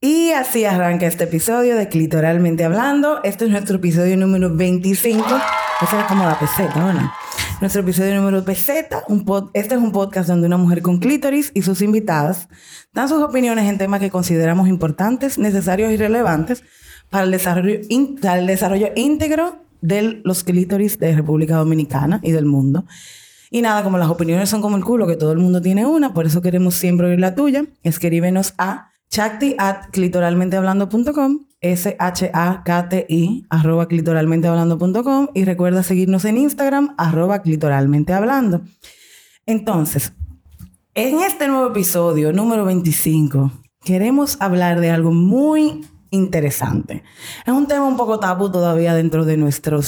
Y 0.00 0.30
así 0.32 0.64
arranca 0.64 1.06
este 1.06 1.24
episodio 1.24 1.74
de 1.74 1.88
Clitoralmente 1.88 2.64
Hablando. 2.64 3.20
Este 3.24 3.46
es 3.46 3.50
nuestro 3.50 3.76
episodio 3.76 4.16
número 4.16 4.54
25. 4.54 5.24
Esa 5.82 5.96
era 5.96 6.06
como 6.06 6.24
la 6.24 6.38
peseta, 6.38 6.92
¿no? 6.92 7.12
Nuestro 7.60 7.80
episodio 7.80 8.14
número 8.14 8.44
peseta. 8.44 9.02
Este 9.54 9.74
es 9.74 9.80
un 9.80 9.92
podcast 9.92 10.28
donde 10.28 10.46
una 10.46 10.58
mujer 10.58 10.82
con 10.82 10.98
clítoris 10.98 11.50
y 11.54 11.62
sus 11.62 11.80
invitadas 11.80 12.48
dan 12.92 13.08
sus 13.08 13.22
opiniones 13.22 13.68
en 13.68 13.78
temas 13.78 14.00
que 14.00 14.10
consideramos 14.10 14.68
importantes, 14.68 15.38
necesarios 15.38 15.90
y 15.90 15.96
relevantes 15.96 16.62
para 17.08 17.24
el 17.24 17.30
desarrollo, 17.30 17.80
para 18.20 18.38
el 18.38 18.46
desarrollo 18.46 18.88
íntegro 18.94 19.56
de 19.80 20.20
los 20.24 20.44
clítoris 20.44 20.98
de 20.98 21.16
República 21.16 21.56
Dominicana 21.56 22.20
y 22.22 22.32
del 22.32 22.44
mundo. 22.44 22.84
Y 23.50 23.62
nada, 23.62 23.82
como 23.82 23.96
las 23.96 24.08
opiniones 24.08 24.50
son 24.50 24.60
como 24.60 24.76
el 24.76 24.84
culo, 24.84 25.06
que 25.06 25.16
todo 25.16 25.32
el 25.32 25.38
mundo 25.38 25.62
tiene 25.62 25.86
una, 25.86 26.12
por 26.12 26.26
eso 26.26 26.42
queremos 26.42 26.74
siempre 26.74 27.06
oír 27.06 27.20
la 27.20 27.34
tuya, 27.34 27.64
escríbenos 27.82 28.54
a 28.58 28.90
chakti 29.10 29.54
at 29.58 29.90
clitoralmentehablando.com, 29.92 31.46
S-H-A-K-T-I, 31.60 33.46
arroba 33.50 33.86
clitoralmentehablando.com 33.86 35.28
y 35.34 35.44
recuerda 35.44 35.82
seguirnos 35.82 36.24
en 36.24 36.38
Instagram, 36.38 36.94
arroba 36.98 37.42
clitoralmentehablando. 37.42 38.62
Entonces, 39.46 40.12
en 40.94 41.20
este 41.20 41.48
nuevo 41.48 41.68
episodio, 41.68 42.32
número 42.32 42.64
25, 42.64 43.52
queremos 43.84 44.36
hablar 44.40 44.80
de 44.80 44.90
algo 44.90 45.12
muy 45.12 45.86
interesante. 46.10 47.02
Es 47.44 47.52
un 47.52 47.66
tema 47.66 47.86
un 47.86 47.96
poco 47.96 48.18
tabú 48.18 48.50
todavía 48.50 48.94
dentro 48.94 49.24
de 49.24 49.36
nuestra 49.36 49.78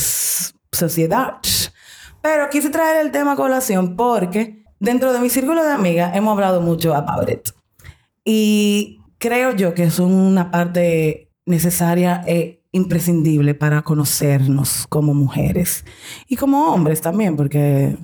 sociedad, 0.72 1.38
pero 2.20 2.50
quise 2.50 2.70
traer 2.70 3.04
el 3.04 3.10
tema 3.10 3.32
a 3.32 3.36
colación 3.36 3.96
porque 3.96 4.64
dentro 4.80 5.12
de 5.12 5.20
mi 5.20 5.30
círculo 5.30 5.64
de 5.64 5.72
amigas 5.72 6.14
hemos 6.14 6.32
hablado 6.32 6.60
mucho 6.60 6.94
about 6.94 7.28
it. 7.30 7.48
Y 8.24 8.97
creo 9.18 9.54
yo 9.54 9.74
que 9.74 9.84
es 9.84 9.98
una 9.98 10.50
parte 10.50 11.30
necesaria 11.46 12.22
e 12.26 12.62
imprescindible 12.72 13.54
para 13.54 13.82
conocernos 13.82 14.86
como 14.88 15.14
mujeres 15.14 15.84
y 16.28 16.36
como 16.36 16.72
hombres 16.72 17.00
también, 17.00 17.36
porque 17.36 17.96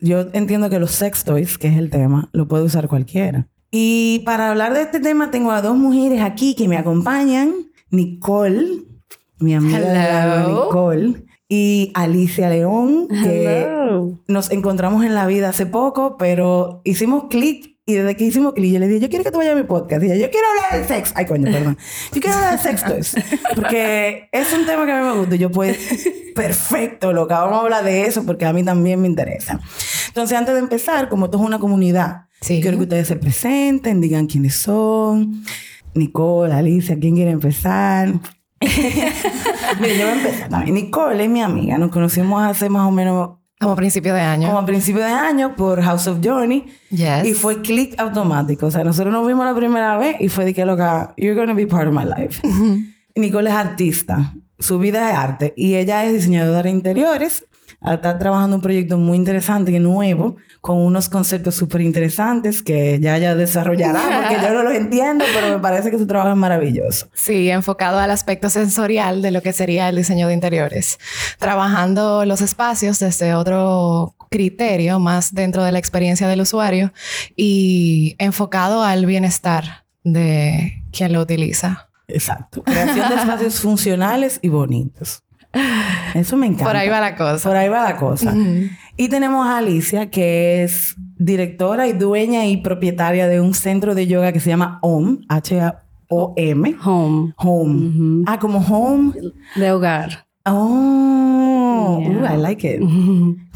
yo 0.00 0.26
entiendo 0.32 0.68
que 0.70 0.78
los 0.78 0.90
sex 0.90 1.24
toys, 1.24 1.56
que 1.56 1.68
es 1.68 1.76
el 1.76 1.90
tema, 1.90 2.28
lo 2.32 2.48
puede 2.48 2.64
usar 2.64 2.88
cualquiera. 2.88 3.48
Y 3.70 4.22
para 4.24 4.50
hablar 4.50 4.74
de 4.74 4.82
este 4.82 4.98
tema 4.98 5.30
tengo 5.30 5.52
a 5.52 5.62
dos 5.62 5.76
mujeres 5.76 6.22
aquí 6.22 6.54
que 6.54 6.68
me 6.68 6.76
acompañan, 6.76 7.52
Nicole, 7.90 8.84
mi 9.38 9.54
amiga 9.54 10.46
Nicole, 10.48 11.24
y 11.48 11.92
Alicia 11.94 12.50
León, 12.50 13.08
que 13.08 13.66
nos 14.26 14.50
encontramos 14.50 15.04
en 15.04 15.14
la 15.14 15.26
vida 15.26 15.50
hace 15.50 15.64
poco, 15.64 16.16
pero 16.18 16.82
hicimos 16.84 17.24
clic 17.30 17.77
y 17.88 17.94
desde 17.94 18.16
que 18.16 18.24
hicimos 18.24 18.52
clic, 18.52 18.74
yo 18.74 18.80
le 18.80 18.86
dije, 18.86 19.00
yo 19.00 19.08
quiero 19.08 19.24
que 19.24 19.30
tú 19.30 19.38
vayas 19.38 19.54
a 19.54 19.56
mi 19.56 19.62
podcast. 19.62 20.02
Y 20.02 20.12
ella, 20.12 20.26
yo 20.26 20.30
quiero 20.30 20.46
hablar 20.46 20.78
del 20.78 20.86
sexo. 20.86 21.14
Ay, 21.16 21.24
coño, 21.24 21.50
perdón. 21.50 21.78
Yo 22.12 22.20
quiero 22.20 22.36
hablar 22.36 22.60
del 22.60 22.60
sexo. 22.60 23.16
Porque 23.54 24.28
es 24.30 24.52
un 24.52 24.66
tema 24.66 24.84
que 24.84 24.92
a 24.92 25.00
mí 25.00 25.06
me 25.06 25.14
gusta. 25.14 25.34
Y 25.36 25.38
yo, 25.38 25.50
pues, 25.50 25.78
perfecto, 26.34 27.14
loca. 27.14 27.40
Vamos 27.40 27.56
a 27.56 27.60
hablar 27.62 27.84
de 27.84 28.02
eso 28.02 28.26
porque 28.26 28.44
a 28.44 28.52
mí 28.52 28.62
también 28.62 29.00
me 29.00 29.08
interesa. 29.08 29.58
Entonces, 30.08 30.36
antes 30.36 30.52
de 30.52 30.60
empezar, 30.60 31.08
como 31.08 31.24
esto 31.24 31.38
es 31.38 31.44
una 31.44 31.58
comunidad, 31.58 32.26
quiero 32.46 32.76
que 32.76 32.82
ustedes 32.82 33.08
se 33.08 33.16
presenten, 33.16 34.02
digan 34.02 34.26
quiénes 34.26 34.54
son. 34.54 35.42
Nicole, 35.94 36.52
Alicia, 36.52 36.98
¿quién 37.00 37.14
quiere 37.14 37.30
empezar? 37.30 38.08
Mira, 38.60 39.94
yo 39.94 40.04
voy 40.04 40.12
a 40.12 40.12
empezar 40.12 40.48
también. 40.50 40.74
Nicole 40.74 41.24
es 41.24 41.30
mi 41.30 41.40
amiga. 41.40 41.78
Nos 41.78 41.90
conocimos 41.90 42.42
hace 42.42 42.68
más 42.68 42.86
o 42.86 42.90
menos 42.90 43.38
como 43.60 43.72
a 43.72 43.76
principio 43.76 44.14
de 44.14 44.20
año. 44.20 44.48
Como 44.48 44.60
a 44.60 44.66
principio 44.66 45.02
de 45.02 45.10
año 45.10 45.56
por 45.56 45.82
House 45.82 46.06
of 46.06 46.18
Journey. 46.22 46.66
Yes. 46.90 47.26
Y 47.26 47.34
fue 47.34 47.60
click 47.60 47.98
automático. 47.98 48.66
O 48.66 48.70
sea, 48.70 48.84
nosotros 48.84 49.12
nos 49.12 49.26
vimos 49.26 49.44
la 49.44 49.54
primera 49.54 49.96
vez 49.98 50.16
y 50.20 50.28
fue 50.28 50.44
de 50.44 50.54
que 50.54 50.64
loca, 50.64 51.14
you're 51.16 51.34
gonna 51.34 51.54
be 51.54 51.66
part 51.66 51.88
of 51.88 51.94
my 51.94 52.04
life. 52.04 52.40
Nicole 53.16 53.50
es 53.50 53.56
artista. 53.56 54.34
Su 54.60 54.78
vida 54.78 55.10
es 55.10 55.16
arte. 55.16 55.54
Y 55.56 55.74
ella 55.74 56.04
es 56.04 56.12
diseñadora 56.12 56.62
de 56.62 56.70
interiores. 56.70 57.47
Está 57.80 58.18
trabajando 58.18 58.56
un 58.56 58.62
proyecto 58.62 58.98
muy 58.98 59.16
interesante 59.16 59.70
y 59.70 59.78
nuevo, 59.78 60.36
con 60.60 60.78
unos 60.78 61.08
conceptos 61.08 61.54
súper 61.54 61.80
interesantes 61.80 62.60
que 62.62 62.98
ya 63.00 63.16
ya 63.18 63.36
desarrollará, 63.36 64.00
porque 64.20 64.42
yo 64.42 64.52
no 64.52 64.64
los 64.64 64.72
entiendo, 64.76 65.24
pero 65.32 65.54
me 65.54 65.58
parece 65.60 65.90
que 65.90 65.98
su 65.98 66.06
trabajo 66.06 66.30
es 66.30 66.36
maravilloso. 66.36 67.08
Sí, 67.14 67.50
enfocado 67.50 67.98
al 68.00 68.10
aspecto 68.10 68.50
sensorial 68.50 69.22
de 69.22 69.30
lo 69.30 69.42
que 69.42 69.52
sería 69.52 69.88
el 69.88 69.96
diseño 69.96 70.26
de 70.26 70.34
interiores, 70.34 70.98
trabajando 71.38 72.24
los 72.24 72.40
espacios 72.40 72.98
desde 72.98 73.34
otro 73.34 74.16
criterio, 74.28 74.98
más 74.98 75.32
dentro 75.32 75.62
de 75.62 75.70
la 75.70 75.78
experiencia 75.78 76.26
del 76.26 76.40
usuario 76.40 76.92
y 77.36 78.16
enfocado 78.18 78.82
al 78.82 79.06
bienestar 79.06 79.84
de 80.02 80.82
quien 80.90 81.12
lo 81.12 81.20
utiliza. 81.20 81.88
Exacto. 82.08 82.62
Creación 82.64 83.08
de 83.08 83.14
espacios 83.14 83.60
funcionales 83.60 84.40
y 84.42 84.48
bonitos. 84.48 85.22
Eso 86.14 86.36
me 86.36 86.46
encanta. 86.46 86.64
Por 86.64 86.76
ahí 86.76 86.88
va 86.88 87.00
la 87.00 87.16
cosa. 87.16 87.48
Por 87.48 87.56
ahí 87.56 87.68
va 87.68 87.84
la 87.84 87.96
cosa. 87.96 88.34
Y 88.96 89.08
tenemos 89.08 89.46
a 89.46 89.58
Alicia, 89.58 90.10
que 90.10 90.64
es 90.64 90.96
directora 91.16 91.86
y 91.86 91.92
dueña 91.92 92.46
y 92.46 92.58
propietaria 92.58 93.28
de 93.28 93.40
un 93.40 93.54
centro 93.54 93.94
de 93.94 94.06
yoga 94.06 94.32
que 94.32 94.40
se 94.40 94.50
llama 94.50 94.78
OM, 94.82 95.20
H-A-O-M. 95.28 96.76
Home. 96.84 97.34
Home. 97.36 98.24
Ah, 98.26 98.38
como 98.38 98.58
home. 98.58 99.12
De 99.56 99.72
hogar. 99.72 100.26
Oh, 100.44 102.00
I 102.02 102.36
like 102.36 102.66
it. 102.66 102.82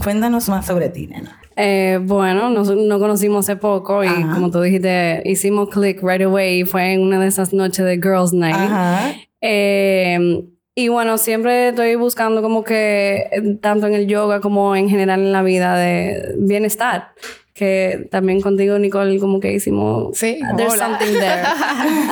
Cuéntanos 0.02 0.48
más 0.48 0.66
sobre 0.66 0.90
ti, 0.90 1.06
nena. 1.06 1.38
Eh, 1.56 1.98
bueno, 2.02 2.50
nos, 2.50 2.70
conocimos 2.70 3.44
hace 3.44 3.56
poco 3.56 4.02
y 4.04 4.08
como 4.08 4.50
tú 4.50 4.60
dijiste, 4.60 5.22
hicimos 5.26 5.68
click 5.68 6.02
right 6.02 6.22
away 6.22 6.60
y 6.60 6.64
fue 6.64 6.94
en 6.94 7.02
una 7.02 7.20
de 7.20 7.26
esas 7.26 7.52
noches 7.52 7.84
de 7.84 7.96
Girls 7.96 8.32
Night. 8.32 8.56
Ajá. 8.56 9.14
Eh, 9.40 10.44
y 10.74 10.88
bueno, 10.88 11.18
siempre 11.18 11.68
estoy 11.68 11.96
buscando 11.96 12.40
como 12.42 12.64
que, 12.64 13.28
eh, 13.30 13.58
tanto 13.60 13.86
en 13.86 13.94
el 13.94 14.06
yoga 14.06 14.40
como 14.40 14.74
en 14.74 14.88
general 14.88 15.20
en 15.20 15.32
la 15.32 15.42
vida, 15.42 15.76
de 15.76 16.34
bienestar 16.38 17.12
que 17.54 18.08
también 18.10 18.40
contigo, 18.40 18.78
Nicole, 18.78 19.18
como 19.18 19.38
que 19.38 19.52
hicimos... 19.52 20.16
Sí, 20.16 20.38
There's 20.56 20.74
something 20.74 21.12
there. 21.12 21.42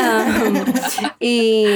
Um, 0.01 0.65
y, 1.21 1.67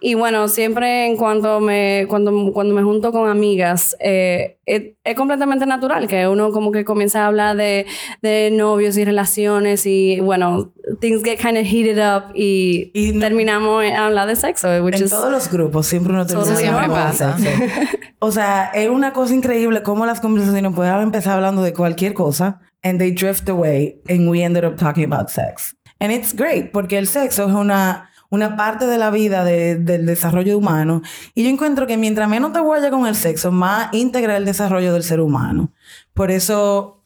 y, 0.00 0.14
bueno, 0.14 0.48
siempre 0.48 1.06
en 1.06 1.16
cuanto 1.16 1.60
me, 1.60 2.06
cuando, 2.08 2.52
cuando 2.52 2.74
me 2.74 2.82
junto 2.82 3.12
con 3.12 3.28
amigas, 3.28 3.96
eh, 4.00 4.56
es, 4.66 4.92
completamente 5.16 5.66
natural 5.66 6.08
que 6.08 6.26
uno 6.26 6.50
como 6.50 6.72
que 6.72 6.84
comienza 6.84 7.24
a 7.24 7.26
hablar 7.26 7.56
de, 7.56 7.86
de 8.22 8.50
novios 8.52 8.96
y 8.96 9.04
relaciones 9.04 9.86
y 9.86 10.20
bueno, 10.20 10.72
things 11.00 11.22
get 11.22 11.38
kind 11.38 11.58
of 11.58 11.64
heated 11.64 11.98
up 11.98 12.32
y, 12.34 13.18
terminamos 13.18 13.84
a 13.84 14.06
hablar 14.06 14.26
de 14.26 14.36
sexo. 14.36 14.72
en 14.72 15.08
todos 15.08 15.30
los 15.30 15.50
grupos 15.50 15.86
siempre 15.86 16.12
uno 16.12 16.26
termina 16.26 16.56
siempre 16.56 16.88
pasa. 16.88 17.36
o 18.18 18.30
sea, 18.30 18.70
es 18.74 18.88
una 18.88 19.12
cosa 19.12 19.34
increíble 19.34 19.82
cómo 19.82 20.06
las 20.06 20.20
conversaciones 20.20 20.72
pueden 20.74 21.00
empezar 21.00 21.34
hablando 21.34 21.62
de 21.62 21.72
cualquier 21.72 22.14
cosa 22.14 22.60
and 22.84 23.00
they 23.00 23.10
drift 23.10 23.48
away 23.48 23.96
and 24.08 24.30
we 24.30 24.42
ended 24.42 24.64
up 24.64 24.76
talking 24.76 25.04
about 25.04 25.30
sex. 25.30 25.74
And 25.98 26.12
it's 26.12 26.32
great 26.32 26.70
porque 26.70 26.98
el 26.98 27.06
sexo 27.06 27.48
es 27.48 27.54
una, 27.54 28.10
una 28.30 28.56
parte 28.56 28.86
de 28.86 28.98
la 28.98 29.10
vida 29.10 29.44
del 29.44 30.06
desarrollo 30.06 30.56
humano 30.58 31.02
y 31.34 31.44
yo 31.44 31.50
encuentro 31.50 31.86
que 31.86 31.96
mientras 31.96 32.28
menos 32.28 32.52
te 32.52 32.60
vaya 32.60 32.90
con 32.90 33.06
el 33.06 33.16
sexo, 33.16 33.50
más 33.50 33.92
integra 33.92 34.36
el 34.36 34.44
desarrollo 34.44 34.92
del 34.92 35.02
ser 35.02 35.20
humano. 35.20 35.72
Por 36.12 36.30
eso, 36.30 37.02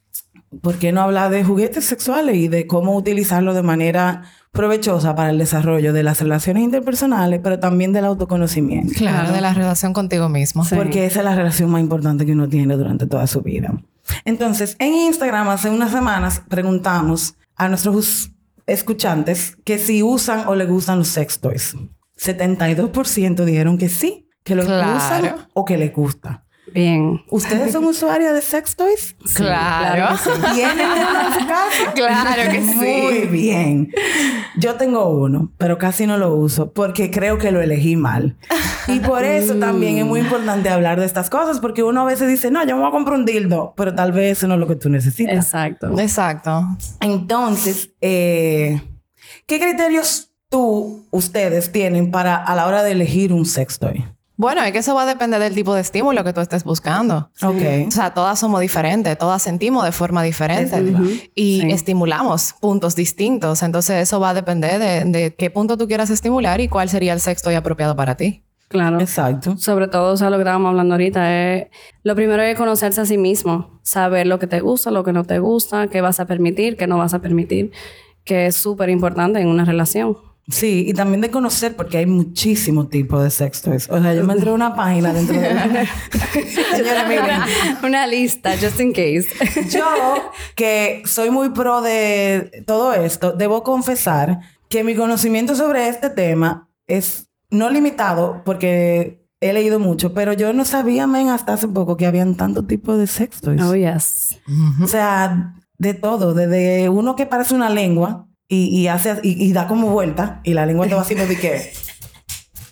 ¿por 0.61 0.77
qué 0.77 0.93
no 0.93 1.03
hablar 1.03 1.31
de 1.31 1.45
juguetes 1.45 1.85
sexuales 1.85 2.37
y 2.37 2.49
de 2.49 2.67
cómo 2.67 2.97
utilizarlo 2.97 3.55
de 3.55 3.63
manera 3.63 4.25
provechosa 4.53 5.15
para 5.15 5.31
el 5.31 5.39
desarrollo 5.39 5.93
de 5.93 6.03
las 6.03 6.21
relaciones 6.21 6.65
interpersonales, 6.65 7.41
pero 7.43 7.61
también 7.61 7.93
del 7.93 8.05
autoconocimiento. 8.07 8.93
Claro, 8.97 9.33
de 9.33 9.41
la 9.41 9.53
relación 9.53 9.93
contigo 9.93 10.29
mismo. 10.29 10.65
Porque 10.75 11.07
esa 11.07 11.21
es 11.21 11.25
la 11.25 11.37
relación 11.37 11.71
más 11.71 11.81
importante 11.81 12.27
que 12.27 12.33
uno 12.33 12.49
tiene 12.49 12.77
durante 12.77 13.07
toda 13.07 13.27
su 13.27 13.43
vida. 13.43 13.73
Entonces, 14.25 14.77
en 14.79 14.95
Instagram 14.95 15.49
hace 15.49 15.71
unas 15.71 15.93
semanas 15.93 16.43
preguntamos 16.49 17.37
a 17.57 17.69
nuestros 17.69 18.31
escuchantes 18.67 19.57
que 19.65 19.79
si 19.79 20.03
usan 20.03 20.47
o 20.47 20.55
le 20.55 20.67
gustan 20.67 20.99
los 20.99 21.09
sex 21.09 21.41
toys. 21.41 21.75
72% 22.17 23.45
dijeron 23.45 23.79
que 23.79 23.89
sí, 23.89 24.29
que 24.45 24.55
los 24.55 24.67
usan 24.67 25.47
o 25.55 25.65
que 25.65 25.77
les 25.77 25.93
gusta. 25.93 26.45
Bien. 26.73 27.23
¿Ustedes 27.31 27.73
son 27.73 27.85
usuarios 27.85 28.33
de 28.33 28.43
sex 28.43 28.77
toys? 28.77 29.17
claro. 29.35 30.17
¿Tienen 30.55 30.87
uno 30.87 31.21
en 31.27 31.41
su 31.41 31.47
casa? 31.47 31.95
Claro 31.95 32.51
que 32.51 32.63
sí. 32.63 32.75
Muy 32.75 33.27
bien. 33.27 33.91
Yo 34.57 34.75
tengo 34.75 35.09
uno, 35.09 35.53
pero 35.59 35.79
casi 35.79 36.07
no 36.07 36.17
lo 36.19 36.35
uso 36.35 36.73
porque 36.73 37.11
creo 37.11 37.39
que 37.39 37.51
lo 37.51 37.61
elegí 37.61 37.97
mal. 37.97 38.37
Y 38.87 39.01
por 39.01 39.25
eso 39.25 39.55
también 39.59 39.99
es 39.99 40.05
muy 40.05 40.21
importante 40.21 40.69
hablar 40.69 41.01
de 41.01 41.07
estas 41.07 41.31
cosas 41.31 41.61
porque 41.61 41.83
uno 41.83 42.03
a 42.03 42.05
veces 42.05 42.29
dice, 42.29 42.51
no, 42.51 42.65
yo 42.65 42.77
me 42.77 42.83
voy 42.83 42.89
a 42.89 42.93
comprar 42.93 43.19
un 43.19 43.25
dildo, 43.25 43.75
pero 43.77 43.95
tal 43.95 44.13
vez 44.13 44.39
eso 44.39 44.49
no 44.49 44.55
es 44.55 44.61
lo 44.61 44.67
que 44.67 44.77
tú 44.77 44.89
necesitas. 44.89 45.35
Exacto. 45.35 45.99
Exacto. 45.99 46.67
Entonces, 47.01 47.91
eh, 48.01 48.81
¿qué 49.47 49.59
criterios 49.61 50.31
tú, 50.49 51.07
ustedes 51.11 51.73
tienen 51.73 52.11
para 52.11 52.37
a 52.37 52.55
la 52.55 52.67
hora 52.67 52.83
de 52.83 52.93
elegir 52.93 53.33
un 53.33 53.45
sex 53.45 53.79
toy? 53.79 54.05
Bueno, 54.39 54.63
es 54.63 54.71
que 54.71 54.79
eso 54.79 54.95
va 54.95 55.03
a 55.03 55.07
depender 55.07 55.41
del 55.41 55.53
tipo 55.53 55.75
de 55.75 55.81
estímulo 55.81 56.23
que 56.23 56.33
tú 56.33 56.41
estés 56.41 56.63
buscando. 56.63 57.29
Ok. 57.43 57.89
O 57.89 57.91
sea, 57.91 58.15
todas 58.15 58.39
somos 58.39 58.61
diferentes, 58.61 59.19
todas 59.19 59.43
sentimos 59.43 59.85
de 59.85 59.91
forma 59.91 60.23
diferente 60.23 60.81
y 61.35 61.69
estimulamos 61.73 62.55
puntos 62.61 62.95
distintos. 62.95 63.65
Entonces, 63.65 64.01
eso 64.01 64.21
va 64.21 64.31
a 64.31 64.35
depender 64.35 64.79
de, 64.79 65.35
qué 65.37 65.51
punto 65.51 65.77
tú 65.77 65.89
quieras 65.89 66.11
estimular 66.11 66.61
y 66.61 66.69
cuál 66.69 66.89
sería 66.89 67.15
el 67.15 67.21
sexto 67.21 67.51
y 67.51 67.57
apropiado 67.57 67.97
para 67.97 68.17
ti. 68.17 68.45
Claro. 68.69 69.01
Exacto. 69.01 69.57
Sobre 69.57 69.89
todo, 69.89 70.13
o 70.13 70.17
sea, 70.17 70.31
lo 70.31 70.37
que 70.37 70.43
estábamos 70.43 70.69
hablando 70.69 70.95
ahorita 70.95 71.55
es... 71.55 71.67
Lo 72.05 72.15
primero 72.15 72.41
es 72.41 72.57
conocerse 72.57 73.01
a 73.01 73.07
sí 73.07 73.19
mismo. 73.19 73.81
Saber 73.83 74.29
lo 74.29 74.39
que 74.39 74.47
te 74.47 74.61
gusta, 74.61 74.93
lo 74.93 75.03
que 75.03 75.13
no 75.13 75.25
te 75.25 75.41
gusta, 75.41 75.89
qué 75.89 76.01
vas 76.01 76.21
a 76.21 76.27
permitir, 76.27 76.77
qué 76.77 76.87
no 76.87 76.97
vas 76.97 77.13
a 77.13 77.19
permitir. 77.19 77.73
Que 78.23 78.47
es 78.47 78.55
súper 78.55 78.89
importante 78.89 79.41
en 79.41 79.49
una 79.49 79.65
relación. 79.65 80.17
Sí, 80.51 80.87
y 80.89 80.95
también 80.95 81.21
de 81.21 81.31
conocer, 81.31 81.77
porque 81.77 81.99
hay 81.99 82.07
muchísimos 82.07 82.89
tipos 82.89 83.23
de 83.23 83.31
sexto. 83.31 83.71
O 83.71 84.01
sea, 84.01 84.15
yo 84.15 84.25
me 84.25 84.33
entré 84.33 84.51
una 84.51 84.75
página 84.75 85.13
dentro 85.13 85.39
de... 85.39 85.49
Señora, 86.75 87.07
miren. 87.07 87.41
Una 87.83 88.07
lista, 88.07 88.53
just 88.59 88.81
in 88.81 88.93
case. 88.93 89.27
yo, 89.69 89.85
que 90.55 91.03
soy 91.05 91.31
muy 91.31 91.51
pro 91.51 91.83
de 91.83 92.65
todo 92.67 92.95
esto, 92.95 93.33
debo 93.33 93.63
confesar 93.63 94.41
que 94.71 94.85
mi 94.85 94.95
conocimiento 94.95 95.55
sobre 95.55 95.89
este 95.89 96.09
tema 96.09 96.71
es 96.87 97.29
no 97.51 97.69
limitado, 97.69 98.43
porque 98.45 99.27
he 99.41 99.53
leído 99.53 99.79
mucho, 99.79 100.15
pero 100.15 100.33
yo 100.33 100.55
no 100.55 100.65
sabía, 100.65 101.07
men, 101.07 101.29
hasta 101.29 101.53
hace 101.53 101.69
poco 101.69 101.99
que 101.99 102.07
habían 102.07 102.37
tantos 102.37 102.67
tipos 102.67 102.99
de 102.99 103.07
sextos. 103.07 103.61
Oh, 103.61 103.75
yes. 103.75 104.41
O 104.83 104.87
sea, 104.87 105.55
de 105.77 105.93
todo, 105.93 106.33
desde 106.33 106.89
uno 106.89 107.17
que 107.17 107.27
parece 107.27 107.55
una 107.55 107.69
lengua 107.69 108.28
y, 108.49 108.87
hace 108.87 109.21
y, 109.23 109.53
da 109.53 109.67
como 109.67 109.91
vuelta 109.91 110.41
y 110.43 110.55
la 110.55 110.65
lengua 110.65 110.87
te 110.87 110.95
va 110.95 111.03
haciendo 111.03 111.27
de 111.27 111.37
qué. 111.39 111.71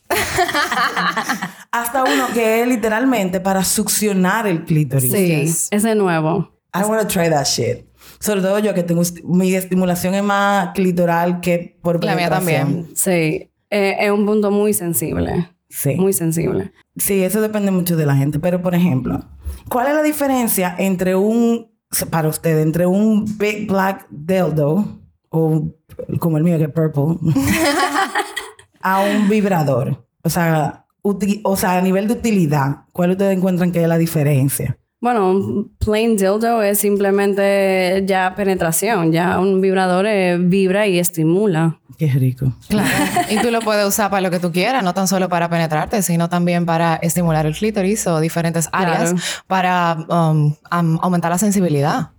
Hasta 1.71 2.05
uno 2.05 2.29
que 2.33 2.63
es 2.63 2.69
literalmente 2.69 3.41
para 3.41 3.63
succionar 3.63 4.47
el 4.47 4.65
clítoris. 4.65 5.13
Sí, 5.13 5.45
ese 5.71 5.95
nuevo. 5.95 6.53
I 6.75 6.83
want 6.89 7.03
to 7.03 7.09
try 7.09 7.29
that 7.29 7.45
shit. 7.45 7.87
Sobre 8.21 8.41
todo 8.41 8.59
yo 8.59 8.73
que 8.73 8.83
tengo 8.83 9.03
mi 9.25 9.55
estimulación 9.55 10.15
es 10.15 10.23
más 10.23 10.71
clitoral 10.75 11.41
que 11.41 11.79
por 11.83 12.03
La 12.03 12.15
mía 12.15 12.31
también. 12.31 12.89
Sí, 12.95 13.51
eh, 13.71 13.97
es 14.01 14.11
un 14.11 14.25
punto 14.25 14.51
muy 14.51 14.73
sensible. 14.73 15.51
Sí. 15.69 15.97
Muy 15.97 16.13
sensible. 16.13 16.73
Sí, 16.97 17.23
eso 17.23 17.41
depende 17.41 17.71
mucho 17.71 17.97
de 17.97 18.07
la 18.07 18.17
gente. 18.17 18.39
Pero, 18.39 18.63
por 18.63 18.75
ejemplo, 18.75 19.25
¿cuál 19.69 19.89
es 19.89 19.95
la 19.95 20.03
diferencia 20.03 20.75
entre 20.79 21.15
un, 21.17 21.71
para 22.11 22.29
usted, 22.29 22.61
entre 22.61 22.87
un 22.87 23.27
Big 23.37 23.67
Black 23.67 24.07
Dildo 24.11 25.01
o 25.31 25.65
como 26.19 26.39
el 26.39 26.45
mío 26.45 26.59
que 26.59 26.65
es 26.65 26.71
purple, 26.71 27.19
a 28.81 29.01
un 29.01 29.29
vibrador. 29.29 30.05
O 30.23 30.31
sea, 30.31 30.87
o 31.03 31.57
sea, 31.57 31.79
a 31.79 31.81
nivel 31.81 32.09
de 32.09 32.15
utilidad, 32.15 32.85
¿cuál 32.93 33.13
ustedes 33.13 33.37
encuentran 33.37 33.73
que 33.73 33.83
es 33.83 33.89
la 33.89 33.99
diferencia? 33.99 34.79
Bueno, 34.99 35.31
un 35.31 35.77
plain 35.79 36.17
dildo 36.17 36.63
es 36.63 36.79
simplemente 36.79 38.03
ya 38.07 38.35
penetración. 38.35 39.13
Ya 39.13 39.39
un 39.39 39.61
vibrador 39.61 40.07
vibra 40.41 40.87
y 40.87 40.99
estimula. 40.99 41.79
Qué 41.99 42.09
rico. 42.09 42.53
Claro. 42.69 42.89
y 43.31 43.39
tú 43.39 43.51
lo 43.51 43.61
puedes 43.61 43.87
usar 43.87 44.11
para 44.11 44.23
lo 44.23 44.31
que 44.31 44.39
tú 44.39 44.51
quieras, 44.53 44.83
no 44.83 44.95
tan 44.95 45.07
solo 45.07 45.29
para 45.29 45.49
penetrarte, 45.49 46.03
sino 46.03 46.29
también 46.29 46.67
para 46.67 46.97
estimular 46.97 47.47
el 47.47 47.55
clítoris 47.55 48.07
o 48.07 48.21
diferentes 48.21 48.69
áreas 48.73 49.15
para 49.47 49.97
um, 50.09 50.55
aumentar 50.71 51.31
la 51.31 51.39
sensibilidad. 51.39 52.11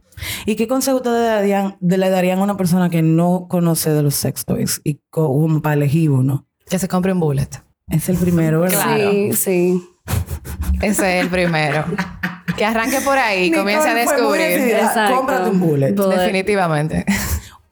¿Y 0.46 0.56
qué 0.56 0.68
consejo 0.68 0.98
ustedes 0.98 1.22
le 1.22 1.28
darían, 1.28 1.78
le 1.82 2.10
darían 2.10 2.40
a 2.40 2.44
una 2.44 2.58
persona 2.58 2.90
que 2.90 3.02
no 3.02 3.48
conoce 3.50 3.92
de 3.92 4.04
los 4.04 4.16
sex 4.16 4.46
toys 4.46 4.82
y 4.84 5.02
como 5.10 5.62
para 5.62 5.76
elegir 5.76 6.12
uno? 6.12 6.48
Que 6.70 6.80
se 6.80 6.88
compre 6.88 7.14
un 7.14 7.20
bullet. 7.20 7.50
Es 7.90 8.10
el 8.10 8.18
primero, 8.18 8.62
¿verdad? 8.62 8.98
Sí, 8.98 9.34
sí. 9.34 9.90
Ese 10.82 11.18
es 11.18 11.24
el 11.24 11.30
primero. 11.30 11.86
Que 12.58 12.66
arranque 12.66 13.00
por 13.02 13.18
ahí, 13.18 13.52
comience 13.52 13.88
a 13.88 13.94
descubrir. 13.94 14.76
Cómprate 15.16 15.50
un 15.50 15.60
bullet. 15.60 15.92
Definitivamente. 15.94 17.06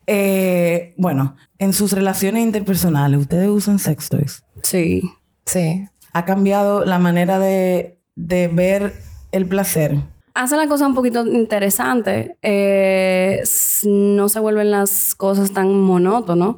Eh, 0.07 0.93
bueno, 0.97 1.35
en 1.57 1.73
sus 1.73 1.91
relaciones 1.91 2.43
interpersonales, 2.43 3.19
¿ustedes 3.19 3.49
usan 3.49 3.79
sex 3.79 4.09
toys? 4.09 4.43
Sí. 4.61 5.01
Sí. 5.45 5.87
¿Ha 6.13 6.25
cambiado 6.25 6.85
la 6.85 6.99
manera 6.99 7.39
de, 7.39 7.99
de 8.15 8.47
ver 8.47 8.93
el 9.31 9.47
placer? 9.47 9.97
Hace 10.35 10.57
la 10.57 10.67
cosa 10.67 10.85
un 10.85 10.93
poquito 10.93 11.25
interesante. 11.25 12.37
Eh, 12.43 13.41
no 13.85 14.29
se 14.29 14.39
vuelven 14.39 14.69
las 14.69 15.15
cosas 15.15 15.51
tan 15.51 15.73
monótonas. 15.79 16.57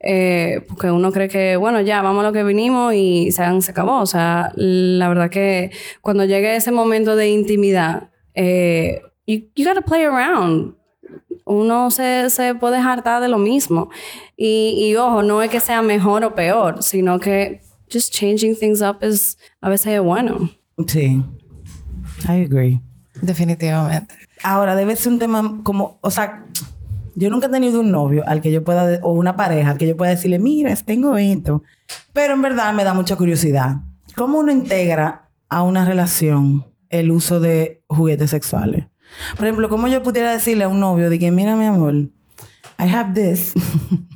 Eh, 0.00 0.64
porque 0.68 0.90
uno 0.90 1.12
cree 1.12 1.28
que, 1.28 1.56
bueno, 1.56 1.80
ya, 1.80 2.02
vamos 2.02 2.24
a 2.24 2.28
lo 2.28 2.32
que 2.32 2.44
vinimos 2.44 2.94
y 2.94 3.30
se, 3.30 3.44
se 3.60 3.70
acabó. 3.70 4.00
O 4.00 4.06
sea, 4.06 4.52
la 4.56 5.08
verdad 5.08 5.30
que 5.30 5.70
cuando 6.00 6.24
llegue 6.24 6.56
ese 6.56 6.72
momento 6.72 7.16
de 7.16 7.28
intimidad, 7.30 8.10
eh, 8.34 9.02
you, 9.26 9.42
you 9.54 9.64
gotta 9.64 9.82
play 9.82 10.04
around. 10.04 10.74
Uno 11.44 11.90
se, 11.90 12.30
se 12.30 12.54
puede 12.54 12.78
hartar 12.78 13.20
de 13.20 13.28
lo 13.28 13.38
mismo. 13.38 13.90
Y, 14.36 14.74
y 14.78 14.96
ojo, 14.96 15.22
no 15.22 15.42
es 15.42 15.50
que 15.50 15.60
sea 15.60 15.82
mejor 15.82 16.24
o 16.24 16.34
peor, 16.34 16.82
sino 16.82 17.20
que 17.20 17.60
just 17.92 18.12
changing 18.12 18.56
things 18.56 18.80
up 18.80 18.98
es 19.00 19.38
a 19.60 19.68
veces 19.68 19.94
es 19.94 20.00
bueno. 20.00 20.50
Sí. 20.86 21.22
I 22.28 22.44
agree. 22.44 22.80
Definitivamente. 23.22 24.14
Ahora, 24.42 24.74
debe 24.74 24.96
ser 24.96 25.12
un 25.12 25.18
tema 25.18 25.60
como, 25.62 25.98
o 26.00 26.10
sea, 26.10 26.44
yo 27.14 27.30
nunca 27.30 27.48
he 27.48 27.50
tenido 27.50 27.80
un 27.80 27.90
novio 27.90 28.22
al 28.26 28.40
que 28.40 28.52
yo 28.52 28.62
pueda, 28.62 29.00
o 29.02 29.12
una 29.12 29.36
pareja 29.36 29.70
al 29.70 29.78
que 29.78 29.88
yo 29.88 29.96
pueda 29.96 30.10
decirle, 30.10 30.38
mira, 30.38 30.74
tengo 30.76 31.16
esto. 31.16 31.62
Pero 32.12 32.34
en 32.34 32.42
verdad 32.42 32.72
me 32.72 32.84
da 32.84 32.94
mucha 32.94 33.16
curiosidad. 33.16 33.76
¿Cómo 34.14 34.38
uno 34.38 34.52
integra 34.52 35.28
a 35.48 35.62
una 35.62 35.84
relación 35.84 36.66
el 36.90 37.10
uso 37.10 37.40
de 37.40 37.82
juguetes 37.88 38.30
sexuales? 38.30 38.86
Por 39.36 39.46
ejemplo, 39.46 39.68
¿cómo 39.68 39.88
yo 39.88 40.02
pudiera 40.02 40.32
decirle 40.32 40.64
a 40.64 40.68
un 40.68 40.80
novio 40.80 41.10
de 41.10 41.18
que, 41.18 41.30
mira, 41.30 41.56
mi 41.56 41.64
amor, 41.64 41.94
I 42.78 42.88
have 42.88 43.14
this. 43.14 43.52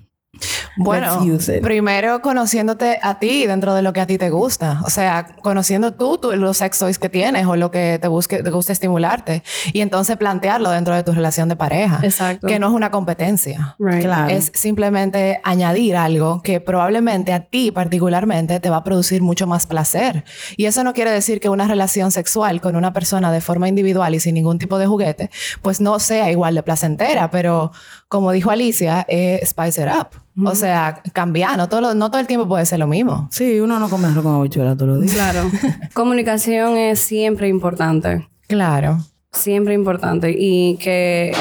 Bueno, 0.76 1.20
primero 1.62 2.22
conociéndote 2.22 2.98
a 3.02 3.18
ti 3.18 3.46
dentro 3.46 3.74
de 3.74 3.82
lo 3.82 3.92
que 3.92 4.00
a 4.00 4.06
ti 4.06 4.18
te 4.18 4.30
gusta. 4.30 4.80
O 4.84 4.90
sea, 4.90 5.26
conociendo 5.42 5.92
tú, 5.92 6.18
los 6.34 6.56
sex 6.56 6.78
toys 6.78 6.98
que 6.98 7.08
tienes 7.08 7.46
o 7.46 7.56
lo 7.56 7.70
que 7.70 7.98
te, 8.00 8.08
busque, 8.08 8.42
te 8.42 8.50
gusta 8.50 8.72
estimularte. 8.72 9.42
Y 9.72 9.80
entonces 9.80 10.16
plantearlo 10.16 10.70
dentro 10.70 10.94
de 10.94 11.02
tu 11.02 11.12
relación 11.12 11.48
de 11.48 11.56
pareja. 11.56 12.00
Exacto. 12.02 12.46
Que 12.46 12.58
no 12.58 12.68
es 12.68 12.72
una 12.72 12.90
competencia. 12.90 13.76
Claro. 13.78 14.34
Es 14.34 14.50
simplemente 14.54 15.40
añadir 15.44 15.96
algo 15.96 16.42
que 16.42 16.60
probablemente 16.60 17.32
a 17.32 17.40
ti 17.40 17.70
particularmente 17.70 18.60
te 18.60 18.70
va 18.70 18.78
a 18.78 18.84
producir 18.84 19.22
mucho 19.22 19.46
más 19.46 19.66
placer. 19.66 20.24
Y 20.56 20.66
eso 20.66 20.84
no 20.84 20.92
quiere 20.92 21.10
decir 21.10 21.40
que 21.40 21.48
una 21.48 21.66
relación 21.68 22.10
sexual 22.10 22.60
con 22.60 22.76
una 22.76 22.92
persona 22.92 23.30
de 23.32 23.40
forma 23.40 23.68
individual 23.68 24.14
y 24.14 24.20
sin 24.20 24.34
ningún 24.34 24.58
tipo 24.58 24.78
de 24.78 24.86
juguete, 24.86 25.30
pues 25.60 25.80
no 25.80 25.98
sea 25.98 26.30
igual 26.30 26.54
de 26.54 26.62
placentera. 26.62 27.30
Pero 27.30 27.72
como 28.08 28.32
dijo 28.32 28.50
Alicia, 28.50 29.04
eh, 29.08 29.40
spice 29.44 29.82
it 29.82 29.88
up. 29.88 30.21
O 30.44 30.54
sea, 30.54 31.02
cambiar, 31.12 31.56
no 31.56 31.68
todo, 31.68 31.94
no 31.94 32.10
todo 32.10 32.20
el 32.20 32.26
tiempo 32.26 32.48
puede 32.48 32.64
ser 32.64 32.78
lo 32.78 32.86
mismo. 32.86 33.28
Sí, 33.30 33.60
uno 33.60 33.78
no 33.78 33.88
come 33.90 34.08
arroz 34.08 34.22
con 34.22 34.34
habichuela 34.34 34.74
todos 34.76 34.92
los 34.92 35.00
días. 35.00 35.14
Claro. 35.14 35.50
Comunicación 35.94 36.76
es 36.76 37.00
siempre 37.00 37.48
importante. 37.48 38.28
Claro. 38.48 38.98
Siempre 39.32 39.74
importante. 39.74 40.34
Y 40.36 40.76
que, 40.78 41.32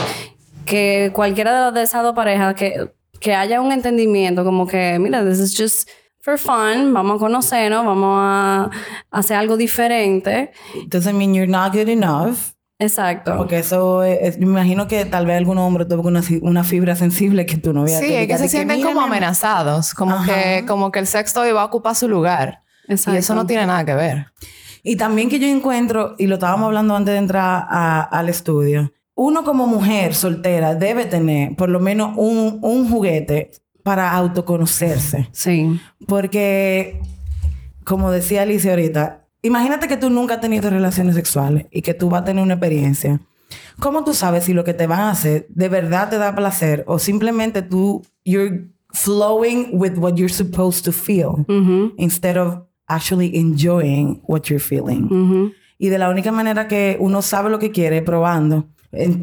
que 0.65 1.11
cualquiera 1.13 1.71
de 1.71 1.83
esas 1.83 2.03
dos 2.03 2.13
parejas 2.13 2.53
que, 2.55 2.91
que 3.19 3.33
haya 3.33 3.61
un 3.61 3.71
entendimiento 3.71 4.43
como 4.43 4.67
que, 4.67 4.97
mira, 4.99 5.23
this 5.23 5.39
is 5.39 5.55
just 5.57 5.89
for 6.21 6.37
fun, 6.37 6.93
vamos 6.93 7.15
a 7.15 7.19
conocernos, 7.19 7.85
vamos 7.85 8.19
a 8.19 8.69
hacer 9.09 9.37
algo 9.37 9.57
diferente. 9.57 10.51
Doesn't 10.87 11.17
mean 11.17 11.33
you're 11.33 11.51
not 11.51 11.73
good 11.73 11.87
enough. 11.89 12.53
Exacto. 12.81 13.37
Porque 13.37 13.59
eso 13.59 14.03
es, 14.03 14.39
me 14.39 14.45
imagino 14.45 14.87
que 14.87 15.05
tal 15.05 15.27
vez 15.27 15.37
algún 15.37 15.59
hombre 15.59 15.85
tuvo 15.85 16.07
una, 16.07 16.23
una 16.41 16.63
fibra 16.63 16.95
sensible 16.95 17.45
que 17.45 17.57
tú 17.57 17.73
no 17.73 17.83
veas. 17.83 18.01
Sí, 18.01 18.11
es 18.11 18.27
que 18.27 18.37
se 18.39 18.49
sienten 18.49 18.81
como 18.81 19.01
amenazados, 19.01 19.93
como 19.93 20.23
que, 20.23 20.65
como 20.67 20.91
que 20.91 20.99
el 20.99 21.07
sexto 21.07 21.45
iba 21.47 21.61
a 21.61 21.65
ocupar 21.65 21.95
su 21.95 22.07
lugar. 22.07 22.63
Exacto. 22.87 23.15
Y 23.15 23.19
eso 23.19 23.35
no 23.35 23.45
tiene 23.45 23.67
nada 23.67 23.85
que 23.85 23.93
ver. 23.93 24.27
Y 24.83 24.95
también 24.95 25.29
que 25.29 25.39
yo 25.39 25.47
encuentro, 25.47 26.15
y 26.17 26.25
lo 26.25 26.35
estábamos 26.35 26.65
hablando 26.65 26.95
antes 26.95 27.13
de 27.13 27.19
entrar 27.19 27.67
al 27.69 28.29
estudio, 28.29 28.91
uno 29.13 29.43
como 29.43 29.67
mujer 29.67 30.15
soltera 30.15 30.73
debe 30.73 31.05
tener 31.05 31.55
por 31.55 31.69
lo 31.69 31.79
menos 31.79 32.13
un, 32.17 32.57
un 32.63 32.89
juguete 32.89 33.51
para 33.83 34.11
autoconocerse. 34.11 35.29
Sí. 35.31 35.79
Porque, 36.07 36.99
como 37.83 38.09
decía 38.09 38.41
Alicia 38.41 38.71
ahorita, 38.71 39.20
Imagínate 39.43 39.87
que 39.87 39.97
tú 39.97 40.09
nunca 40.09 40.35
has 40.35 40.41
tenido 40.41 40.69
relaciones 40.69 41.15
sexuales 41.15 41.65
y 41.71 41.81
que 41.81 41.93
tú 41.93 42.09
vas 42.09 42.21
a 42.21 42.25
tener 42.25 42.43
una 42.43 42.53
experiencia. 42.53 43.19
¿Cómo 43.79 44.03
tú 44.03 44.13
sabes 44.13 44.45
si 44.45 44.53
lo 44.53 44.63
que 44.63 44.73
te 44.73 44.87
van 44.87 45.01
a 45.01 45.11
hacer 45.11 45.47
de 45.49 45.69
verdad 45.69 46.09
te 46.09 46.17
da 46.17 46.35
placer 46.35 46.83
o 46.87 46.99
simplemente 46.99 47.61
tú, 47.61 48.03
you're 48.23 48.67
flowing 48.93 49.69
with 49.73 49.97
what 49.97 50.15
you're 50.15 50.33
supposed 50.33 50.85
to 50.85 50.91
feel 50.91 51.45
instead 51.97 52.37
of 52.37 52.59
actually 52.87 53.35
enjoying 53.35 54.21
what 54.27 54.43
you're 54.43 54.59
feeling? 54.63 55.53
Y 55.77 55.89
de 55.89 55.97
la 55.97 56.09
única 56.09 56.31
manera 56.31 56.67
que 56.67 56.97
uno 56.99 57.21
sabe 57.21 57.49
lo 57.49 57.57
que 57.57 57.71
quiere 57.71 58.01
probando. 58.01 58.67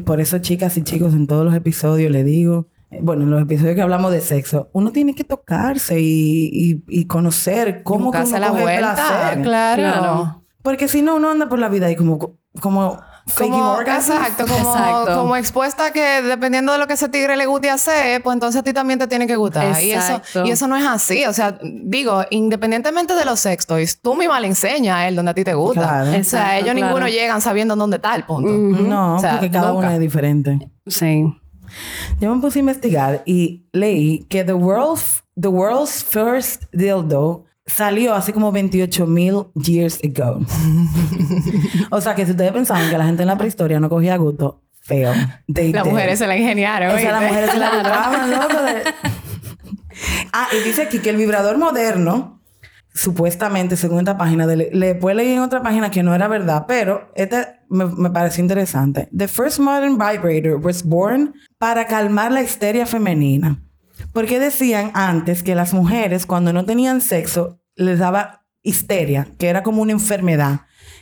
Por 0.05 0.19
eso, 0.19 0.39
chicas 0.39 0.75
y 0.77 0.83
chicos, 0.83 1.13
en 1.13 1.27
todos 1.27 1.45
los 1.45 1.55
episodios 1.55 2.11
le 2.11 2.23
digo, 2.23 2.67
bueno, 3.01 3.23
en 3.23 3.31
los 3.31 3.41
episodios 3.41 3.75
que 3.75 3.81
hablamos 3.81 4.11
de 4.11 4.21
sexo, 4.21 4.69
uno 4.73 4.91
tiene 4.91 5.13
que 5.13 5.23
tocarse 5.23 5.99
y, 5.99 6.83
y, 6.87 7.05
conocer 7.05 7.83
cómo 7.83 8.11
que 8.11 8.19
uno 8.19 8.39
la 8.39 8.49
coge 8.49 8.61
vuelta, 8.63 8.95
placer. 8.95 9.41
Claro. 9.41 10.43
Porque 10.61 10.87
si 10.87 11.01
no, 11.01 11.15
uno 11.15 11.29
anda 11.29 11.47
por 11.47 11.59
la 11.59 11.69
vida 11.69 11.89
y 11.91 11.95
como, 11.95 12.17
como 12.61 12.99
como, 13.35 13.81
exacto, 13.81 14.45
como, 15.15 15.35
expuesta 15.35 15.87
a 15.87 15.91
que 15.91 16.21
dependiendo 16.21 16.71
de 16.71 16.77
lo 16.77 16.87
que 16.87 16.93
ese 16.93 17.09
tigre 17.09 17.37
le 17.37 17.45
guste 17.45 17.69
hacer, 17.69 18.21
pues 18.23 18.33
entonces 18.33 18.59
a 18.59 18.63
ti 18.63 18.73
también 18.73 18.99
te 18.99 19.07
tiene 19.07 19.27
que 19.27 19.35
gustar. 19.35 19.81
Y 19.81 19.91
eso, 19.91 20.21
y 20.45 20.51
eso 20.51 20.67
no 20.67 20.75
es 20.75 20.85
así. 20.85 21.25
O 21.25 21.33
sea, 21.33 21.57
digo, 21.61 22.23
independientemente 22.29 23.15
de 23.15 23.25
los 23.25 23.39
sextoys, 23.39 24.01
tú 24.01 24.15
misma 24.15 24.39
le 24.39 24.47
enseñas 24.47 24.97
a 24.97 25.07
él 25.07 25.15
donde 25.15 25.31
a 25.31 25.33
ti 25.33 25.43
te 25.43 25.53
gusta. 25.53 26.05
o 26.19 26.23
sea, 26.23 26.57
ellos 26.57 26.75
ninguno 26.75 27.07
llegan 27.07 27.41
sabiendo 27.41 27.75
dónde 27.75 27.97
está 27.97 28.15
el 28.15 28.23
punto. 28.23 28.49
No, 28.51 29.19
porque 29.21 29.51
cada 29.51 29.73
uno 29.73 29.89
es 29.89 29.99
diferente. 29.99 30.71
Sí. 30.87 31.25
Yo 32.19 32.33
me 32.33 32.41
puse 32.41 32.59
a 32.59 32.61
investigar 32.61 33.23
y 33.25 33.65
leí 33.71 34.25
que 34.29 34.43
the 34.43 34.53
world's, 34.53 35.23
the 35.39 35.47
world's 35.47 36.03
first 36.03 36.63
dildo 36.71 37.45
salió 37.65 38.15
hace 38.15 38.33
como 38.33 38.51
28 38.51 39.05
mil 39.05 39.47
years 39.55 39.99
ago. 40.03 40.39
o 41.91 42.01
sea 42.01 42.15
que 42.15 42.25
si 42.25 42.31
ustedes 42.31 42.51
pensaban 42.51 42.89
que 42.89 42.97
la 42.97 43.05
gente 43.05 43.23
en 43.23 43.27
la 43.27 43.37
prehistoria 43.37 43.79
no 43.79 43.89
cogía 43.89 44.17
gusto, 44.17 44.61
feo. 44.81 45.13
Las 45.47 45.85
mujeres 45.85 46.19
se 46.19 46.27
la 46.27 46.35
ingeniaron. 46.35 46.95
O 46.95 46.97
sea, 46.97 47.11
las 47.11 47.23
mujeres 47.23 47.51
se 47.51 47.59
la 47.59 47.71
buscaban, 47.71 48.31
loco. 48.31 48.55
Ah, 50.33 50.47
y 50.53 50.63
dice 50.67 50.83
aquí 50.83 50.99
que 50.99 51.09
el 51.09 51.17
vibrador 51.17 51.57
moderno, 51.57 52.41
supuestamente, 52.93 53.77
según 53.77 53.99
esta 53.99 54.17
página, 54.17 54.47
de, 54.47 54.69
le 54.71 54.95
puede 54.95 55.17
leer 55.17 55.37
en 55.37 55.39
otra 55.39 55.61
página 55.61 55.91
que 55.91 56.03
no 56.03 56.15
era 56.15 56.27
verdad, 56.27 56.65
pero 56.67 57.11
esta 57.15 57.58
me, 57.69 57.85
me 57.85 58.09
pareció 58.09 58.41
interesante. 58.41 59.09
The 59.15 59.27
first 59.27 59.59
modern 59.59 59.97
vibrator 59.97 60.55
was 60.55 60.83
born 60.83 61.33
para 61.57 61.85
calmar 61.87 62.31
la 62.31 62.41
histeria 62.41 62.85
femenina. 62.85 63.61
Porque 64.13 64.39
decían 64.39 64.91
antes 64.93 65.43
que 65.43 65.55
las 65.55 65.73
mujeres 65.73 66.25
cuando 66.25 66.53
no 66.53 66.65
tenían 66.65 67.01
sexo 67.01 67.59
les 67.75 67.99
daba 67.99 68.45
histeria, 68.61 69.27
que 69.37 69.47
era 69.47 69.63
como 69.63 69.81
una 69.81 69.91
enfermedad. 69.91 70.61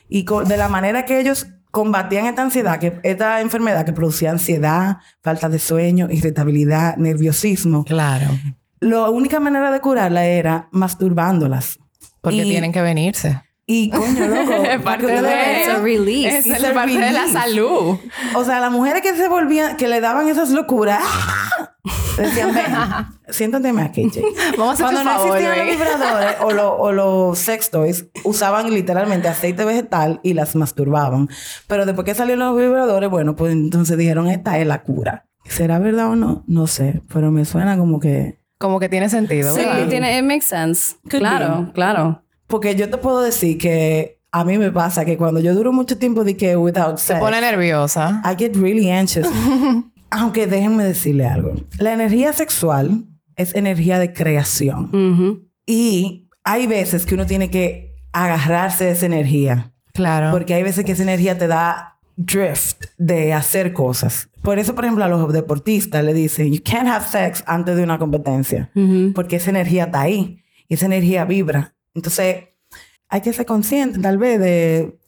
Y 0.10 0.26
de 0.46 0.58
la 0.58 0.70
manera 0.70 1.06
que 1.06 1.20
ellos 1.20 1.48
combatían 1.72 2.26
esta 2.26 2.42
ansiedad, 2.42 2.80
que 2.80 3.00
esta 3.04 3.42
enfermedad 3.42 3.86
que 3.86 3.94
producía 3.94 4.32
ansiedad, 4.32 4.98
falta 5.22 5.50
de 5.50 5.60
sueño, 5.60 6.08
irritabilidad, 6.10 6.98
nerviosismo. 6.98 7.84
Claro. 7.84 8.28
La 8.80 9.10
única 9.10 9.40
manera 9.40 9.72
de 9.72 9.80
curarla 9.80 10.26
era 10.26 10.70
masturbándolas. 10.72 11.80
Porque 12.22 12.44
tienen 12.44 12.72
que 12.72 12.82
venirse. 12.82 13.42
Y 13.70 13.90
coño, 13.90 14.28
loco. 14.28 14.64
es 14.72 14.82
parte 14.82 15.06
de, 15.06 15.76
release. 15.82 16.50
Es, 16.50 16.64
parte 16.74 16.98
de 16.98 17.12
la 17.12 17.28
salud. 17.28 17.98
O 18.34 18.44
sea, 18.46 18.62
las 18.62 18.72
mujeres 18.72 19.02
que 19.02 19.14
se 19.14 19.28
volvían, 19.28 19.76
que 19.76 19.90
le 19.90 20.00
daban 20.00 20.30
esas 20.30 20.52
locuras, 20.52 21.04
decían, 22.18 22.56
ven, 22.56 22.66
siéntate 23.28 23.74
más 23.74 23.90
aquí, 23.90 24.10
Vamos 24.58 24.80
a 24.80 24.84
Cuando 24.84 25.04
no 25.04 25.12
existían 25.12 25.58
los 25.58 25.78
vibradores 25.78 26.36
o, 26.40 26.52
lo, 26.52 26.78
o 26.78 26.94
los 26.94 27.38
sex 27.38 27.70
toys, 27.70 28.06
usaban 28.24 28.74
literalmente 28.74 29.28
aceite 29.28 29.66
vegetal 29.66 30.22
y 30.24 30.34
las 30.34 30.56
masturbaban. 30.56 31.28
Pero 31.68 31.86
después 31.86 32.06
que 32.06 32.16
salieron 32.16 32.48
los 32.48 32.58
vibradores, 32.58 33.10
bueno, 33.10 33.36
pues 33.36 33.52
entonces 33.52 33.98
dijeron, 33.98 34.30
esta 34.30 34.58
es 34.60 34.66
la 34.66 34.82
cura. 34.84 35.26
¿Será 35.44 35.78
verdad 35.80 36.12
o 36.12 36.16
no? 36.16 36.46
No 36.48 36.68
sé, 36.68 37.02
pero 37.14 37.32
me 37.32 37.44
suena 37.44 37.78
como 37.78 38.00
que... 38.00 38.40
Como 38.60 38.80
que 38.80 38.88
tiene 38.88 39.10
sentido. 39.10 39.54
Sí, 39.54 39.62
tiene, 39.90 40.18
it 40.18 40.24
makes 40.24 40.46
sense. 40.46 40.96
claro, 41.10 41.70
claro. 41.74 42.24
Porque 42.48 42.76
yo 42.76 42.90
te 42.90 42.98
puedo 42.98 43.22
decir 43.22 43.58
que 43.58 44.20
a 44.32 44.44
mí 44.44 44.58
me 44.58 44.72
pasa 44.72 45.06
que 45.06 45.18
cuando 45.18 45.40
yo 45.40 45.54
duro 45.54 45.72
mucho 45.74 45.98
tiempo 45.98 46.24
de 46.24 46.38
que 46.38 46.56
without 46.56 46.98
sex... 46.98 47.20
Te 47.20 47.26
pone 47.26 47.42
nerviosa. 47.42 48.22
I 48.26 48.36
get 48.38 48.56
really 48.56 48.90
anxious. 48.90 49.28
Aunque 50.10 50.48
déjenme 50.48 50.84
decirle 50.84 51.26
algo. 51.26 51.54
La 51.80 51.94
energía 51.94 52.32
sexual 52.34 53.06
es 53.36 53.56
energía 53.56 54.00
de 54.00 54.14
creación. 54.14 55.50
Y 55.66 56.30
hay 56.44 56.68
veces 56.68 57.06
que 57.06 57.16
uno 57.16 57.26
tiene 57.26 57.50
que 57.50 57.96
agarrarse 58.14 58.86
de 58.86 58.92
esa 58.92 59.06
energía. 59.06 59.74
Claro. 59.94 60.32
Porque 60.32 60.54
hay 60.54 60.64
veces 60.64 60.86
que 60.86 60.94
esa 60.94 61.04
energía 61.04 61.38
te 61.38 61.48
da 61.48 62.00
drift 62.16 62.86
de 62.98 63.34
hacer 63.34 63.74
cosas. 63.74 64.30
Por 64.42 64.60
eso, 64.60 64.76
por 64.76 64.86
ejemplo, 64.86 65.04
a 65.04 65.08
los 65.08 65.32
deportistas 65.34 66.04
le 66.04 66.14
dicen, 66.14 66.54
you 66.54 66.62
can't 66.64 66.88
have 66.88 67.06
sex 67.06 67.44
antes 67.48 67.76
de 67.76 67.84
una 67.84 68.00
competencia. 68.00 68.70
Porque 69.14 69.38
esa 69.38 69.50
energía 69.50 69.86
está 69.86 70.02
ahí. 70.02 70.42
Y 70.68 70.74
esa 70.74 70.86
energía 70.86 71.26
vibra. 71.26 71.76
Entonces, 71.98 72.50
hay 73.10 73.22
que 73.22 73.34
ser 73.34 73.46
consciente 73.48 74.00
tal 74.00 74.20
vez 74.20 74.40
de 74.40 75.00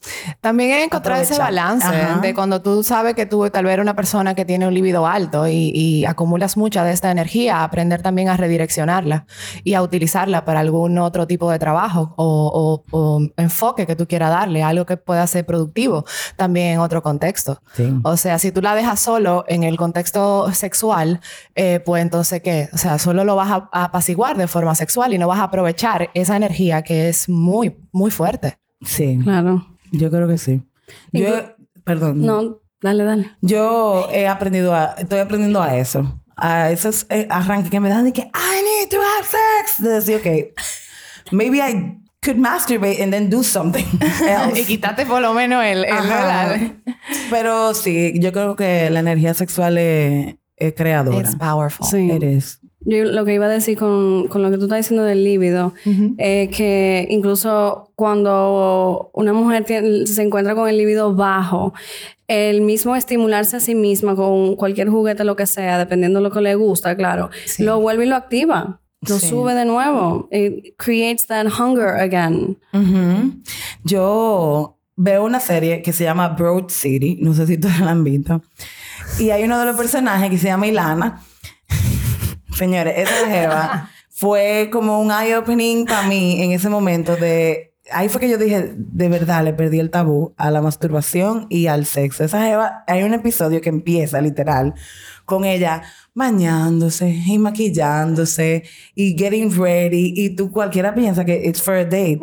también 0.41 0.71
es 0.71 0.85
encontrar 0.85 1.21
ese 1.21 1.37
balance 1.37 1.87
de 2.21 2.33
cuando 2.33 2.61
tú 2.61 2.83
sabes 2.83 3.15
que 3.15 3.25
tú 3.25 3.49
tal 3.49 3.65
vez 3.65 3.73
eres 3.73 3.83
una 3.83 3.95
persona 3.95 4.33
que 4.33 4.45
tiene 4.45 4.67
un 4.67 4.73
libido 4.73 5.05
alto 5.05 5.47
y, 5.47 6.05
acumulas 6.05 6.57
mucha 6.57 6.83
de 6.83 6.91
esta 6.91 7.11
energía, 7.11 7.63
aprender 7.63 8.01
también 8.01 8.29
a 8.29 8.37
redireccionarla 8.37 9.25
y 9.63 9.73
a 9.73 9.81
utilizarla 9.81 10.45
para 10.45 10.61
algún 10.61 10.97
otro 10.97 11.27
tipo 11.27 11.51
de 11.51 11.59
trabajo 11.59 12.13
o, 12.15 12.83
enfoque 13.37 13.85
que 13.85 13.95
tú 13.95 14.07
quieras 14.07 14.29
darle, 14.31 14.63
algo 14.63 14.85
que 14.85 14.97
pueda 14.97 15.25
ser 15.27 15.45
productivo 15.45 16.05
también 16.35 16.73
en 16.73 16.79
otro 16.79 17.01
contexto. 17.03 17.61
O 18.03 18.17
sea, 18.17 18.39
si 18.39 18.51
tú 18.51 18.61
la 18.61 18.75
dejas 18.75 18.99
solo 18.99 19.45
en 19.47 19.63
el 19.63 19.77
contexto 19.77 20.51
sexual, 20.53 21.19
eh, 21.55 21.81
pues 21.85 22.01
entonces 22.01 22.41
¿qué? 22.41 22.69
O 22.73 22.77
sea, 22.77 22.97
solo 22.97 23.23
lo 23.23 23.35
vas 23.35 23.51
a, 23.51 23.69
a 23.71 23.85
apaciguar 23.85 24.37
de 24.37 24.47
forma 24.47 24.75
sexual 24.75 25.13
y 25.13 25.17
no 25.17 25.27
vas 25.27 25.39
a 25.39 25.43
aprovechar 25.43 26.09
esa 26.13 26.35
energía 26.35 26.81
que 26.81 27.09
es 27.09 27.29
muy, 27.29 27.77
muy 27.91 28.11
fuerte. 28.11 28.57
Sí. 28.81 29.19
Claro. 29.23 29.65
Yo 29.91 30.09
creo 30.09 30.27
que 30.27 30.37
sí. 30.37 30.61
Yo, 31.11 31.55
perdón. 31.83 32.25
No, 32.25 32.59
dale, 32.81 33.03
dale. 33.03 33.31
Yo 33.41 34.07
he 34.11 34.27
aprendido 34.27 34.73
a, 34.73 34.95
estoy 34.97 35.19
aprendiendo 35.19 35.61
a 35.61 35.77
eso. 35.77 36.21
A 36.35 36.71
esos 36.71 37.05
eh, 37.09 37.27
arranques 37.29 37.69
que 37.69 37.79
me 37.79 37.89
dan 37.89 38.05
de 38.05 38.13
que 38.13 38.21
I 38.21 38.63
need 38.63 38.89
to 38.89 38.97
have 38.97 39.25
sex. 39.27 39.83
De 39.83 39.89
decir, 39.89 40.15
ok, 40.15 41.31
maybe 41.31 41.57
I 41.57 41.99
could 42.23 42.37
masturbate 42.37 43.01
and 43.01 43.11
then 43.11 43.29
do 43.29 43.43
something 43.43 43.85
else. 44.27 44.59
y 44.61 44.65
quítate 44.65 45.05
por 45.05 45.21
lo 45.21 45.33
menos 45.33 45.63
el, 45.63 45.85
el 45.85 46.81
Pero 47.29 47.73
sí, 47.73 48.13
yo 48.19 48.31
creo 48.31 48.55
que 48.55 48.89
la 48.89 48.99
energía 48.99 49.33
sexual 49.33 49.77
es, 49.77 50.35
es 50.55 50.73
creadora. 50.75 51.19
It's 51.19 51.35
powerful. 51.35 51.87
Sí. 51.87 52.11
It 52.11 52.23
is. 52.23 52.59
Yo 52.81 53.03
lo 53.03 53.25
que 53.25 53.33
iba 53.33 53.45
a 53.45 53.49
decir 53.49 53.77
con, 53.77 54.27
con 54.27 54.41
lo 54.41 54.49
que 54.51 54.57
tú 54.57 54.63
estás 54.63 54.79
diciendo 54.79 55.03
del 55.03 55.23
líbido 55.23 55.73
es 56.17 56.49
que 56.55 57.07
incluso 57.09 57.91
cuando 57.95 59.11
una 59.13 59.33
mujer 59.33 59.65
se 60.07 60.21
encuentra 60.21 60.55
con 60.55 60.69
el 60.69 60.77
líbido 60.77 61.13
bajo, 61.13 61.73
el 62.27 62.61
mismo 62.61 62.95
estimularse 62.95 63.57
a 63.57 63.59
sí 63.59 63.75
misma 63.75 64.15
con 64.15 64.55
cualquier 64.55 64.89
juguete, 64.89 65.25
lo 65.25 65.35
que 65.35 65.45
sea, 65.45 65.77
dependiendo 65.77 66.19
de 66.19 66.23
lo 66.23 66.31
que 66.31 66.41
le 66.41 66.55
gusta, 66.55 66.95
claro, 66.95 67.29
lo 67.57 67.81
vuelve 67.81 68.05
y 68.05 68.09
lo 68.09 68.15
activa. 68.15 68.79
Lo 69.01 69.17
sube 69.17 69.53
de 69.53 69.63
nuevo. 69.65 70.27
It 70.31 70.75
creates 70.77 71.25
that 71.27 71.47
hunger 71.47 71.99
again. 71.99 72.57
Yo 73.83 74.77
veo 74.95 75.23
una 75.23 75.39
serie 75.39 75.81
que 75.81 75.93
se 75.93 76.03
llama 76.03 76.29
Broad 76.29 76.69
City. 76.69 77.17
No 77.21 77.33
sé 77.33 77.47
si 77.47 77.57
todos 77.57 77.79
la 77.79 77.91
han 77.91 78.03
visto. 78.03 78.41
Y 79.17 79.31
hay 79.31 79.43
uno 79.43 79.57
de 79.59 79.65
los 79.65 79.77
personajes 79.77 80.29
que 80.29 80.37
se 80.37 80.47
llama 80.47 80.67
Ilana 80.67 81.21
Señores, 82.59 82.93
esa 82.97 83.25
jeva 83.25 83.89
fue 84.09 84.69
como 84.69 84.99
un 84.99 85.11
eye-opening 85.11 85.85
para 85.85 86.05
mí 86.07 86.43
en 86.43 86.51
ese 86.51 86.69
momento 86.69 87.15
de... 87.15 87.73
Ahí 87.91 88.09
fue 88.09 88.19
que 88.19 88.29
yo 88.29 88.37
dije, 88.37 88.73
de 88.75 89.09
verdad, 89.09 89.45
le 89.45 89.53
perdí 89.53 89.79
el 89.79 89.89
tabú 89.89 90.33
a 90.37 90.51
la 90.51 90.61
masturbación 90.61 91.47
y 91.49 91.67
al 91.67 91.85
sexo. 91.85 92.25
Esa 92.25 92.43
jeva, 92.43 92.83
hay 92.85 93.03
un 93.03 93.13
episodio 93.13 93.61
que 93.61 93.69
empieza 93.69 94.19
literal 94.19 94.75
con 95.25 95.45
ella 95.45 95.83
bañándose 96.13 97.09
y 97.09 97.39
maquillándose 97.39 98.63
y 98.93 99.17
getting 99.17 99.57
ready 99.57 100.13
y 100.15 100.35
tú 100.35 100.51
cualquiera 100.51 100.93
piensa 100.93 101.23
que 101.23 101.41
it's 101.47 101.61
for 101.61 101.75
a 101.75 101.85
date. 101.85 102.19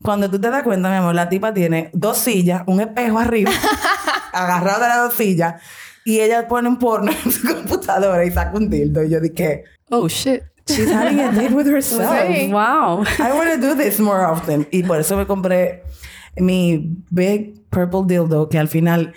Cuando 0.00 0.30
tú 0.30 0.40
te 0.40 0.48
das 0.48 0.62
cuenta, 0.62 0.88
mi 0.88 0.96
amor, 0.96 1.14
la 1.14 1.28
tipa 1.28 1.52
tiene 1.52 1.90
dos 1.92 2.18
sillas, 2.18 2.62
un 2.66 2.80
espejo 2.80 3.18
arriba, 3.18 3.50
agarrado 4.32 4.80
de 4.80 4.88
las 4.88 4.98
dos 4.98 5.14
sillas 5.14 5.56
y 6.04 6.20
ella 6.20 6.48
pone 6.48 6.68
un 6.68 6.78
porno 6.78 7.12
en 7.24 7.32
su 7.32 7.46
computadora 7.54 8.24
y 8.24 8.30
saca 8.30 8.56
un 8.56 8.68
dildo. 8.68 9.02
Y 9.04 9.10
yo 9.10 9.20
dije, 9.20 9.64
oh 9.90 10.08
shit. 10.08 10.42
She's 10.66 10.92
having 10.92 11.18
a 11.18 11.32
date 11.32 11.52
with 11.52 11.66
herself. 11.66 12.08
Wow. 12.52 13.02
I 13.18 13.32
want 13.32 13.50
to 13.50 13.58
do 13.60 13.74
this 13.74 13.98
more 13.98 14.24
often. 14.24 14.66
Y 14.70 14.84
por 14.84 15.00
eso 15.00 15.16
me 15.16 15.26
compré 15.26 15.82
mi 16.36 16.96
Big 17.10 17.68
Purple 17.68 18.02
Dildo, 18.06 18.48
que 18.48 18.58
al 18.58 18.68
final, 18.68 19.12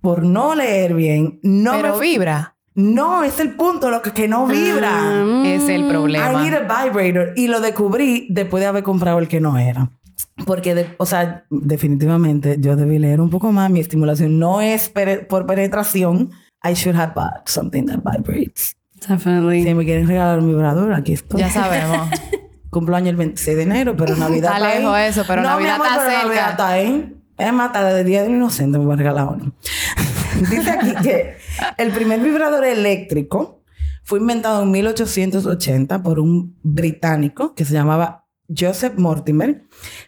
por 0.00 0.22
no 0.22 0.54
leer 0.54 0.94
bien, 0.94 1.38
no 1.42 1.72
Pero 1.72 1.98
vibra. 1.98 2.54
No, 2.74 3.24
es 3.24 3.40
el 3.40 3.54
punto, 3.54 3.90
lo 3.90 4.02
que, 4.02 4.12
que 4.12 4.28
no 4.28 4.46
vibra. 4.46 5.24
es 5.44 5.68
el 5.68 5.88
problema. 5.88 6.32
I 6.32 6.50
need 6.50 6.54
a 6.54 6.84
vibrator. 6.84 7.32
Y 7.36 7.48
lo 7.48 7.60
descubrí 7.60 8.26
después 8.30 8.60
de 8.62 8.66
haber 8.66 8.82
comprado 8.82 9.18
el 9.18 9.28
que 9.28 9.40
no 9.40 9.58
era. 9.58 9.90
Porque, 10.44 10.94
o 10.98 11.06
sea, 11.06 11.44
definitivamente 11.50 12.56
yo 12.58 12.76
debí 12.76 12.98
leer 12.98 13.20
un 13.20 13.30
poco 13.30 13.52
más. 13.52 13.70
Mi 13.70 13.80
estimulación 13.80 14.38
no 14.38 14.60
es 14.60 14.92
por 15.28 15.46
penetración. 15.46 16.30
I 16.64 16.74
should 16.74 16.96
have 16.96 17.12
bought 17.14 17.48
something 17.48 17.86
that 17.86 18.00
vibrates. 18.04 18.76
Definitely. 19.08 19.62
Si 19.62 19.74
me 19.74 19.84
quieren 19.84 20.08
regalar 20.08 20.38
un 20.38 20.48
vibrador, 20.48 20.92
aquí 20.92 21.12
estoy. 21.12 21.40
Ya 21.40 21.50
sabemos. 21.50 22.08
Cumplo 22.70 22.96
año 22.96 23.10
el 23.10 23.16
26 23.16 23.56
de 23.56 23.62
enero, 23.62 23.96
pero 23.96 24.16
Navidad 24.16 24.56
está, 24.56 24.68
está 24.68 24.80
lejos 24.80 24.98
eso, 24.98 25.24
pero 25.26 25.42
Navidad 25.42 25.76
está 25.76 26.04
cerca. 26.04 26.22
Navidad 26.24 26.50
está 26.50 26.68
ahí. 26.68 27.16
Es 27.38 27.52
más, 27.52 27.72
de 27.72 28.04
Día 28.04 28.22
del 28.22 28.32
Inocente 28.32 28.78
me 28.78 28.84
voy 28.84 28.94
a 28.94 28.96
regalar 28.96 29.28
uno. 29.28 29.52
Dice 30.50 30.70
aquí 30.70 30.94
que 31.02 31.36
el 31.78 31.92
primer 31.92 32.20
vibrador 32.20 32.64
eléctrico 32.64 33.62
Fue 34.04 34.18
inventado 34.18 34.62
en 34.62 34.70
1880 34.70 36.02
por 36.02 36.20
un 36.20 36.56
británico 36.62 37.54
que 37.54 37.64
se 37.64 37.72
llamaba 37.72 38.25
Joseph 38.54 38.94
Mortimer. 38.96 39.62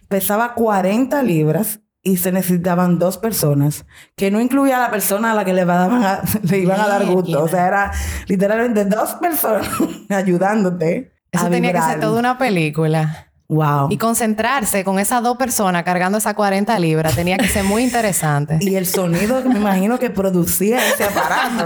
Pesaba 0.08 0.54
40 0.54 1.22
libras 1.22 1.80
y 2.02 2.16
se 2.16 2.32
necesitaban 2.32 2.98
dos 2.98 3.18
personas, 3.18 3.84
que 4.16 4.30
no 4.30 4.40
incluía 4.40 4.76
a 4.76 4.80
la 4.80 4.90
persona 4.90 5.32
a 5.32 5.34
la 5.34 5.44
que 5.44 5.52
le, 5.52 5.62
a, 5.62 6.22
le 6.42 6.58
iban 6.58 6.80
a 6.80 6.88
dar 6.88 7.04
gusto. 7.06 7.42
O 7.42 7.48
sea, 7.48 7.66
era 7.66 7.92
literalmente 8.26 8.84
dos 8.84 9.14
personas 9.14 9.68
ayudándote. 10.08 11.12
Eso 11.30 11.50
tenía 11.50 11.72
que 11.72 11.82
ser 11.82 12.00
toda 12.00 12.18
una 12.18 12.38
película. 12.38 13.27
Wow. 13.48 13.88
Y 13.90 13.96
concentrarse 13.96 14.84
con 14.84 14.98
esas 14.98 15.22
dos 15.22 15.38
personas 15.38 15.82
cargando 15.82 16.18
esas 16.18 16.34
40 16.34 16.78
libras 16.78 17.14
tenía 17.16 17.38
que 17.38 17.48
ser 17.48 17.64
muy 17.64 17.82
interesante. 17.82 18.58
y 18.60 18.76
el 18.76 18.86
sonido 18.86 19.42
que 19.42 19.48
me 19.48 19.58
imagino 19.58 19.98
que 19.98 20.10
producía 20.10 20.86
ese 20.86 21.04
aparato. 21.04 21.64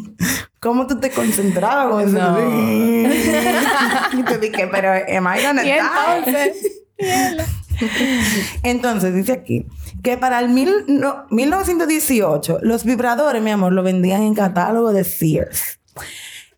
¿Cómo 0.60 0.86
tú 0.88 0.98
te 0.98 1.10
concentrabas 1.10 1.88
con 1.88 2.08
eso? 2.08 2.18
No. 2.18 2.38
y 4.18 4.22
te 4.24 4.38
dije, 4.38 4.68
pero 4.72 4.90
am 4.90 5.28
I 5.28 5.42
gonna 5.42 5.64
¿Y 5.64 5.70
entonces? 5.70 6.84
Entonces 8.62 9.14
dice 9.14 9.32
aquí 9.32 9.66
que 10.02 10.16
para 10.16 10.40
el 10.40 10.48
mil, 10.48 10.72
1918 11.30 12.58
los 12.62 12.84
vibradores, 12.84 13.42
mi 13.42 13.50
amor, 13.50 13.72
lo 13.72 13.82
vendían 13.82 14.22
en 14.22 14.34
catálogo 14.34 14.92
de 14.92 15.04
Sears. 15.04 15.78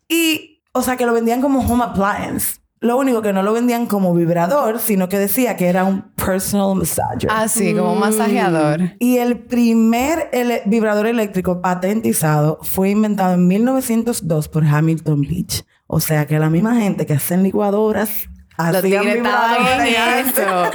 Y, 0.07 0.61
o 0.71 0.81
sea, 0.81 0.95
que 0.95 1.05
lo 1.05 1.13
vendían 1.13 1.41
como 1.41 1.59
home 1.59 1.83
appliance. 1.83 2.59
Lo 2.79 2.97
único 2.97 3.23
que 3.23 3.33
no 3.33 3.41
lo 3.41 3.53
vendían 3.53 3.87
como 3.87 4.13
vibrador, 4.13 4.79
sino 4.79 5.09
que 5.09 5.17
decía 5.17 5.57
que 5.57 5.67
era 5.67 5.83
un 5.83 6.11
personal 6.13 6.75
massager. 6.75 7.29
Ah, 7.31 7.47
sí, 7.47 7.73
como 7.73 7.93
un 7.93 7.99
masajeador. 7.99 8.93
Y 8.99 9.17
el 9.17 9.39
primer 9.39 10.29
vibrador 10.65 11.07
eléctrico 11.07 11.59
patentizado 11.61 12.59
fue 12.61 12.91
inventado 12.91 13.33
en 13.33 13.47
1902 13.47 14.47
por 14.49 14.63
Hamilton 14.63 15.21
Beach. 15.21 15.65
O 15.87 15.99
sea 15.99 16.27
que 16.27 16.37
la 16.37 16.51
misma 16.51 16.75
gente 16.75 17.05
que 17.07 17.13
hacen 17.13 17.41
licuadoras 17.41 18.29
hacían 18.57 19.05
vibradores. 19.05 20.27
eso. 20.27 20.71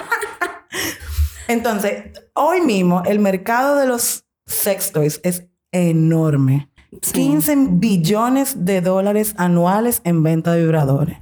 Entonces, 1.48 2.12
hoy 2.34 2.62
mismo 2.62 3.02
el 3.04 3.20
mercado 3.20 3.76
de 3.76 3.86
los 3.86 4.24
sex 4.46 4.90
toys 4.90 5.20
es 5.22 5.46
enorme. 5.70 6.68
15 7.12 7.56
billones 7.70 8.64
de 8.64 8.80
dólares 8.80 9.34
anuales 9.38 10.00
en 10.04 10.22
venta 10.22 10.52
de 10.52 10.62
vibradores. 10.62 11.18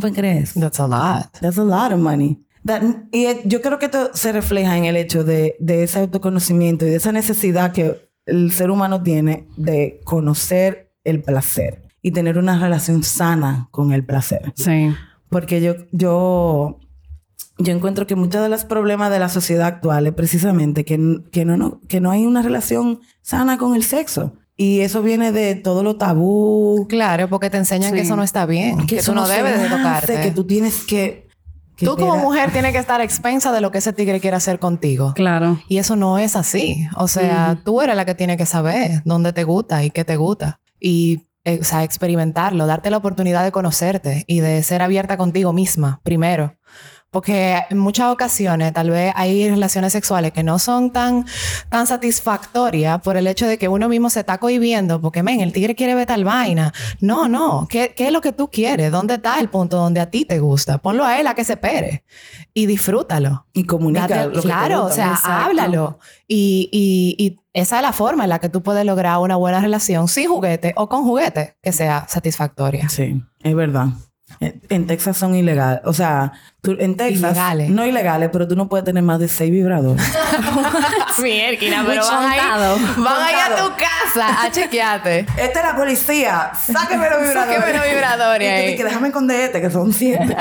¿Qué 0.00 0.12
crees? 0.12 0.54
That's 0.54 0.80
a 0.80 0.86
lot. 0.86 1.32
That's 1.40 1.58
a 1.58 1.64
lot 1.64 1.92
of 1.92 2.00
money. 2.00 2.42
y 3.12 3.26
yo 3.44 3.62
creo 3.62 3.78
que 3.78 3.86
esto 3.86 4.10
se 4.12 4.32
refleja 4.32 4.76
en 4.76 4.86
el 4.86 4.96
hecho 4.96 5.22
de, 5.22 5.56
de 5.60 5.84
ese 5.84 6.00
autoconocimiento 6.00 6.84
y 6.84 6.90
de 6.90 6.96
esa 6.96 7.12
necesidad 7.12 7.72
que 7.72 8.10
el 8.26 8.50
ser 8.50 8.70
humano 8.70 9.02
tiene 9.02 9.46
de 9.56 10.00
conocer 10.04 10.92
el 11.04 11.22
placer 11.22 11.82
y 12.02 12.10
tener 12.10 12.38
una 12.38 12.58
relación 12.58 13.02
sana 13.02 13.68
con 13.70 13.92
el 13.92 14.04
placer. 14.04 14.52
Sí. 14.56 14.94
Porque 15.28 15.60
yo, 15.62 15.74
yo, 15.92 16.78
yo 17.58 17.72
encuentro 17.72 18.06
que 18.06 18.16
muchos 18.16 18.42
de 18.42 18.48
los 18.48 18.64
problemas 18.64 19.10
de 19.10 19.18
la 19.18 19.28
sociedad 19.28 19.66
actual 19.66 20.06
es 20.06 20.12
precisamente 20.12 20.84
que, 20.84 21.20
que, 21.32 21.44
no, 21.44 21.56
no, 21.56 21.80
que 21.88 22.00
no 22.00 22.10
hay 22.10 22.26
una 22.26 22.42
relación 22.42 23.00
sana 23.22 23.58
con 23.58 23.74
el 23.74 23.82
sexo. 23.82 24.34
Y 24.56 24.80
eso 24.80 25.02
viene 25.02 25.32
de 25.32 25.54
todo 25.54 25.82
lo 25.82 25.96
tabú. 25.96 26.86
Claro, 26.88 27.28
porque 27.28 27.50
te 27.50 27.58
enseñan 27.58 27.92
que 27.92 28.00
eso 28.00 28.16
no 28.16 28.22
está 28.22 28.46
bien, 28.46 28.86
que, 28.86 28.98
eso 28.98 29.14
no, 29.14 29.28
debe 29.28 29.58
de 29.58 29.68
tocarte. 29.68 30.20
Que 30.22 30.30
tú 30.30 30.44
tienes 30.44 30.84
que... 30.84 31.28
tú 31.76 31.96
como 31.96 32.16
mujer 32.16 32.50
tienes 32.52 32.72
que 32.72 32.78
estar 32.78 33.02
expensa 33.02 33.52
de 33.52 33.60
lo 33.60 33.70
que 33.70 33.78
ese 33.78 33.92
tigre 33.92 34.18
quiere 34.18 34.36
hacer 34.36 34.58
contigo. 34.58 35.12
Claro. 35.14 35.60
Y 35.68 35.76
eso 35.76 35.94
no 35.94 36.18
es 36.18 36.36
así. 36.36 36.88
O 36.96 37.06
sea, 37.06 37.60
tú 37.64 37.82
eres 37.82 37.96
la 37.96 38.06
que 38.06 38.14
tiene 38.14 38.38
que 38.38 38.46
saber 38.46 39.02
dónde 39.04 39.34
te 39.34 39.44
gusta 39.44 39.84
y 39.84 39.90
qué 39.90 40.06
te 40.06 40.16
gusta. 40.16 40.58
Y, 40.80 41.26
eh, 41.44 41.58
o 41.60 41.64
sea, 41.64 41.84
experimentarlo, 41.84 42.66
darte 42.66 42.88
la 42.88 42.96
oportunidad 42.96 43.44
de 43.44 43.52
conocerte 43.52 44.24
y 44.26 44.40
de 44.40 44.62
ser 44.62 44.80
abierta 44.80 45.18
contigo 45.18 45.52
misma 45.52 46.00
primero. 46.02 46.56
Porque 47.10 47.62
en 47.70 47.78
muchas 47.78 48.12
ocasiones 48.12 48.72
tal 48.72 48.90
vez 48.90 49.12
hay 49.16 49.48
relaciones 49.48 49.92
sexuales 49.92 50.32
que 50.32 50.42
no 50.42 50.58
son 50.58 50.92
tan, 50.92 51.24
tan 51.70 51.86
satisfactorias 51.86 53.00
por 53.00 53.16
el 53.16 53.26
hecho 53.26 53.46
de 53.46 53.58
que 53.58 53.68
uno 53.68 53.88
mismo 53.88 54.10
se 54.10 54.20
está 54.20 54.38
cohibiendo 54.38 55.00
porque, 55.00 55.22
men, 55.22 55.40
el 55.40 55.52
tigre 55.52 55.74
quiere 55.74 55.94
ver 55.94 56.06
tal 56.06 56.24
vaina. 56.24 56.72
No, 57.00 57.28
no. 57.28 57.66
¿Qué, 57.70 57.94
¿Qué, 57.96 58.06
es 58.06 58.12
lo 58.12 58.20
que 58.20 58.32
tú 58.32 58.48
quieres? 58.50 58.90
¿Dónde 58.90 59.14
está 59.14 59.40
el 59.40 59.48
punto 59.48 59.76
donde 59.76 60.00
a 60.00 60.10
ti 60.10 60.24
te 60.24 60.40
gusta? 60.40 60.78
Ponlo 60.78 61.04
a 61.04 61.18
él 61.18 61.26
a 61.26 61.34
que 61.34 61.44
se 61.44 61.56
pere 61.56 62.04
y 62.52 62.66
disfrútalo. 62.66 63.46
Y 63.52 63.64
comunícalo. 63.64 64.40
Claro, 64.42 64.84
o 64.84 64.90
sea, 64.90 65.14
háblalo. 65.24 65.98
Y, 66.28 66.68
y, 66.72 67.24
y 67.24 67.38
esa 67.52 67.76
es 67.76 67.82
la 67.82 67.92
forma 67.92 68.24
en 68.24 68.30
la 68.30 68.38
que 68.38 68.50
tú 68.50 68.62
puedes 68.62 68.84
lograr 68.84 69.18
una 69.18 69.36
buena 69.36 69.60
relación 69.60 70.08
sin 70.08 70.28
juguete 70.28 70.74
o 70.76 70.88
con 70.88 71.04
juguete 71.04 71.56
que 71.62 71.72
sea 71.72 72.06
satisfactoria. 72.08 72.88
Sí, 72.90 73.22
es 73.42 73.54
verdad. 73.54 73.86
En 74.40 74.86
Texas 74.86 75.16
son 75.16 75.34
ilegales. 75.34 75.80
O 75.84 75.92
sea, 75.92 76.32
tú, 76.60 76.76
en 76.78 76.96
Texas. 76.96 77.32
Ilegales. 77.32 77.70
No 77.70 77.86
ilegales, 77.86 78.28
pero 78.32 78.46
tú 78.46 78.56
no 78.56 78.68
puedes 78.68 78.84
tener 78.84 79.02
más 79.02 79.18
de 79.18 79.28
seis 79.28 79.50
vibradores. 79.50 80.02
Mierda, 81.22 81.84
pero 81.86 82.04
van 82.04 82.30
a, 82.30 82.36
ir, 82.36 82.42
van 82.98 83.22
a 83.22 83.30
ir 83.30 83.52
a 83.52 83.56
tu 83.56 83.72
casa 83.76 84.42
a 84.42 84.50
chequearte. 84.50 85.20
Esta 85.38 85.60
es 85.60 85.66
la 85.66 85.76
policía. 85.76 86.52
Sáqueme 86.54 87.08
los 87.08 87.20
vibradores. 87.22 87.56
Sáqueme 87.56 87.78
los 87.78 87.88
vibradores. 87.88 88.72
Y 88.72 88.76
que 88.76 88.84
déjame 88.84 89.08
esconder 89.08 89.40
este, 89.42 89.60
que 89.60 89.70
son 89.70 89.92
siete. 89.92 90.36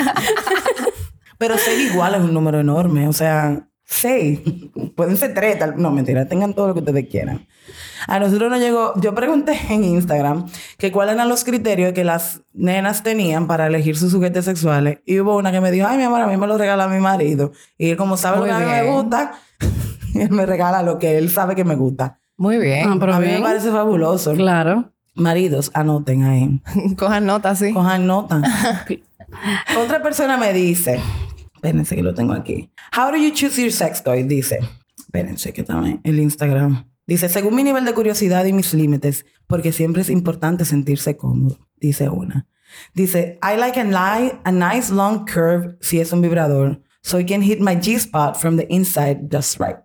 pero 1.37 1.57
seis 1.57 1.91
igual 1.91 2.15
es 2.15 2.21
un 2.21 2.33
número 2.33 2.59
enorme. 2.59 3.07
O 3.07 3.13
sea, 3.13 3.67
seis. 3.85 4.41
Pueden 4.95 5.17
ser 5.17 5.33
tres. 5.33 5.57
No, 5.77 5.91
mentira. 5.91 6.27
Tengan 6.27 6.53
todo 6.53 6.67
lo 6.67 6.73
que 6.73 6.79
ustedes 6.79 7.07
quieran. 7.09 7.47
A 8.07 8.19
nosotros 8.19 8.49
nos 8.51 8.59
llegó, 8.59 8.93
yo 8.99 9.15
pregunté 9.15 9.59
en 9.69 9.83
Instagram 9.83 10.45
que 10.77 10.91
cuáles 10.91 11.15
eran 11.15 11.29
los 11.29 11.43
criterios 11.43 11.93
que 11.93 12.03
las 12.03 12.41
nenas 12.53 13.03
tenían 13.03 13.47
para 13.47 13.67
elegir 13.67 13.97
sus 13.97 14.13
juguetes 14.13 14.45
sexuales. 14.45 14.99
Y 15.05 15.19
hubo 15.19 15.37
una 15.37 15.51
que 15.51 15.61
me 15.61 15.71
dijo, 15.71 15.87
ay, 15.87 15.97
mi 15.97 16.03
amor, 16.03 16.21
a 16.21 16.27
mí 16.27 16.37
me 16.37 16.47
lo 16.47 16.57
regala 16.57 16.87
mi 16.87 16.99
marido. 16.99 17.51
Y 17.77 17.89
él, 17.89 17.97
como 17.97 18.17
sabe 18.17 18.37
lo 18.37 18.45
que 18.45 18.51
a 18.51 18.59
mí 18.59 18.65
me 18.65 18.83
gusta, 18.83 19.33
él 20.15 20.29
me 20.31 20.45
regala 20.45 20.83
lo 20.83 20.99
que 20.99 21.17
él 21.17 21.29
sabe 21.29 21.55
que 21.55 21.63
me 21.63 21.75
gusta. 21.75 22.19
Muy 22.37 22.57
bien. 22.57 22.87
Ah, 22.87 23.15
a 23.15 23.19
mí 23.19 23.27
me 23.27 23.39
parece 23.39 23.71
fabuloso. 23.71 24.33
Claro. 24.33 24.91
Maridos, 25.15 25.71
anoten 25.73 26.23
ahí. 26.23 26.61
Cojan 26.97 27.25
nota, 27.25 27.55
sí. 27.55 27.73
Cojan 27.73 28.05
nota. 28.05 28.41
Otra 29.81 30.03
persona 30.03 30.37
me 30.37 30.51
dice, 30.51 30.99
espérense 31.65 31.95
que 31.95 32.03
lo 32.03 32.13
tengo 32.13 32.33
aquí. 32.33 32.71
How 32.95 33.11
do 33.11 33.17
you 33.17 33.31
choose 33.31 33.61
your 33.61 33.71
sex 33.71 34.03
toy? 34.03 34.23
Dice, 34.23 34.59
espérense 34.97 35.51
que 35.53 35.63
también 35.63 35.99
el 36.03 36.19
Instagram. 36.19 36.85
Dice, 37.07 37.29
según 37.29 37.55
mi 37.55 37.63
nivel 37.63 37.85
de 37.85 37.93
curiosidad 37.93 38.45
y 38.45 38.53
mis 38.53 38.73
límites, 38.73 39.25
porque 39.47 39.71
siempre 39.71 40.01
es 40.01 40.09
importante 40.09 40.65
sentirse 40.65 41.17
cómodo, 41.17 41.59
dice 41.77 42.09
una. 42.09 42.47
Dice, 42.93 43.39
I 43.43 43.57
like 43.57 43.79
a, 43.79 44.41
a 44.43 44.51
nice 44.51 44.91
long 44.91 45.25
curve 45.25 45.77
si 45.81 45.99
es 45.99 46.11
un 46.11 46.21
vibrador, 46.21 46.81
so 47.01 47.19
I 47.19 47.25
can 47.25 47.41
hit 47.41 47.59
my 47.59 47.75
G-spot 47.75 48.37
from 48.37 48.57
the 48.57 48.65
inside 48.69 49.29
just 49.31 49.59
right. 49.59 49.77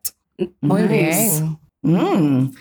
Muy 0.60 0.84
bien. 0.88 1.58
Mm. 1.82 2.52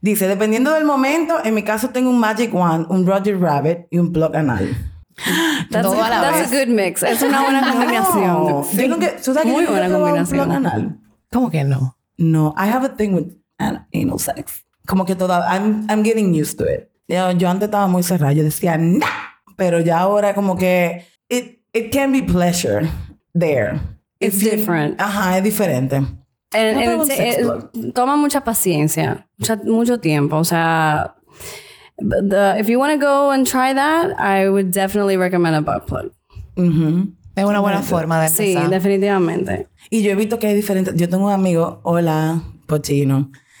Dice, 0.00 0.28
dependiendo 0.28 0.72
del 0.72 0.84
momento, 0.84 1.36
en 1.44 1.54
mi 1.54 1.62
caso 1.62 1.90
tengo 1.90 2.10
un 2.10 2.18
Magic 2.18 2.52
Wand, 2.52 2.86
un 2.90 3.06
Roger 3.06 3.38
Rabbit 3.40 3.86
y 3.90 3.98
un 3.98 4.12
plug 4.12 4.34
anal. 4.36 4.76
That's, 5.70 5.88
a, 5.88 5.96
that's 5.96 6.52
a, 6.52 6.54
good 6.54 6.68
mix. 6.68 7.02
Es 7.02 7.22
una 7.22 7.42
buena 7.42 7.60
combinación. 7.72 8.64
Muy 9.44 9.66
buena 9.66 9.90
combinación. 9.90 10.52
anal? 10.52 10.98
¿Cómo 11.32 11.50
que 11.50 11.64
no? 11.64 11.96
No, 12.16 12.54
I 12.56 12.66
have 12.66 12.84
a 12.84 12.88
thing 12.88 13.14
with 13.14 13.36
anal 13.58 14.18
sex. 14.18 14.64
Como 14.86 15.04
que 15.04 15.14
toda, 15.14 15.44
I'm, 15.48 15.86
I'm 15.90 16.02
getting 16.02 16.32
used 16.34 16.56
to 16.58 16.64
it. 16.64 16.90
Yo, 17.08 17.32
yo 17.32 17.48
antes 17.48 17.68
estaba 17.68 17.88
muy 17.88 18.02
cerrada, 18.02 18.32
yo 18.32 18.44
decía, 18.44 18.78
nah, 18.78 19.06
pero 19.56 19.80
ya 19.80 19.98
ahora 20.00 20.34
como 20.34 20.56
que 20.56 21.04
it, 21.28 21.62
it 21.72 21.92
can 21.92 22.12
be 22.12 22.22
pleasure 22.22 22.88
there. 23.34 23.80
It's 24.20 24.40
different. 24.40 25.00
Ajá, 25.00 25.38
es 25.38 25.44
diferente. 25.44 25.96
And, 26.52 26.78
and 26.78 27.10
it, 27.10 27.94
toma 27.94 28.16
mucha 28.16 28.42
paciencia, 28.42 29.26
mucha, 29.36 29.56
mucho 29.64 30.00
tiempo. 30.00 30.36
O 30.36 30.44
sea, 30.44 31.14
the, 31.98 32.56
if 32.58 32.68
you 32.68 32.78
want 32.78 32.92
to 32.92 32.98
go 32.98 33.30
and 33.30 33.46
try 33.46 33.72
that, 33.72 34.18
I 34.18 34.48
would 34.48 34.70
definitely 34.70 35.16
recommend 35.16 35.56
a 35.56 35.62
butt 35.62 35.86
plug. 35.86 36.12
Es 36.56 37.44
una 37.44 37.60
buena 37.60 37.82
forma 37.82 38.20
de 38.20 38.26
empezar. 38.26 38.64
Sí, 38.64 38.70
definitivamente. 38.70 39.68
Y 39.90 40.02
yo 40.02 40.10
he 40.10 40.14
visto 40.16 40.38
que 40.38 40.48
hay 40.48 40.54
diferentes... 40.54 40.94
Yo 40.96 41.08
tengo 41.08 41.26
un 41.26 41.32
amigo, 41.32 41.80
hola, 41.84 42.42
Pochino, 42.66 43.30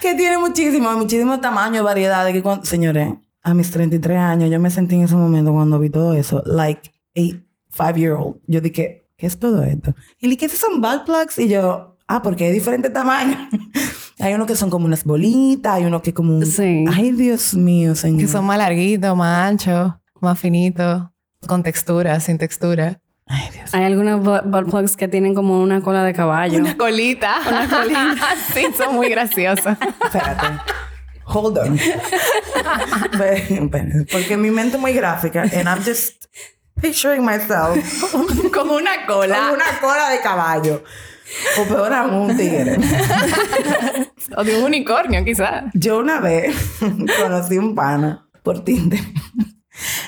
que 0.00 0.14
tiene 0.14 0.38
muchísimo, 0.38 0.92
muchísimo 0.92 1.40
tamaño, 1.40 1.82
variedad. 1.82 2.24
De 2.24 2.32
que 2.32 2.42
señores, 2.64 3.14
a 3.42 3.54
mis 3.54 3.70
33 3.70 4.18
años, 4.18 4.50
yo 4.50 4.60
me 4.60 4.70
sentí 4.70 4.96
en 4.96 5.02
ese 5.02 5.16
momento 5.16 5.52
cuando 5.52 5.78
vi 5.78 5.90
todo 5.90 6.14
eso, 6.14 6.42
like 6.44 6.90
a 7.16 7.22
five-year-old. 7.70 8.36
Yo 8.46 8.60
dije, 8.60 9.06
¿qué 9.16 9.26
es 9.26 9.38
todo 9.38 9.62
esto? 9.62 9.94
Y 10.18 10.26
le 10.26 10.36
dije, 10.36 10.48
¿qué 10.48 10.56
son 10.56 10.80
ball 10.80 11.04
plugs? 11.04 11.38
Y 11.38 11.48
yo, 11.48 11.96
ah, 12.06 12.22
porque 12.22 12.46
hay 12.46 12.52
diferentes 12.52 12.92
tamaños. 12.92 13.38
hay 14.20 14.34
unos 14.34 14.46
que 14.46 14.56
son 14.56 14.70
como 14.70 14.86
unas 14.86 15.04
bolitas, 15.04 15.74
hay 15.74 15.84
unos 15.84 16.02
que 16.02 16.12
como 16.14 16.42
Sí. 16.44 16.84
Ay, 16.92 17.12
Dios 17.12 17.54
mío, 17.54 17.94
señor. 17.94 18.20
Que 18.20 18.28
son 18.28 18.44
más 18.44 18.58
larguitos, 18.58 19.16
más 19.16 19.48
anchos, 19.48 19.94
más 20.20 20.38
finitos, 20.38 21.04
con 21.46 21.62
textura, 21.62 22.18
sin 22.20 22.38
textura. 22.38 23.00
Ay, 23.26 23.48
Dios. 23.52 23.72
Hay 23.74 23.84
algunos 23.84 24.22
butt 24.22 24.70
plugs 24.70 24.96
que 24.96 25.06
tienen 25.08 25.34
como 25.34 25.60
una 25.62 25.80
cola 25.80 26.02
de 26.04 26.12
caballo. 26.12 26.58
Una 26.58 26.76
colita. 26.76 27.36
Una 27.48 27.68
colita. 27.68 28.16
sí, 28.52 28.66
son 28.76 28.96
muy 28.96 29.08
graciosos. 29.08 29.76
Espérate. 30.04 30.46
hold 31.26 31.58
on. 31.58 31.78
Porque 34.10 34.36
mi 34.36 34.50
mente 34.50 34.76
es 34.76 34.80
muy 34.80 34.92
gráfica 34.92 35.42
and 35.42 35.68
I'm 35.68 35.78
just 35.84 36.24
picturing 36.80 37.24
myself 37.24 37.78
como 38.52 38.74
una 38.74 39.06
cola. 39.06 39.36
Como 39.36 39.52
una 39.54 39.80
cola 39.80 40.10
de 40.10 40.20
caballo. 40.20 40.82
O 41.58 41.64
peor 41.64 41.92
aún, 41.92 42.30
un 42.30 42.36
tigre. 42.36 42.78
o 44.36 44.44
de 44.44 44.58
un 44.58 44.64
unicornio, 44.64 45.24
quizás. 45.24 45.64
Yo 45.74 45.98
una 45.98 46.20
vez 46.20 46.54
conocí 47.22 47.58
un 47.58 47.74
pana 47.74 48.28
por 48.42 48.64
Tinder. 48.64 49.00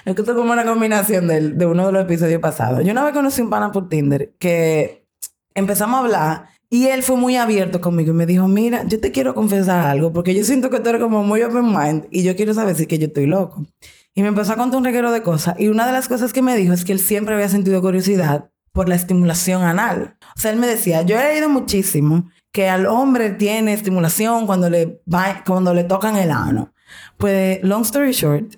Es 0.04 0.14
que 0.14 0.20
esto 0.20 0.32
es 0.32 0.37
como 0.37 0.52
una 0.52 0.64
combinación 0.64 1.28
de, 1.28 1.50
de 1.50 1.66
uno 1.66 1.87
de 1.87 1.92
los 1.92 2.02
episodios 2.04 2.40
pasados. 2.40 2.85
Yo 2.85 2.92
una 2.92 3.04
vez 3.04 3.12
conocí 3.12 3.40
un 3.40 3.50
pana 3.50 3.72
por 3.72 3.88
Tinder 3.88 4.35
que 4.38 5.06
empezamos 5.54 5.96
a 5.96 6.00
hablar 6.00 6.48
y 6.72 6.87
él 6.87 7.02
fue 7.02 7.16
muy 7.16 7.37
abierto 7.37 7.80
conmigo 7.80 8.12
y 8.12 8.14
me 8.14 8.24
dijo, 8.24 8.48
mira, 8.48 8.85
yo 8.87 8.98
te 8.98 9.12
quiero 9.12 9.35
confesar 9.35 9.87
algo 9.87 10.12
porque 10.12 10.35
yo 10.35 10.42
siento 10.42 10.70
que 10.70 10.80
tú 10.80 10.88
eres 10.88 11.02
como 11.02 11.22
muy 11.22 11.42
open 11.42 11.66
mind 11.66 12.06
y 12.11 12.22
yo 12.22 12.35
quiero 12.35 12.54
saber 12.54 12.74
si 12.74 12.87
que 12.87 12.98
yo 12.98 13.08
estoy 13.08 13.26
loco. 13.26 13.66
Y 14.14 14.22
me 14.22 14.28
empezó 14.28 14.52
a 14.52 14.56
contar 14.56 14.78
un 14.78 14.85
reguero 14.85 15.12
de 15.12 15.22
cosas 15.22 15.54
y 15.58 15.68
una 15.68 15.87
de 15.87 15.92
las 15.92 16.08
cosas 16.08 16.32
que 16.32 16.42
me 16.42 16.56
dijo 16.56 16.72
es 16.72 16.85
que 16.85 16.92
él 16.92 16.98
siempre 16.98 17.35
había 17.35 17.48
sentido 17.48 17.82
curiosidad 17.82 18.51
por 18.72 18.88
la 18.88 18.94
estimulación 18.94 19.62
anal. 19.62 20.16
O 20.37 20.40
sea, 20.40 20.50
él 20.50 20.58
me 20.58 20.66
decía, 20.66 21.02
yo 21.02 21.18
he 21.18 21.32
leído 21.32 21.48
muchísimo 21.48 22.30
que 22.50 22.68
al 22.68 22.87
hombre 22.87 23.30
tiene 23.30 23.72
estimulación 23.72 24.46
cuando 24.46 24.68
le, 24.68 25.02
va, 25.12 25.42
cuando 25.46 25.74
le 25.74 25.85
tocan 25.85 26.16
el 26.16 26.30
ano. 26.30 26.72
Pues, 27.16 27.62
long 27.62 27.82
story 27.82 28.12
short, 28.12 28.56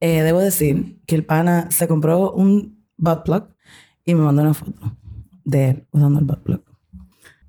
eh, 0.00 0.22
debo 0.22 0.40
decir 0.40 1.00
que 1.06 1.14
el 1.14 1.24
pana 1.24 1.70
se 1.70 1.88
compró 1.88 2.32
un 2.32 2.86
butt 2.96 3.24
plug 3.24 3.48
y 4.04 4.14
me 4.14 4.22
mandó 4.22 4.42
una 4.42 4.54
foto 4.54 4.96
de 5.44 5.70
él 5.70 5.86
usando 5.90 6.20
el 6.20 6.24
butt 6.24 6.42
plug. 6.42 6.62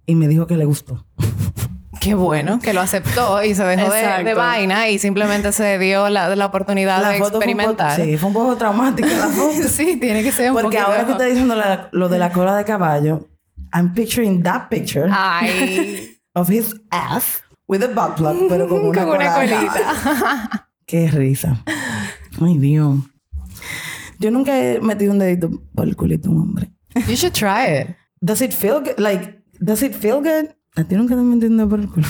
Y 0.05 0.15
me 0.15 0.27
dijo 0.27 0.47
que 0.47 0.57
le 0.57 0.65
gustó. 0.65 1.05
Qué 2.07 2.15
bueno, 2.15 2.59
que 2.59 2.71
lo 2.71 2.79
aceptó 2.79 3.43
y 3.43 3.53
se 3.53 3.65
dejó 3.65 3.91
de, 3.91 4.33
vaina 4.33 4.87
y 4.87 4.97
simplemente 4.97 5.51
se 5.51 5.77
dio 5.77 6.07
la, 6.07 6.33
la 6.37 6.45
oportunidad 6.45 7.05
de 7.11 7.17
experimentar. 7.17 7.97
sí, 7.97 8.15
fue 8.15 8.29
un 8.29 8.33
poco 8.33 8.55
traumática 8.55 9.09
la 9.09 9.27
foto. 9.27 9.67
sí, 9.67 9.97
tiene 9.97 10.23
que 10.23 10.31
ser 10.31 10.51
un 10.51 10.61
Porque 10.61 10.79
ahora 10.79 11.05
que 11.05 11.11
está 11.11 11.25
diciendo 11.25 11.61
lo 11.91 12.07
de 12.07 12.17
la 12.17 12.31
cola 12.31 12.55
de 12.55 12.63
caballo, 12.63 13.27
I'm 13.73 13.93
picturing 13.93 14.41
that 14.43 14.69
picture 14.69 15.11
of 16.33 16.49
his 16.49 16.73
ass 16.91 17.43
with 17.67 17.83
a 17.83 17.89
butt 17.89 18.15
plug, 18.15 18.47
pero 18.47 18.69
con 18.69 18.85
una, 18.85 19.03
con 19.03 19.17
una 19.17 19.33
colita. 19.33 20.69
Qué 20.85 21.11
risa. 21.11 21.61
Ay, 22.39 22.57
Dios. 22.57 22.99
Yo 24.17 24.31
nunca 24.31 24.57
he 24.57 24.79
metido 24.79 25.11
un 25.11 25.19
dedito 25.19 25.49
por 25.75 25.85
el 25.85 25.97
culito 25.97 26.29
de 26.29 26.35
un 26.35 26.41
hombre. 26.41 26.71
You 27.05 27.15
should 27.15 27.33
try 27.33 27.81
it. 27.81 27.97
Does 28.21 28.41
it 28.41 28.53
feel 28.53 28.79
good? 28.79 28.97
Like, 28.97 29.41
does 29.59 29.83
it 29.83 29.93
feel 29.93 30.21
good? 30.21 30.56
A 30.77 30.83
ti 30.83 30.95
nunca 30.95 31.15
te 31.15 31.21
he 31.21 31.23
metido 31.23 31.67
por 31.67 31.79
el 31.79 31.89
culo. 31.89 32.07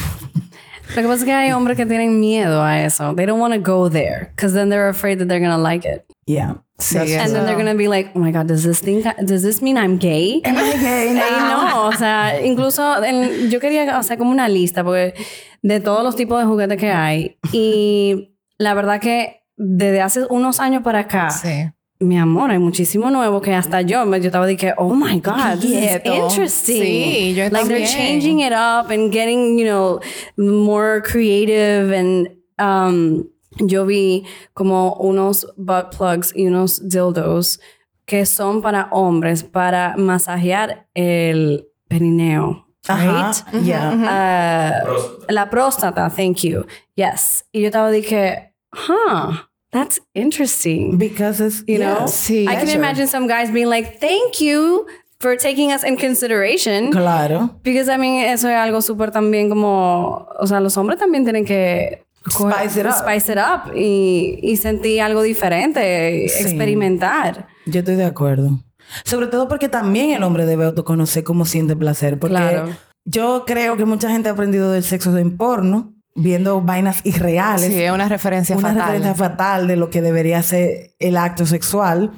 Lo 0.90 1.02
que 1.02 1.08
pasa 1.08 1.16
es 1.16 1.24
que 1.24 1.34
hay 1.34 1.52
hombres 1.52 1.78
que 1.78 1.86
tienen 1.86 2.20
miedo 2.20 2.64
a 2.64 2.82
eso. 2.82 3.14
They 3.16 3.26
don't 3.26 3.40
want 3.40 3.54
to 3.54 3.60
go 3.60 3.90
there 3.90 4.32
because 4.36 4.54
then 4.54 4.70
they're 4.70 4.90
afraid 4.90 5.20
that 5.20 5.28
they're 5.28 5.40
going 5.40 5.56
to 5.56 5.58
like 5.58 5.86
it. 5.88 6.06
Yeah. 6.26 6.56
Sí, 6.80 6.98
and 6.98 7.34
then 7.34 7.46
they're 7.46 7.56
going 7.56 7.66
to 7.66 7.76
be 7.76 7.88
like, 7.88 8.12
oh 8.14 8.20
my 8.20 8.32
God, 8.32 8.48
does 8.48 8.64
this, 8.64 8.82
thing, 8.82 9.04
does 9.26 9.42
this 9.42 9.62
mean 9.62 9.78
I'm 9.78 9.98
gay? 9.98 10.42
Am 10.44 10.56
I 10.56 10.74
gay 10.74 11.14
no, 11.16 11.88
o 11.88 11.92
sea, 11.94 12.40
incluso 12.46 13.02
yo 13.50 13.60
quería 13.60 13.98
hacer 13.98 14.20
como 14.20 14.30
una 14.30 14.48
lista 14.48 14.84
porque 14.84 15.16
de 15.64 15.80
todos 15.80 16.04
los 16.04 16.16
tipos 16.16 16.40
de 16.40 16.46
juguetes 16.46 16.78
que 16.78 16.92
hay. 16.92 17.40
Y 17.52 18.36
la 18.60 18.76
verdad 18.76 19.00
que 19.02 19.42
desde 19.56 20.02
hace 20.02 20.28
unos 20.30 20.60
años 20.60 20.84
para 20.84 21.00
acá, 21.00 21.32
sí. 21.32 21.72
Mi 22.00 22.18
amor, 22.18 22.52
hay 22.52 22.60
muchísimo 22.60 23.10
nuevo 23.10 23.42
que 23.42 23.54
hasta 23.54 23.82
yo, 23.82 24.06
yo 24.06 24.16
estaba 24.16 24.46
de 24.46 24.56
que, 24.56 24.74
oh 24.78 24.94
my 24.94 25.20
God, 25.20 25.60
this 25.60 25.72
is 25.72 26.02
interesting. 26.04 26.84
Sí, 26.84 27.34
yo 27.36 27.50
like 27.50 27.68
they're 27.68 27.88
changing 27.88 28.42
it 28.42 28.54
up 28.54 28.92
and 28.92 29.12
getting, 29.12 29.58
you 29.58 29.66
know, 29.66 30.00
more 30.38 31.02
creative 31.02 31.92
and 31.92 32.30
um, 32.60 33.28
yo 33.60 33.86
vi 33.86 34.26
como 34.54 34.96
unos 35.00 35.46
butt 35.58 35.96
plugs 35.96 36.34
y 36.36 36.46
unos 36.48 36.80
dildos 36.88 37.60
que 38.06 38.26
son 38.26 38.62
para 38.62 38.90
hombres 38.92 39.44
para 39.44 39.96
masajear 39.98 40.88
el 40.96 41.66
perineo. 41.90 42.66
Right? 42.90 43.36
Yeah. 43.64 43.92
Uh, 43.92 45.34
la 45.34 45.50
próstata, 45.50 46.10
thank 46.10 46.44
you. 46.44 46.66
Yes. 46.96 47.44
Y 47.52 47.62
yo 47.62 47.68
estaba 47.68 47.92
dije, 47.92 48.54
huh, 48.72 49.34
that's 49.72 50.00
interesting. 50.14 50.98
Because 50.98 51.40
it's, 51.42 51.64
you 51.68 51.80
know, 51.80 52.08
sí, 52.08 52.48
I 52.48 52.56
can 52.56 52.70
imagine 52.70 53.08
some 53.08 53.28
guys 53.28 53.52
being 53.52 53.70
like, 53.70 54.00
thank 54.00 54.40
you 54.40 54.88
for 55.20 55.36
taking 55.36 55.72
us 55.72 55.84
in 55.84 55.98
consideration. 55.98 56.92
Claro. 56.92 57.60
Because, 57.64 57.90
I 57.90 57.98
mean, 57.98 58.26
eso 58.26 58.48
es 58.50 58.56
algo 58.56 58.82
súper 58.82 59.12
también 59.12 59.50
como, 59.50 60.28
o 60.40 60.48
sea, 60.48 60.60
los 60.60 60.78
hombres 60.78 61.00
también 61.00 61.24
tienen 61.24 61.46
que 61.46 62.04
Spice 62.30 62.80
it 62.80 62.86
up. 62.86 62.94
Spice 62.94 63.32
it 63.32 63.38
up 63.38 63.74
y, 63.76 64.40
y 64.42 64.58
sentir 64.58 65.02
algo 65.02 65.22
diferente, 65.22 66.26
experimentar. 66.26 67.48
Yo 67.66 67.80
estoy 67.80 67.96
de 67.96 68.06
acuerdo. 68.06 68.60
Sobre 69.06 69.28
todo 69.28 69.48
porque 69.48 69.70
también 69.70 70.12
el 70.12 70.24
hombre 70.24 70.46
debe 70.46 70.66
autoconocer 70.66 71.24
cómo 71.24 71.46
siente 71.46 71.76
placer. 71.76 72.20
Porque 72.20 72.36
claro. 72.36 72.70
yo 73.06 73.44
creo 73.46 73.78
que 73.78 73.86
mucha 73.86 74.10
gente 74.10 74.30
ha 74.30 74.34
aprendido 74.34 74.72
del 74.72 74.84
sexo 74.84 75.16
en 75.18 75.38
porno, 75.38 75.94
viendo 76.18 76.62
vainas 76.62 77.06
irreales. 77.06 77.72
Sí, 77.72 77.82
es 77.82 77.92
una 77.92 78.10
referencia 78.10 78.58
una 78.58 78.70
fatal. 78.70 78.76
Una 78.76 78.86
referencia 78.86 79.16
fatal 79.16 79.68
de 79.68 79.76
lo 79.78 79.90
que 79.90 80.02
debería 80.02 80.42
ser 80.44 80.96
el 81.00 81.16
acto 81.16 81.46
sexual. 81.46 82.12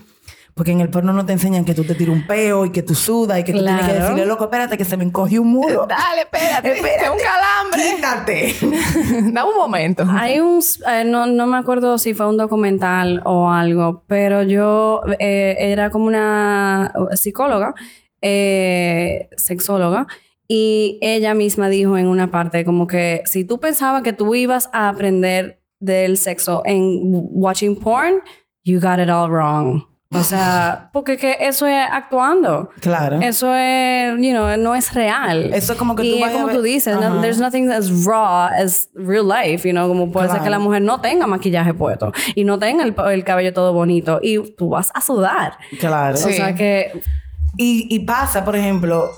Porque 0.55 0.73
en 0.73 0.81
el 0.81 0.89
porno 0.89 1.13
no 1.13 1.25
te 1.25 1.31
enseñan 1.31 1.63
que 1.63 1.73
tú 1.73 1.85
te 1.85 1.95
tiras 1.95 2.13
un 2.13 2.27
peo 2.27 2.65
y 2.65 2.71
que 2.71 2.83
tú 2.83 2.93
sudas 2.93 3.39
y 3.39 3.45
que 3.45 3.53
tú 3.53 3.59
tienes 3.63 3.85
que 3.85 3.93
decirle, 3.93 4.25
loco, 4.25 4.43
espérate 4.43 4.77
que 4.77 4.83
se 4.83 4.97
me 4.97 5.05
encogió 5.05 5.41
un 5.41 5.51
muro. 5.51 5.85
Dale, 5.89 6.23
espérate. 6.23 6.71
espérate. 6.75 7.09
un 7.09 7.17
calambre. 7.17 7.95
Quítate. 7.95 9.31
da 9.31 9.45
un 9.45 9.55
momento. 9.55 10.03
Hay 10.09 10.41
un, 10.41 10.61
eh, 10.91 11.05
no, 11.05 11.27
no 11.27 11.47
me 11.47 11.57
acuerdo 11.57 11.97
si 11.97 12.13
fue 12.13 12.27
un 12.27 12.35
documental 12.35 13.21
o 13.23 13.49
algo, 13.49 14.03
pero 14.07 14.43
yo 14.43 15.01
eh, 15.17 15.55
era 15.59 15.91
como 15.91 16.07
una 16.07 16.91
psicóloga, 17.13 17.73
eh, 18.21 19.29
sexóloga, 19.37 20.07
y 20.51 20.97
ella 21.01 21.35
misma 21.35 21.69
dijo 21.69 21.95
en 21.95 22.07
una 22.07 22.31
parte 22.31 22.65
como 22.65 22.87
que 22.87 23.21
si 23.25 23.45
tú 23.45 23.59
pensabas 23.59 24.01
que 24.01 24.13
tú 24.13 24.33
ibas 24.33 24.67
a 24.73 24.89
aprender 24.89 25.61
del 25.79 26.17
sexo 26.17 26.63
en 26.65 27.01
watching 27.11 27.75
porn, 27.75 28.15
you 28.63 28.79
got 28.79 28.99
it 28.99 29.09
all 29.09 29.29
wrong. 29.29 29.83
O 30.11 30.23
sea, 30.23 30.89
porque 30.93 31.17
que 31.17 31.37
eso 31.39 31.67
es 31.67 31.85
actuando. 31.91 32.71
Claro. 32.81 33.21
Eso 33.21 33.53
es, 33.53 34.13
you 34.17 34.31
know, 34.31 34.57
no 34.57 34.73
es 34.73 34.91
real. 34.95 35.53
Eso 35.53 35.73
es 35.73 35.77
como 35.77 35.95
que 35.95 36.01
tú 36.01 36.17
y 36.17 36.23
es 36.23 36.31
como 36.31 36.49
tú 36.49 36.63
dices, 36.63 36.99
no, 36.99 37.21
there's 37.21 37.39
nothing 37.39 37.71
as 37.71 38.03
raw 38.03 38.47
as 38.47 38.89
real 38.95 39.27
life, 39.27 39.67
you 39.67 39.71
know, 39.71 39.87
como 39.87 40.11
puede 40.11 40.25
claro. 40.25 40.39
ser 40.39 40.43
que 40.45 40.49
la 40.49 40.57
mujer 40.57 40.81
no 40.81 40.99
tenga 40.99 41.27
maquillaje 41.27 41.75
puesto 41.75 42.11
y 42.33 42.43
no 42.43 42.57
tenga 42.57 42.83
el, 42.83 42.95
el, 43.11 43.23
cabello 43.23 43.53
todo 43.53 43.71
bonito 43.71 44.19
y 44.23 44.39
tú 44.55 44.69
vas 44.69 44.91
a 44.95 45.01
sudar. 45.01 45.59
Claro. 45.79 46.17
Sí. 46.17 46.29
O 46.29 46.33
sea 46.33 46.55
que... 46.55 47.01
Y, 47.55 47.87
y 47.93 47.99
pasa, 47.99 48.45
por 48.45 48.55
ejemplo, 48.55 49.11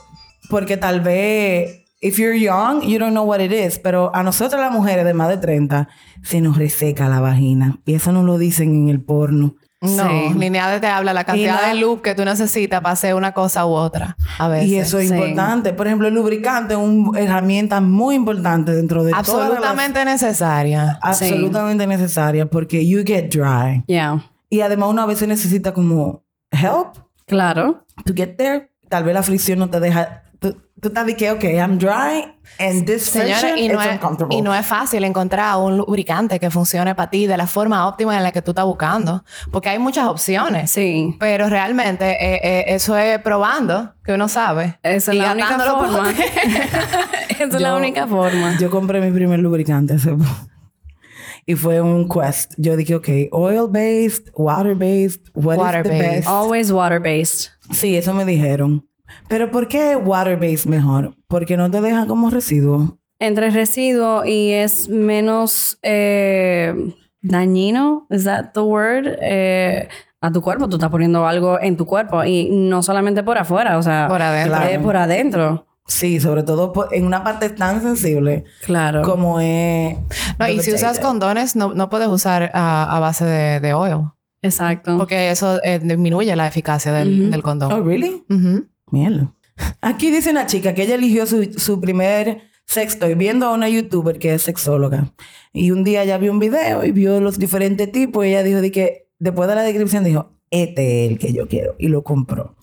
porque 0.52 0.78
tal 0.78 1.02
vez 1.02 1.80
if 2.02 2.18
you're 2.20 2.38
young, 2.40 2.82
you 2.82 3.00
don't 3.00 3.12
know 3.14 3.24
what 3.26 3.40
it 3.40 3.52
is. 3.52 3.80
Pero 3.80 4.12
a 4.16 4.22
nosotros 4.24 4.62
las 4.62 4.72
mujeres 4.72 5.06
de 5.06 5.14
más 5.16 5.30
de 5.30 5.38
30 5.38 5.88
se 6.24 6.42
nos 6.42 6.58
reseca 6.58 7.08
la 7.10 7.20
vagina. 7.20 7.80
Y 7.86 7.94
eso 7.96 8.12
no 8.12 8.22
lo 8.24 8.38
dicen 8.38 8.70
en 8.74 8.90
el 8.90 9.02
porno. 9.02 9.56
No, 9.84 10.08
sí. 10.08 10.34
ni 10.36 10.52
nadie 10.52 10.80
te 10.80 10.86
habla 10.86 11.12
la 11.12 11.24
cantidad 11.24 11.60
la... 11.60 11.70
de 11.70 11.74
luz 11.76 12.02
que 12.02 12.14
tú 12.14 12.24
necesitas 12.24 12.82
para 12.82 12.94
hacer 12.94 13.16
una 13.16 13.32
cosa 13.32 13.66
u 13.66 13.70
otra. 13.72 14.16
A 14.38 14.48
veces. 14.48 14.70
Y 14.70 14.76
eso 14.76 15.00
es 15.00 15.10
Sí. 15.10 15.16
importante. 15.16 15.74
Por 15.74 15.88
ejemplo, 15.88 16.08
el 16.08 16.14
lubricante 16.14 16.76
es 16.76 16.80
una 16.80 17.18
herramienta 17.20 17.82
muy 17.82 18.14
importante 18.14 18.74
dentro 18.74 19.04
de 19.04 19.10
todas 19.12 19.28
las- 19.28 19.36
Absolutamente 19.40 20.06
necesaria. 20.06 21.00
absolutamente 21.02 21.88
necesaria 21.88 22.46
porque 22.48 22.88
you 22.88 23.02
get 23.04 23.32
dry. 23.34 23.84
Yeah. 23.88 24.24
Y 24.52 24.62
además 24.62 24.90
uno 24.90 25.02
a 25.02 25.06
veces 25.08 25.28
necesita 25.28 25.74
como 25.74 26.24
help 26.52 26.98
Claro. 27.26 27.86
to 28.06 28.14
get 28.16 28.36
there. 28.38 28.70
Tal 28.90 29.04
vez 29.04 29.14
la 29.16 29.24
fricción 29.24 29.58
no 29.60 29.70
te 29.70 29.80
deja... 29.80 30.24
Tú, 30.82 30.88
estás 30.88 31.06
de 31.06 31.16
que, 31.16 31.30
ok, 31.32 31.44
I'm 31.44 31.78
dry 31.78 32.26
and 32.60 32.86
this 32.88 33.10
friction 33.12 33.56
y 33.58 33.68
no, 33.70 33.80
is 33.80 33.86
es, 33.88 33.94
uncomfortable. 33.94 34.36
y 34.36 34.42
no 34.42 34.54
es 34.56 34.66
fácil 34.66 35.04
encontrar 35.04 35.58
un 35.58 35.78
lubricante 35.78 36.40
que 36.40 36.50
funcione 36.50 36.96
para 36.96 37.10
ti 37.12 37.28
de 37.28 37.38
la 37.38 37.46
forma 37.48 37.88
óptima 37.88 38.18
en 38.18 38.24
la 38.24 38.32
que 38.32 38.42
tú 38.42 38.52
estás 38.52 38.66
buscando. 38.66 39.24
Porque 39.52 39.70
hay 39.70 39.78
muchas 39.80 40.08
opciones. 40.08 40.72
Sí. 40.72 41.16
Pero 41.20 41.50
realmente 41.50 42.10
eh, 42.20 42.40
eh, 42.44 42.64
eso 42.70 42.98
es 42.98 43.20
probando, 43.20 43.94
que 44.04 44.14
uno 44.14 44.28
sabe. 44.28 44.80
Esa 44.82 45.12
es 45.12 45.18
la 45.20 45.32
única 45.34 45.60
forma. 45.60 46.10
Esa 47.30 47.44
es 47.44 47.54
la 47.54 47.70
Yo- 47.70 47.78
única 47.78 48.08
forma. 48.08 48.58
Yo 48.60 48.70
compré 48.72 49.00
mi 49.02 49.12
primer 49.12 49.40
lubricante 49.40 49.94
hace 49.94 50.10
poco. 50.12 50.26
Y 51.46 51.56
fue 51.56 51.82
un 51.82 52.08
quest. 52.08 52.54
Yo 52.58 52.76
dije, 52.78 52.96
ok, 52.96 53.08
oil-based, 53.32 54.30
water-based, 54.36 55.30
what 55.34 55.56
is 55.56 55.60
the 55.60 55.64
Water-based. 55.64 56.16
best? 56.18 56.28
Always 56.28 56.72
water-based. 56.72 57.50
Sí, 57.72 57.96
eso 57.98 58.14
me 58.14 58.26
dijeron. 58.26 58.88
Pero 59.28 59.52
¿por 59.52 59.68
qué 59.68 59.96
water-based 59.96 60.68
mejor? 60.70 61.16
Porque 61.28 61.58
no 61.58 61.70
te 61.70 61.82
dejan 61.82 62.08
como 62.08 62.30
residuo. 62.30 62.98
Entre 63.20 63.50
residuo 63.52 64.26
y 64.26 64.52
es 64.52 64.90
menos 64.90 65.78
eh, 65.84 66.74
dañino, 67.22 68.08
is 68.10 68.24
that 68.24 68.52
the 68.54 68.62
word? 68.62 69.08
Eh, 69.22 69.88
a 70.22 70.32
tu 70.32 70.42
cuerpo. 70.42 70.68
Tú 70.70 70.76
estás 70.78 70.90
poniendo 70.90 71.26
algo 71.26 71.60
en 71.60 71.78
tu 71.78 71.86
cuerpo 71.86 72.24
y 72.24 72.50
no 72.52 72.84
solamente 72.84 73.24
por 73.24 73.38
afuera, 73.38 73.78
o 73.78 73.84
sea, 73.84 74.08
Por 74.08 74.22
adentro. 74.22 74.62
eh, 74.64 74.80
por 74.80 74.98
adentro. 74.98 75.68
Sí, 75.88 76.20
sobre 76.20 76.44
todo 76.44 76.74
en 76.92 77.06
una 77.06 77.24
parte 77.24 77.50
tan 77.50 77.82
sensible. 77.82 78.46
Claro. 78.66 79.02
Como 79.02 79.40
es. 79.42 79.98
No, 80.40 80.48
y 80.48 80.60
si 80.60 80.74
usas 80.74 81.00
condones, 81.00 81.56
no, 81.56 81.74
no 81.74 81.90
puedes 81.90 82.08
usar 82.08 82.52
a, 82.54 82.98
base 83.00 83.26
de, 83.26 83.60
de 83.60 83.74
oil. 83.74 84.06
Exacto. 84.44 84.98
Porque 84.98 85.32
eso 85.32 85.60
eh, 85.64 85.80
disminuye 85.80 86.36
la 86.36 86.48
eficacia 86.48 86.92
del, 86.94 87.30
del 87.30 87.44
condón. 87.44 87.72
Oh, 87.72 87.82
really? 87.84 88.24
Mierda. 88.92 89.34
Aquí 89.82 90.12
dice 90.12 90.32
una 90.32 90.46
chica 90.46 90.74
que 90.74 90.84
ella 90.84 90.96
eligió 90.96 91.26
su, 91.26 91.54
su 91.58 91.80
primer 91.80 92.44
sexto 92.66 93.10
y 93.10 93.16
viendo 93.16 93.48
a 93.48 93.54
una 93.54 93.70
youtuber 93.70 94.18
que 94.18 94.34
es 94.34 94.42
sexóloga. 94.44 95.14
Y 95.54 95.72
un 95.72 95.84
día 95.84 96.06
ya 96.06 96.18
vio 96.18 96.32
un 96.32 96.40
video 96.40 96.86
y 96.86 96.92
vio 96.92 97.20
los 97.20 97.38
diferentes 97.38 97.92
tipos 97.92 98.26
y 98.26 98.30
ella 98.30 98.44
dijo 98.44 98.62
de 98.62 98.72
que 98.72 99.10
después 99.20 99.50
de 99.50 99.56
la 99.56 99.64
descripción 99.64 100.04
dijo, 100.04 100.32
este 100.50 101.06
es 101.06 101.12
el 101.12 101.20
que 101.20 101.34
yo 101.34 101.48
quiero 101.48 101.76
y 101.78 101.88
lo 101.88 102.04
compró. 102.04 102.56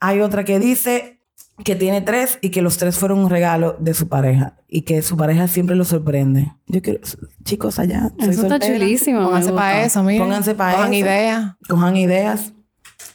Hay 0.00 0.20
otra 0.20 0.44
que 0.44 0.58
dice 0.58 1.20
que 1.64 1.76
tiene 1.76 2.00
tres 2.00 2.38
y 2.40 2.50
que 2.50 2.62
los 2.62 2.76
tres 2.78 2.98
fueron 2.98 3.20
un 3.20 3.30
regalo 3.30 3.76
de 3.78 3.94
su 3.94 4.08
pareja 4.08 4.56
y 4.68 4.82
que 4.82 5.02
su 5.02 5.16
pareja 5.16 5.46
siempre 5.46 5.76
lo 5.76 5.84
sorprende. 5.84 6.52
Yo 6.66 6.82
quiero, 6.82 7.00
chicos, 7.44 7.78
allá. 7.78 8.10
Eso 8.18 8.42
está 8.42 8.58
chulísimo. 8.58 9.24
Pónganse 9.24 9.52
para 9.52 9.84
eso, 9.84 10.02
mira. 10.02 10.24
Pónganse 10.24 10.54
para 10.54 10.72
eso. 10.72 10.78
Cojan 10.78 10.94
ideas. 10.94 11.52
Cojan 11.68 11.96
ideas. 11.96 12.52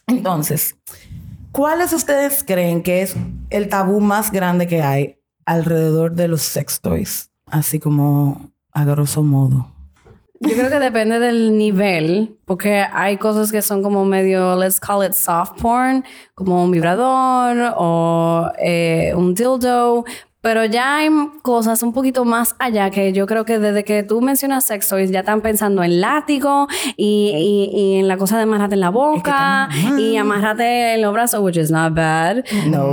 Entonces, 0.07 0.77
¿cuáles 1.51 1.93
ustedes 1.93 2.43
creen 2.43 2.83
que 2.83 3.01
es 3.01 3.15
el 3.49 3.69
tabú 3.69 3.99
más 3.99 4.31
grande 4.31 4.67
que 4.67 4.81
hay 4.81 5.19
alrededor 5.45 6.13
de 6.13 6.27
los 6.27 6.41
sex 6.41 6.81
toys? 6.81 7.31
Así 7.45 7.79
como 7.79 8.51
a 8.71 8.85
grosso 8.85 9.23
modo. 9.23 9.71
Yo 10.41 10.51
creo 10.51 10.69
que 10.69 10.79
depende 10.79 11.19
del 11.19 11.57
nivel, 11.57 12.37
porque 12.45 12.85
hay 12.93 13.17
cosas 13.17 13.51
que 13.51 13.61
son 13.61 13.83
como 13.83 14.05
medio, 14.05 14.55
let's 14.55 14.79
call 14.79 15.05
it 15.05 15.11
soft 15.11 15.61
porn, 15.61 16.05
como 16.33 16.63
un 16.63 16.71
vibrador 16.71 17.73
o 17.75 18.49
eh, 18.57 19.11
un 19.15 19.35
dildo, 19.35 20.05
pero 20.41 20.63
ya 20.65 20.97
hay 20.97 21.09
cosas 21.41 21.83
un 21.83 21.93
poquito 21.93 22.23
más 22.23 22.55
allá 22.59 22.89
que 22.89 23.11
yo 23.11 23.25
creo 23.25 23.43
que 23.43 23.59
desde 23.59 23.83
que 23.83 24.03
tú 24.03 24.21
mencionas 24.21 24.63
sexo 24.63 24.97
ya 24.99 25.19
están 25.19 25.41
pensando 25.41 25.83
en 25.83 25.99
látigo 25.99 26.67
y, 26.95 27.69
y, 27.73 27.99
en 27.99 28.07
la 28.07 28.17
cosa 28.17 28.37
de 28.37 28.43
amarrarte 28.43 28.75
en 28.75 28.81
la 28.81 28.89
boca 28.89 29.69
y 29.97 30.15
amarrarte 30.15 30.93
en 30.93 31.01
los 31.01 31.13
brazos, 31.13 31.41
which 31.41 31.57
is 31.57 31.71
not 31.71 31.93
bad. 31.93 32.43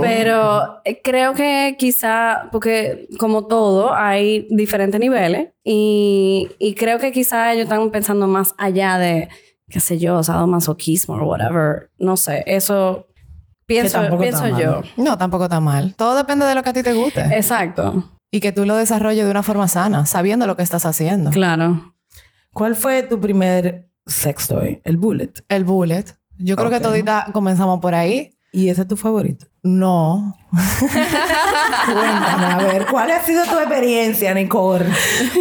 Pero 0.01 0.81
eh, 0.83 1.01
creo 1.01 1.33
que 1.33 1.75
quizá, 1.79 2.49
porque 2.51 3.07
como 3.17 3.47
todo, 3.47 3.93
hay 3.93 4.47
diferentes 4.49 4.99
niveles 4.99 5.49
y, 5.63 6.49
y 6.59 6.75
creo 6.75 6.99
que 6.99 7.11
quizá 7.11 7.53
ellos 7.53 7.63
están 7.63 7.89
pensando 7.91 8.27
más 8.27 8.55
allá 8.57 8.97
de, 8.97 9.29
qué 9.69 9.79
sé 9.79 9.97
yo, 9.97 10.21
sadomasoquismo 10.21 11.15
o 11.15 11.25
whatever. 11.25 11.91
No 11.97 12.17
sé, 12.17 12.43
eso 12.45 13.06
Pienso, 13.67 13.99
pienso 14.17 14.47
yo. 14.57 14.81
No, 14.95 15.17
tampoco 15.17 15.43
está 15.43 15.59
mal. 15.59 15.93
Todo 15.95 16.15
depende 16.15 16.45
de 16.45 16.55
lo 16.55 16.63
que 16.63 16.69
a 16.69 16.73
ti 16.73 16.83
te 16.83 16.93
guste. 16.93 17.21
Exacto. 17.35 18.11
Y 18.31 18.39
que 18.39 18.53
tú 18.53 18.65
lo 18.65 18.77
desarrolles 18.77 19.25
de 19.25 19.31
una 19.31 19.43
forma 19.43 19.67
sana, 19.67 20.05
sabiendo 20.05 20.47
lo 20.47 20.55
que 20.55 20.63
estás 20.63 20.85
haciendo. 20.85 21.31
Claro. 21.31 21.93
¿Cuál 22.53 22.75
fue 22.75 23.03
tu 23.03 23.19
primer 23.19 23.89
sex 24.05 24.47
toy? 24.47 24.81
¿El 24.85 24.95
bullet? 24.95 25.31
El 25.49 25.65
bullet. 25.65 26.05
Yo 26.37 26.55
creo 26.55 26.69
que 26.69 26.79
todita 26.79 27.27
comenzamos 27.33 27.79
por 27.81 27.93
ahí. 27.93 28.37
¿Y 28.53 28.69
ese 28.69 28.83
es 28.83 28.87
tu 28.87 28.95
favorito? 28.95 29.47
No. 29.63 30.33
Cuéntame, 30.51 32.45
a 32.45 32.57
ver, 32.57 32.85
¿cuál 32.85 33.11
ha 33.11 33.21
sido 33.23 33.43
tu 33.43 33.59
experiencia, 33.59 34.33
Nicole? 34.33 34.85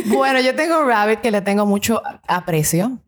bueno, 0.07 0.41
yo 0.41 0.55
tengo 0.57 0.81
un 0.81 0.89
rabbit 0.89 1.21
que 1.21 1.31
le 1.31 1.41
tengo 1.43 1.65
mucho 1.65 2.03
aprecio 2.27 2.99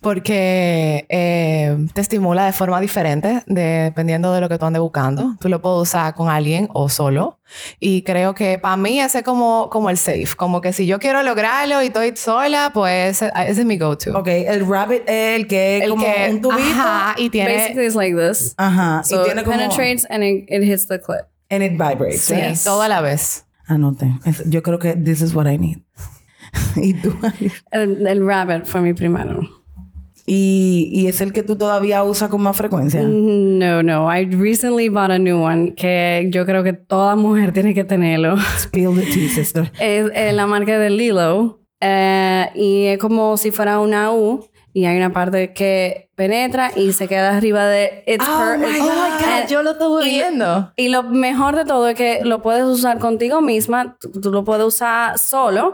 porque 0.00 1.06
eh, 1.08 1.76
te 1.94 2.00
estimula 2.00 2.46
de 2.46 2.52
forma 2.52 2.80
diferente 2.80 3.42
dependiendo 3.46 4.32
de 4.32 4.40
lo 4.40 4.48
que 4.48 4.58
tú 4.58 4.66
andes 4.66 4.80
buscando. 4.80 5.36
Tú 5.40 5.48
lo 5.48 5.60
puedes 5.60 5.82
usar 5.82 6.14
con 6.14 6.28
alguien 6.28 6.68
o 6.72 6.88
solo. 6.88 7.38
Y 7.80 8.02
creo 8.02 8.34
que 8.34 8.58
para 8.58 8.76
mí 8.76 9.00
ese 9.00 9.18
es 9.18 9.24
como, 9.24 9.68
como 9.70 9.90
el 9.90 9.96
safe. 9.96 10.28
Como 10.36 10.60
que 10.60 10.72
si 10.72 10.86
yo 10.86 10.98
quiero 10.98 11.22
lograrlo 11.22 11.82
y 11.82 11.86
estoy 11.86 12.16
sola, 12.16 12.70
pues 12.72 13.22
ese, 13.22 13.32
es 13.34 13.64
mi 13.64 13.78
go-to. 13.78 14.18
Ok, 14.18 14.28
el 14.28 14.66
rabbit 14.66 15.02
es 15.06 15.40
el 15.40 15.46
que 15.46 15.78
es 15.78 15.88
como 15.88 16.06
un 16.06 16.40
tubito. 16.40 16.60
Ajá, 16.60 17.14
y 17.18 17.30
tiene... 17.30 17.56
Basically 17.56 17.86
it's 17.86 17.94
like 17.94 18.16
this. 18.16 18.54
Ajá. 18.56 19.02
y 19.04 19.24
tiene 19.24 19.44
como... 19.44 19.56
penetrates 19.56 20.06
and 20.10 20.24
it, 20.24 20.48
hits 20.48 20.86
the 20.86 21.00
clip. 21.00 21.26
And 21.50 21.62
it 21.62 21.72
vibrates. 21.72 22.22
Sí, 22.22 22.34
todo 22.64 22.82
a 22.82 22.88
la 22.88 23.00
vez. 23.00 23.44
Anote. 23.66 24.06
Yo 24.46 24.62
creo 24.62 24.78
que 24.78 24.94
this 24.94 25.20
is 25.20 25.34
what 25.34 25.46
I 25.46 25.58
need. 25.58 25.78
¿Y 26.76 26.94
tú? 26.94 27.14
El, 27.70 28.06
el 28.06 28.26
rabbit 28.26 28.64
fue 28.64 28.80
mi 28.80 28.94
primero. 28.94 29.62
Y, 30.24 30.88
y, 30.92 31.08
es 31.08 31.20
el 31.20 31.32
que 31.32 31.42
tú 31.42 31.56
todavía 31.56 32.04
usas 32.04 32.28
con 32.28 32.42
más 32.42 32.56
frecuencia. 32.56 33.02
No, 33.02 33.82
no. 33.82 34.08
I 34.08 34.24
recently 34.24 34.88
bought 34.88 35.10
a 35.10 35.18
new 35.18 35.42
one 35.42 35.74
que 35.74 36.28
yo 36.30 36.46
creo 36.46 36.62
que 36.62 36.72
toda 36.72 37.16
mujer 37.16 37.52
tiene 37.52 37.74
que 37.74 37.82
tenerlo. 37.82 38.36
Spill 38.58 38.94
the 38.94 39.02
tea, 39.02 39.28
sister. 39.28 39.72
Es, 39.80 40.34
la 40.34 40.46
marca 40.46 40.78
de 40.78 40.90
Lilo. 40.90 41.60
Eh, 41.80 42.46
y 42.54 42.84
es 42.84 42.98
como 42.98 43.36
si 43.36 43.50
fuera 43.50 43.80
una 43.80 44.12
U 44.12 44.46
y 44.74 44.86
hay 44.86 44.96
una 44.96 45.12
parte 45.12 45.52
que 45.52 46.08
penetra 46.14 46.70
y 46.76 46.92
se 46.92 47.08
queda 47.08 47.36
arriba 47.36 47.66
de 47.66 48.04
It's 48.06 48.24
oh, 48.28 48.56
my 48.58 48.78
God. 48.78 49.48
yo 49.48 49.62
lo 49.62 49.72
estoy 49.72 50.04
viendo. 50.10 50.72
Y 50.76 50.88
lo 50.88 51.02
mejor 51.02 51.56
de 51.56 51.64
todo 51.64 51.88
es 51.88 51.94
que 51.94 52.20
lo 52.22 52.42
puedes 52.42 52.64
usar 52.64 52.98
contigo 52.98 53.40
misma, 53.40 53.96
tú, 53.98 54.30
lo 54.30 54.44
puedes 54.44 54.64
usar 54.64 55.18
solo 55.18 55.72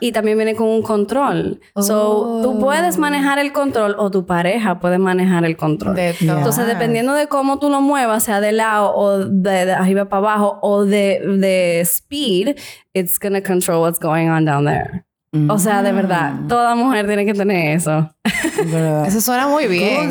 y 0.00 0.12
también 0.12 0.38
viene 0.38 0.54
con 0.54 0.68
un 0.68 0.82
control. 0.82 1.60
So, 1.76 2.40
tú 2.42 2.50
oh. 2.56 2.58
puedes 2.58 2.98
manejar 2.98 3.38
el 3.38 3.52
control 3.52 3.94
o 3.98 4.10
tu 4.10 4.26
pareja 4.26 4.80
puede 4.80 4.98
manejar 4.98 5.44
el 5.44 5.56
control. 5.56 5.98
Entonces, 5.98 6.66
dependiendo 6.66 7.14
de 7.14 7.26
cómo 7.28 7.58
tú 7.58 7.68
lo 7.68 7.80
muevas, 7.80 8.24
sea 8.24 8.40
de 8.40 8.52
lado 8.52 8.94
o 8.94 9.18
de, 9.18 9.72
arriba 9.72 10.06
para 10.06 10.18
abajo 10.18 10.58
o 10.62 10.84
de, 10.84 11.20
de 11.38 11.80
speed, 11.80 12.56
it's 12.94 13.18
gonna 13.18 13.42
control 13.42 13.82
what's 13.82 14.00
going 14.00 14.28
on 14.28 14.44
down 14.44 14.64
there. 14.64 15.04
O 15.48 15.58
sea, 15.58 15.82
de 15.82 15.92
verdad, 15.92 16.32
mm. 16.32 16.48
toda 16.48 16.74
mujer 16.74 17.06
tiene 17.06 17.24
que 17.24 17.34
tener 17.34 17.76
eso. 17.76 18.10
Eso 19.06 19.20
suena 19.20 19.48
muy 19.48 19.66
bien. 19.66 20.10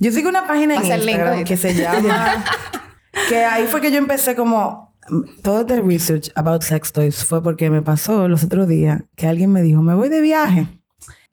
Yo 0.00 0.12
sigo 0.12 0.28
una 0.28 0.46
página 0.46 0.76
en 0.76 0.84
Instagram 0.84 1.44
que 1.44 1.56
se 1.56 1.74
llama... 1.74 2.44
que 3.28 3.44
ahí 3.44 3.66
fue 3.66 3.80
que 3.80 3.90
yo 3.90 3.98
empecé 3.98 4.34
como... 4.34 4.94
Todo 5.42 5.60
este 5.60 5.80
research 5.80 6.30
about 6.34 6.62
sex 6.62 6.92
toys 6.92 7.24
fue 7.24 7.40
porque 7.40 7.70
me 7.70 7.80
pasó 7.80 8.26
los 8.26 8.42
otros 8.42 8.66
días 8.66 9.02
que 9.14 9.28
alguien 9.28 9.52
me 9.52 9.62
dijo, 9.62 9.80
me 9.80 9.94
voy 9.94 10.08
de 10.08 10.20
viaje. 10.20 10.66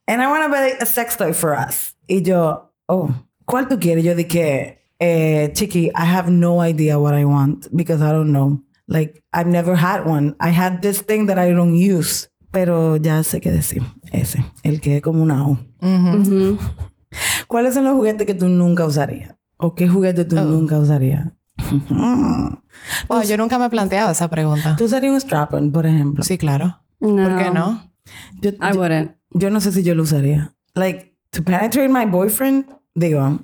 And 0.06 0.22
I 0.22 0.28
want 0.28 0.44
to 0.44 0.50
buy 0.50 0.74
a 0.80 0.86
sex 0.86 1.18
toy 1.18 1.34
for 1.34 1.54
us. 1.54 1.96
Y 2.08 2.22
yo, 2.22 2.72
oh, 2.88 3.10
¿cuál 3.46 3.68
tú 3.68 3.80
quieres? 3.80 4.04
Yo 4.04 4.14
dije, 4.16 4.84
eh, 5.00 5.52
Chiqui, 5.54 5.88
I 5.96 6.06
have 6.06 6.30
no 6.30 6.64
idea 6.64 7.00
what 7.00 7.18
I 7.18 7.26
want 7.26 7.68
because 7.72 8.04
I 8.04 8.12
don't 8.12 8.32
know. 8.32 8.62
Like, 8.88 9.24
I've 9.34 9.48
never 9.48 9.76
had 9.76 10.06
one. 10.06 10.36
I 10.40 10.50
had 10.50 10.82
this 10.82 11.02
thing 11.02 11.28
that 11.28 11.40
I 11.40 11.52
don't 11.52 11.76
use. 11.76 12.30
Pero 12.54 12.98
ya 12.98 13.24
sé 13.24 13.42
qué 13.42 13.52
decir. 13.52 13.82
Ese. 14.12 14.46
El 14.62 14.80
que 14.80 14.98
es 14.98 15.02
como 15.02 15.24
una 15.24 15.48
O. 15.48 15.58
¿Cuáles 17.48 17.74
son 17.74 17.84
los 17.84 17.96
juguetes 17.96 18.28
que 18.28 18.36
tú 18.36 18.48
nunca 18.48 18.86
usarías? 18.86 19.36
¿O 19.58 19.74
qué 19.74 19.90
juguete 19.90 20.24
tú 20.24 20.38
oh. 20.38 20.44
nunca 20.44 20.78
usarías? 20.78 21.30
yo 23.28 23.38
nunca 23.38 23.58
me 23.58 23.66
he 23.66 23.70
planteado 23.72 24.12
esa 24.12 24.30
pregunta. 24.30 24.76
¿Tú 24.76 24.86
usarías 24.86 25.14
un 25.14 25.20
strap-on, 25.20 25.72
por 25.72 25.88
ejemplo? 25.88 26.24
Sí, 26.24 26.38
claro. 26.38 26.80
¿Por 27.00 27.38
qué 27.38 27.50
no? 27.52 27.92
Yo, 28.40 28.52
I 28.52 28.78
wouldn't. 28.78 29.16
Yo 29.32 29.50
no 29.50 29.60
sé 29.60 29.72
si 29.72 29.82
yo 29.82 29.96
lo 29.96 30.04
usaría. 30.04 30.54
Like, 30.76 31.18
to 31.32 31.44
penetrate 31.44 31.90
my 31.90 32.06
boyfriend, 32.06 32.68
digo... 32.94 33.40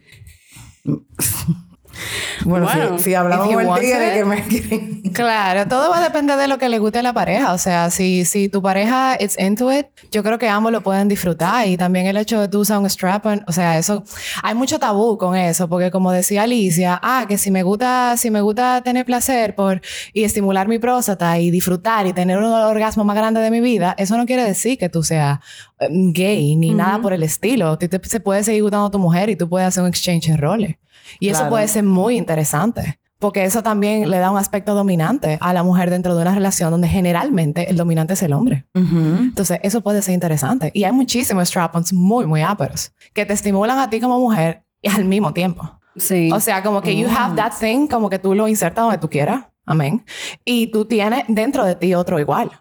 Bueno, 2.46 2.98
si, 3.00 3.14
hablamos 3.14 3.50
el 3.50 3.82
día 3.82 4.00
de 4.00 4.14
que 4.14 4.26
me 4.26 5.12
Claro, 5.14 5.68
todo 5.68 5.90
va 5.90 6.00
a 6.00 6.02
depender 6.02 6.38
de 6.38 6.48
lo 6.48 6.58
que 6.58 6.70
le 6.70 6.80
guste 6.80 7.00
a 7.00 7.04
la 7.04 7.14
pareja. 7.14 7.54
O 7.54 7.58
sea, 7.58 7.90
si, 7.90 8.26
si 8.26 8.50
tu 8.50 8.62
pareja 8.62 9.18
is 9.20 9.38
into 9.40 9.72
it, 9.72 9.88
yo 10.12 10.24
creo 10.24 10.38
que 10.38 10.48
ambos 10.48 10.72
lo 10.72 10.82
pueden 10.82 11.08
disfrutar. 11.08 11.68
Y 11.68 11.78
también 11.78 12.08
el 12.08 12.18
hecho 12.18 12.40
de 12.40 12.48
tú 12.48 12.60
usar 12.60 12.80
un 12.80 12.90
strap 12.90 13.20
o 13.48 13.52
sea, 13.52 13.78
eso, 13.78 14.04
hay 14.44 14.56
mucho 14.56 14.80
tabú 14.80 15.18
con 15.18 15.36
eso, 15.36 15.68
porque 15.68 15.92
como 15.92 16.12
decía 16.12 16.44
Alicia, 16.44 17.00
ah, 17.02 17.26
que 17.28 17.38
si 17.38 17.52
me 17.52 17.64
gusta, 17.64 18.16
si 18.18 18.32
me 18.32 18.42
gusta 18.42 18.82
tener 18.82 19.06
placer 19.06 19.56
por 19.56 19.82
y 20.14 20.24
estimular 20.24 20.68
mi 20.68 20.80
próstata 20.80 21.40
y 21.40 21.52
disfrutar 21.52 22.08
y 22.08 22.14
tener 22.14 22.38
un 22.38 22.46
orgasmo 22.46 23.04
más 23.04 23.16
grande 23.16 23.42
de 23.42 23.52
mi 23.52 23.62
vida, 23.62 23.96
eso 23.98 24.18
no 24.18 24.26
quiere 24.26 24.44
decir 24.44 24.78
que 24.78 24.90
tú 24.90 25.04
seas 25.04 25.40
em, 25.80 26.14
gay 26.14 26.56
ni 26.56 26.74
nada 26.74 27.02
por 27.02 27.14
el 27.14 27.24
estilo. 27.24 27.78
Te, 27.78 27.90
se 28.08 28.20
puede 28.20 28.44
seguir 28.44 28.62
gustando 28.64 28.88
a 28.88 28.92
tu 28.92 29.00
mujer 29.00 29.30
y 29.30 29.36
tú 29.36 29.50
puedes 29.50 29.68
hacer 29.68 29.84
un 29.84 29.90
exchange 29.90 30.30
en 30.30 30.38
roles. 30.38 30.76
Y 31.20 31.30
eso 31.30 31.50
puede 31.50 31.68
ser 31.68 31.84
muy 31.84 32.18
interesante, 32.18 33.00
porque 33.20 33.44
eso 33.44 33.64
también 33.64 34.10
le 34.10 34.18
da 34.20 34.32
un 34.32 34.38
aspecto 34.38 34.74
dominante 34.74 35.38
a 35.42 35.54
la 35.54 35.64
mujer 35.64 35.90
dentro 35.90 36.16
de 36.16 36.22
una 36.22 36.34
relación 36.34 36.72
donde 36.72 36.88
generalmente 36.88 37.70
el 37.70 37.78
dominante 37.78 38.14
es 38.14 38.24
el 38.24 38.34
hombre. 38.34 38.66
Entonces, 38.74 39.60
eso 39.64 39.82
puede 39.82 40.02
ser 40.02 40.14
interesante. 40.14 40.72
Y 40.74 40.84
hay 40.84 40.92
muchísimos 40.92 41.50
strap-ons 41.50 41.94
muy, 41.94 42.26
muy 42.26 42.42
áperos 42.42 42.92
que 43.14 43.26
te 43.26 43.34
estimulan 43.34 43.80
a 43.80 43.90
ti 43.90 44.00
como 44.00 44.20
mujer 44.20 44.64
y 44.82 44.90
al 44.90 45.06
mismo 45.06 45.34
tiempo. 45.34 45.80
Sí. 45.96 46.32
O 46.32 46.40
sea, 46.40 46.64
como 46.64 46.82
que 46.82 46.96
you 46.96 47.08
have 47.10 47.36
that 47.36 47.54
thing, 47.60 47.88
como 47.88 48.10
que 48.10 48.20
tú 48.20 48.36
lo 48.36 48.48
insertas 48.48 48.84
donde 48.84 49.00
tú 49.00 49.10
quieras. 49.10 49.46
Amén. 49.66 50.04
Y 50.46 50.68
tú 50.72 50.86
tienes 50.86 51.26
dentro 51.28 51.66
de 51.66 51.76
ti 51.76 51.94
otro 51.94 52.20
igual. 52.20 52.52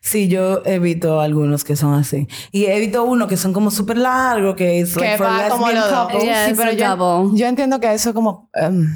Sí, 0.00 0.28
yo 0.28 0.62
evito 0.64 1.20
algunos 1.20 1.64
que 1.64 1.76
son 1.76 1.94
así. 1.94 2.26
Y 2.50 2.66
evito 2.66 3.04
uno 3.04 3.28
que 3.28 3.36
son 3.36 3.52
como 3.52 3.70
súper 3.70 3.98
largos, 3.98 4.56
que 4.56 4.80
es 4.80 4.96
like, 4.96 5.22
como 5.48 5.68
sí, 5.68 6.54
pero 6.56 6.72
yo, 6.72 7.34
yo, 7.34 7.46
entiendo 7.46 7.78
que 7.78 7.92
eso 7.92 8.12
como... 8.12 8.50
Um, 8.60 8.86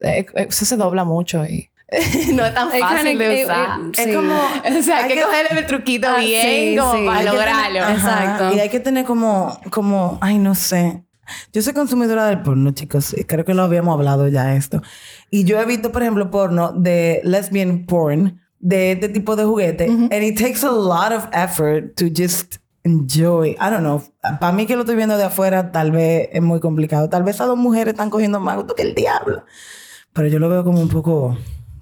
eso 0.00 0.64
se 0.64 0.76
dobla 0.76 1.04
mucho 1.04 1.44
y... 1.44 1.70
no 2.32 2.44
es 2.44 2.54
tan 2.54 2.70
fácil 2.70 3.18
de 3.18 3.44
usar. 3.44 3.80
es 3.96 4.16
como... 4.16 4.34
O 4.78 4.82
sea, 4.82 5.04
hay 5.04 5.08
que, 5.08 5.22
cogerle 5.22 5.60
el 5.60 5.66
truquito 5.66 6.08
ah, 6.08 6.18
bien 6.18 6.78
como 6.78 7.06
para 7.06 7.22
lograrlo. 7.22 7.78
Exacto. 7.80 8.54
Y 8.54 8.60
hay 8.60 8.68
que 8.70 8.80
tener 8.80 9.04
como... 9.04 9.60
Como... 9.70 10.18
Ay, 10.20 10.38
no 10.38 10.54
sé. 10.54 11.04
Yo 11.52 11.62
soy 11.62 11.72
consumidora 11.72 12.26
del 12.26 12.42
porno, 12.42 12.72
chicos. 12.72 13.14
Creo 13.26 13.44
que 13.44 13.54
lo 13.54 13.62
habíamos 13.62 13.94
hablado 13.94 14.28
ya 14.28 14.56
esto. 14.56 14.82
Y 15.30 15.44
yo 15.44 15.60
he 15.60 15.64
visto, 15.66 15.92
por 15.92 16.02
ejemplo, 16.02 16.30
porno 16.30 16.72
de 16.72 17.20
lesbian 17.24 17.86
porn 17.86 18.43
de 18.64 18.92
este 18.92 19.08
tipo 19.10 19.36
de 19.36 19.44
juguete. 19.44 19.84
And 19.86 20.22
it 20.22 20.38
takes 20.38 20.64
a 20.64 20.72
lot 20.72 21.12
of 21.12 21.28
effort 21.32 21.96
to 21.96 22.06
just 22.08 22.56
enjoy. 22.82 23.56
I 23.60 23.70
don't 23.70 23.82
know. 23.82 24.02
Para 24.40 24.52
mí 24.52 24.66
que 24.66 24.74
lo 24.74 24.82
estoy 24.82 24.96
viendo 24.96 25.16
de 25.18 25.24
afuera, 25.24 25.70
tal 25.70 25.92
vez 25.92 26.30
es 26.32 26.42
muy 26.42 26.60
complicado. 26.60 27.08
Tal 27.08 27.22
vez 27.22 27.40
a 27.40 27.44
dos 27.44 27.58
mujeres 27.58 27.92
están 27.92 28.10
cogiendo 28.10 28.40
más 28.40 28.56
gusto 28.56 28.74
que 28.74 28.82
el 28.82 28.94
diablo. 28.94 29.44
Pero 30.14 30.28
yo 30.28 30.38
lo 30.38 30.48
veo 30.48 30.64
como 30.64 30.80
un 30.80 30.88
poco 30.88 31.36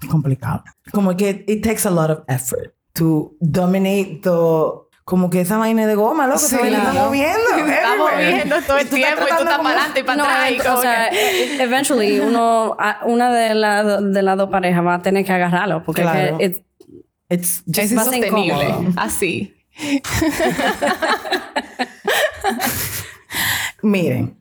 complicado. 0.09 0.63
Como 0.91 1.15
que 1.15 1.45
it 1.47 1.63
takes 1.63 1.87
a 1.87 1.91
lot 1.91 2.09
of 2.09 2.19
effort 2.27 2.73
to 2.93 3.33
dominate 3.39 4.19
the 4.21 4.83
como 5.05 5.29
que 5.29 5.41
esa 5.41 5.57
vaina 5.57 5.85
de 5.85 5.95
goma, 5.95 6.27
loco, 6.27 6.39
se 6.39 6.55
está 6.55 6.93
moviendo. 6.93 7.39
Está 7.67 7.97
moviendo 7.97 8.55
todo 8.65 8.77
el 8.77 8.87
tiempo 8.87 9.23
y 9.25 9.29
tú 9.29 9.43
estás 9.43 9.57
para 9.57 9.69
adelante 9.69 9.99
y 9.99 10.03
para 10.03 10.23
atrás. 10.23 10.77
o 10.77 10.81
sea, 10.81 11.07
e-, 11.09 11.61
eventually 11.61 12.19
uno, 12.19 12.77
una 13.05 13.33
de 13.33 13.53
las 13.53 14.01
de 14.01 14.21
las 14.21 14.37
dos 14.37 14.49
parejas 14.49 14.85
va 14.85 14.95
a 14.95 15.01
tener 15.01 15.25
que 15.25 15.33
agarrarlo 15.33 15.83
porque 15.83 16.03
es, 16.39 16.61
it's 17.33 17.63
just 17.65 17.79
es 17.79 17.91
insostenible. 17.91 18.93
Así. 18.95 19.53
Miren, 23.81 24.37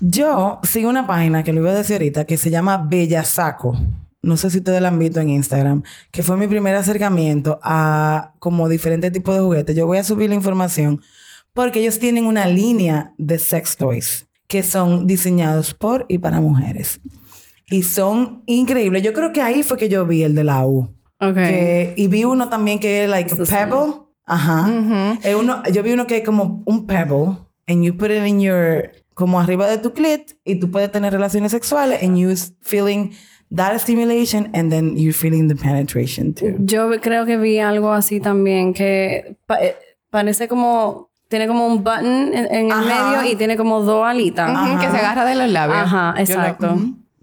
yo 0.00 0.60
sigo 0.62 0.90
una 0.90 1.06
página 1.06 1.42
que 1.42 1.52
lo 1.52 1.60
iba 1.62 1.70
a 1.70 1.74
decir 1.74 1.96
ahorita 1.96 2.24
que 2.24 2.36
se 2.36 2.50
llama 2.50 2.76
Bellasaco 2.76 3.76
no 4.26 4.36
sé 4.36 4.50
si 4.50 4.58
ustedes 4.58 4.82
la 4.82 4.88
han 4.88 4.98
visto 4.98 5.20
en 5.20 5.30
Instagram, 5.30 5.84
que 6.10 6.24
fue 6.24 6.36
mi 6.36 6.48
primer 6.48 6.74
acercamiento 6.74 7.60
a 7.62 8.32
como 8.40 8.68
diferentes 8.68 9.12
tipos 9.12 9.36
de 9.36 9.40
juguetes. 9.40 9.76
Yo 9.76 9.86
voy 9.86 9.98
a 9.98 10.04
subir 10.04 10.28
la 10.28 10.34
información 10.34 11.00
porque 11.52 11.78
ellos 11.78 12.00
tienen 12.00 12.26
una 12.26 12.46
línea 12.48 13.14
de 13.18 13.38
sex 13.38 13.76
toys 13.76 14.26
que 14.48 14.64
son 14.64 15.06
diseñados 15.06 15.74
por 15.74 16.06
y 16.08 16.18
para 16.18 16.40
mujeres. 16.40 17.00
Y 17.70 17.84
son 17.84 18.42
increíbles. 18.46 19.04
Yo 19.04 19.12
creo 19.12 19.32
que 19.32 19.42
ahí 19.42 19.62
fue 19.62 19.76
que 19.76 19.88
yo 19.88 20.04
vi 20.06 20.24
el 20.24 20.34
de 20.34 20.42
la 20.42 20.66
U. 20.66 20.92
Okay. 21.18 21.94
y 21.96 22.08
vi 22.08 22.24
uno 22.24 22.48
también 22.48 22.78
que 22.78 23.04
es 23.04 23.10
like 23.10 23.34
pebble. 23.34 24.02
Ajá. 24.26 24.68
uno, 25.38 25.62
yo 25.72 25.82
vi 25.82 25.92
uno 25.92 26.06
que 26.06 26.18
es 26.18 26.24
como 26.24 26.62
un 26.66 26.86
pebble 26.86 27.38
and 27.68 27.82
you 27.82 27.96
put 27.96 28.10
it 28.10 28.26
in 28.26 28.40
your 28.40 28.90
como 29.14 29.40
arriba 29.40 29.66
de 29.66 29.78
tu 29.78 29.92
clit 29.92 30.32
y 30.44 30.56
tú 30.56 30.70
puedes 30.70 30.90
tener 30.92 31.12
relaciones 31.12 31.52
sexuales 31.52 32.02
and 32.02 32.18
you 32.18 32.34
feeling 32.60 33.12
that 33.54 33.78
stimulation 33.78 34.50
and 34.54 34.70
then 34.70 34.96
you're 34.96 35.12
feeling 35.12 35.48
the 35.48 35.54
penetration 35.54 36.34
too. 36.34 36.56
Yo 36.58 36.90
creo 37.00 37.24
que 37.24 37.36
vi 37.38 37.58
algo 37.58 37.92
así 37.92 38.20
también 38.20 38.74
que 38.74 39.38
eh, 39.60 39.76
parece 40.10 40.48
como 40.48 41.10
tiene 41.28 41.46
como 41.46 41.66
un 41.66 41.82
button 41.82 42.34
en, 42.34 42.70
el 42.70 42.78
medio 42.78 43.24
y 43.30 43.36
tiene 43.36 43.56
como 43.56 43.80
dos 43.80 44.06
alitas 44.06 44.50
que 44.80 44.90
se 44.90 44.96
agarra 44.96 45.24
de 45.24 45.34
los 45.34 45.50
labios. 45.50 45.78
Ajá, 45.78 46.14
exacto. 46.18 46.76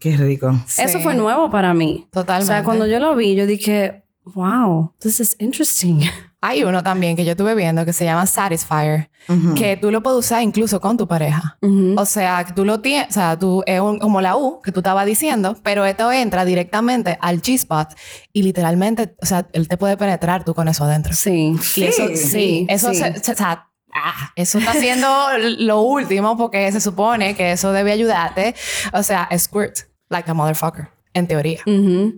Qué 0.04 0.18
rico. 0.18 0.54
Eso 0.78 1.00
fue 1.00 1.16
nuevo 1.16 1.50
para 1.50 1.74
mí. 1.74 2.10
Totalmente. 2.12 2.52
O 2.52 2.54
sea, 2.54 2.64
cuando 2.66 2.86
yo 2.86 3.00
lo 3.00 3.16
vi, 3.16 3.36
yo 3.36 3.46
dije, 3.46 4.04
wow, 4.26 4.94
this 5.00 5.22
is 5.22 5.34
interesting. 5.40 6.02
Hay 6.42 6.66
uno 6.66 6.84
también 6.84 7.16
que 7.16 7.24
yo 7.24 7.32
estuve 7.32 7.56
viendo 7.56 7.86
que 7.86 7.94
se 7.94 8.04
llama 8.04 8.26
Satisfier, 8.26 9.10
que 9.56 9.78
tú 9.78 9.92
lo 9.92 10.04
puedes 10.04 10.20
usar 10.20 10.44
incluso 10.44 10.82
con 10.82 10.98
tu 10.98 11.08
pareja. 11.08 11.58
O 11.96 12.06
sea, 12.06 12.46
tú 12.54 12.66
lo 12.66 12.82
tienes, 12.82 13.08
o 13.12 13.14
sea, 13.14 13.40
tú 13.40 13.64
es 13.66 13.80
como 13.80 14.20
la 14.20 14.36
U 14.36 14.60
que 14.62 14.74
tú 14.74 14.82
estabas 14.82 15.06
diciendo, 15.06 15.56
pero 15.64 15.86
esto 15.86 16.12
entra 16.12 16.44
directamente 16.44 17.18
al 17.22 17.42
G-spot 17.42 17.94
y 18.34 18.44
literalmente, 18.44 19.16
o 19.22 19.26
sea, 19.26 19.48
él 19.54 19.70
te 19.70 19.78
puede 19.78 19.96
penetrar 19.96 20.44
tú 20.44 20.54
con 20.54 20.68
eso 20.68 20.84
adentro. 20.84 21.14
Sí. 21.14 21.56
sí. 21.62 21.86
Eso, 21.86 22.08
sí. 22.14 22.66
Eso, 22.68 22.90
o 22.90 22.94
sea, 22.94 23.70
Ah, 23.96 24.32
eso 24.36 24.58
está 24.58 24.72
haciendo 24.72 25.08
lo 25.60 25.82
último 25.82 26.36
porque 26.36 26.72
se 26.72 26.82
supone 26.82 27.36
que 27.36 27.54
eso 27.54 27.72
debe 27.72 27.92
ayudarte. 27.92 28.56
O 28.92 29.04
sea, 29.04 29.30
squirt 29.38 29.93
like 30.10 30.30
a 30.30 30.34
motherfucker. 30.34 30.90
En 31.16 31.28
teoría. 31.28 31.60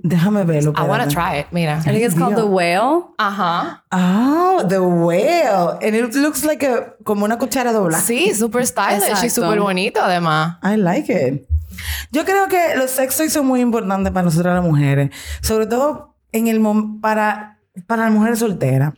Déjame 0.04 0.46
verlo. 0.46 0.74
I 0.78 0.84
want 0.88 1.04
to 1.04 1.10
try 1.10 1.40
it. 1.40 1.48
Mira. 1.52 1.80
I 1.80 1.92
think 1.92 2.06
it's 2.06 2.16
called 2.16 2.38
the 2.38 2.46
whale. 2.46 3.14
Ajá. 3.18 3.84
Oh, 3.92 4.64
the 4.66 4.80
whale. 4.80 5.78
And 5.82 5.96
it 5.96 6.16
looks 6.16 6.46
like 6.46 6.66
a, 6.66 6.96
como 7.04 7.26
una 7.26 7.38
cuchara 7.38 7.74
dobla. 7.74 8.00
Sí, 8.00 8.34
super 8.34 8.66
stylish 8.66 9.22
y 9.22 9.30
súper 9.30 9.60
bonito 9.60 10.02
además. 10.02 10.60
I 10.64 10.78
like 10.78 11.12
it. 11.12 11.46
Yo 12.12 12.24
creo 12.24 12.48
que 12.48 12.78
los 12.78 12.92
sexos 12.92 13.34
son 13.34 13.46
muy 13.48 13.60
importantes 13.60 14.14
para 14.14 14.24
nosotras 14.24 14.56
las 14.56 14.64
mujeres. 14.64 15.10
Sobre 15.42 15.68
todo 15.68 16.16
en 16.32 16.48
el 16.48 16.62
para, 17.02 17.60
para 17.88 18.04
las 18.06 18.14
mujeres 18.14 18.40
solteras. 18.40 18.94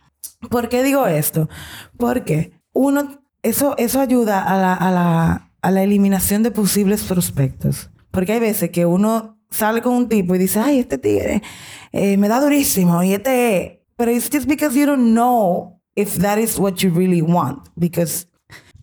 ¿Por 0.52 0.69
qué 0.69 0.84
digo 0.84 1.08
esto? 1.08 1.50
Porque 1.97 2.52
uno, 2.71 3.19
eso, 3.41 3.73
eso 3.80 4.00
ayuda 4.00 4.43
a 4.43 4.58
la, 4.58 4.73
a, 4.76 4.91
la, 4.91 5.50
a 5.60 5.71
la 5.71 5.82
eliminación 5.82 6.43
de 6.43 6.52
posibles 6.52 7.02
prospectos. 7.02 7.89
Porque 8.17 8.34
hay 8.34 8.39
veces 8.39 8.71
que 8.71 8.84
uno 8.84 9.38
sale 9.51 9.84
con 9.84 9.93
un 9.93 10.10
tipo 10.10 10.34
y 10.34 10.39
dice, 10.39 10.60
ay, 10.60 10.80
este 10.80 10.97
tigre 10.97 11.43
eh, 11.91 12.17
me 12.17 12.27
da 12.27 12.41
durísimo 12.41 13.03
y 13.03 13.13
este... 13.13 13.86
Pero 13.95 14.10
it's 14.10 14.27
just 14.34 14.47
because 14.47 14.75
you 14.75 14.88
don't 14.88 15.13
know 15.13 15.80
if 15.93 16.17
that 16.17 16.39
is 16.39 16.58
what 16.58 16.77
you 16.77 16.89
really 16.89 17.21
want. 17.21 17.69
Because... 17.75 18.27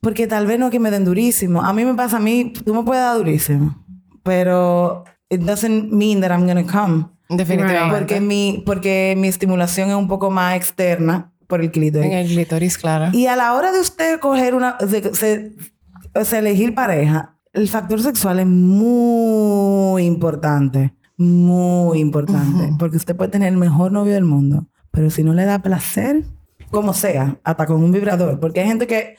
Porque 0.00 0.28
tal 0.28 0.46
vez 0.46 0.60
no 0.60 0.70
que 0.70 0.78
me 0.78 0.88
den 0.92 1.04
durísimo. 1.04 1.64
A 1.64 1.72
mí 1.72 1.84
me 1.84 1.94
pasa 1.94 2.18
a 2.18 2.20
mí, 2.20 2.52
tú 2.64 2.72
me 2.72 2.84
puedes 2.84 3.02
dar 3.02 3.16
durísimo. 3.16 3.74
Pero 4.22 5.02
it 5.28 5.40
doesn't 5.40 5.90
mean 5.90 6.20
that 6.20 6.30
I'm 6.30 6.46
going 6.46 6.64
to 6.64 6.72
come. 6.72 7.06
Definitivamente. 7.28 7.98
Porque 7.98 8.20
mi, 8.20 8.62
porque 8.64 9.16
mi 9.18 9.26
estimulación 9.26 9.88
es 9.90 9.96
un 9.96 10.06
poco 10.06 10.30
más 10.30 10.54
externa 10.54 11.32
por 11.48 11.60
el 11.60 11.72
clítoris. 11.72 12.06
En 12.08 12.18
el 12.18 12.28
clítoris, 12.28 12.78
claro. 12.78 13.10
Y 13.12 13.26
a 13.26 13.34
la 13.34 13.54
hora 13.54 13.72
de 13.72 13.80
usted 13.80 14.20
coger 14.20 14.54
una... 14.54 14.78
o 16.14 16.24
sea, 16.24 16.38
elegir 16.38 16.72
pareja, 16.76 17.33
el 17.54 17.68
factor 17.68 18.02
sexual 18.02 18.40
es 18.40 18.46
muy 18.46 20.04
importante. 20.04 20.92
Muy 21.16 22.00
importante. 22.00 22.74
Porque 22.78 22.96
usted 22.96 23.14
puede 23.14 23.30
tener 23.30 23.52
el 23.52 23.56
mejor 23.56 23.92
novio 23.92 24.12
del 24.12 24.24
mundo. 24.24 24.66
Pero 24.90 25.08
si 25.08 25.22
no 25.22 25.32
le 25.32 25.44
da 25.44 25.60
placer, 25.60 26.24
como 26.70 26.92
sea, 26.92 27.38
hasta 27.44 27.66
con 27.66 27.82
un 27.82 27.92
vibrador. 27.92 28.40
Porque 28.40 28.60
hay 28.60 28.66
gente 28.66 28.88
que 28.88 29.16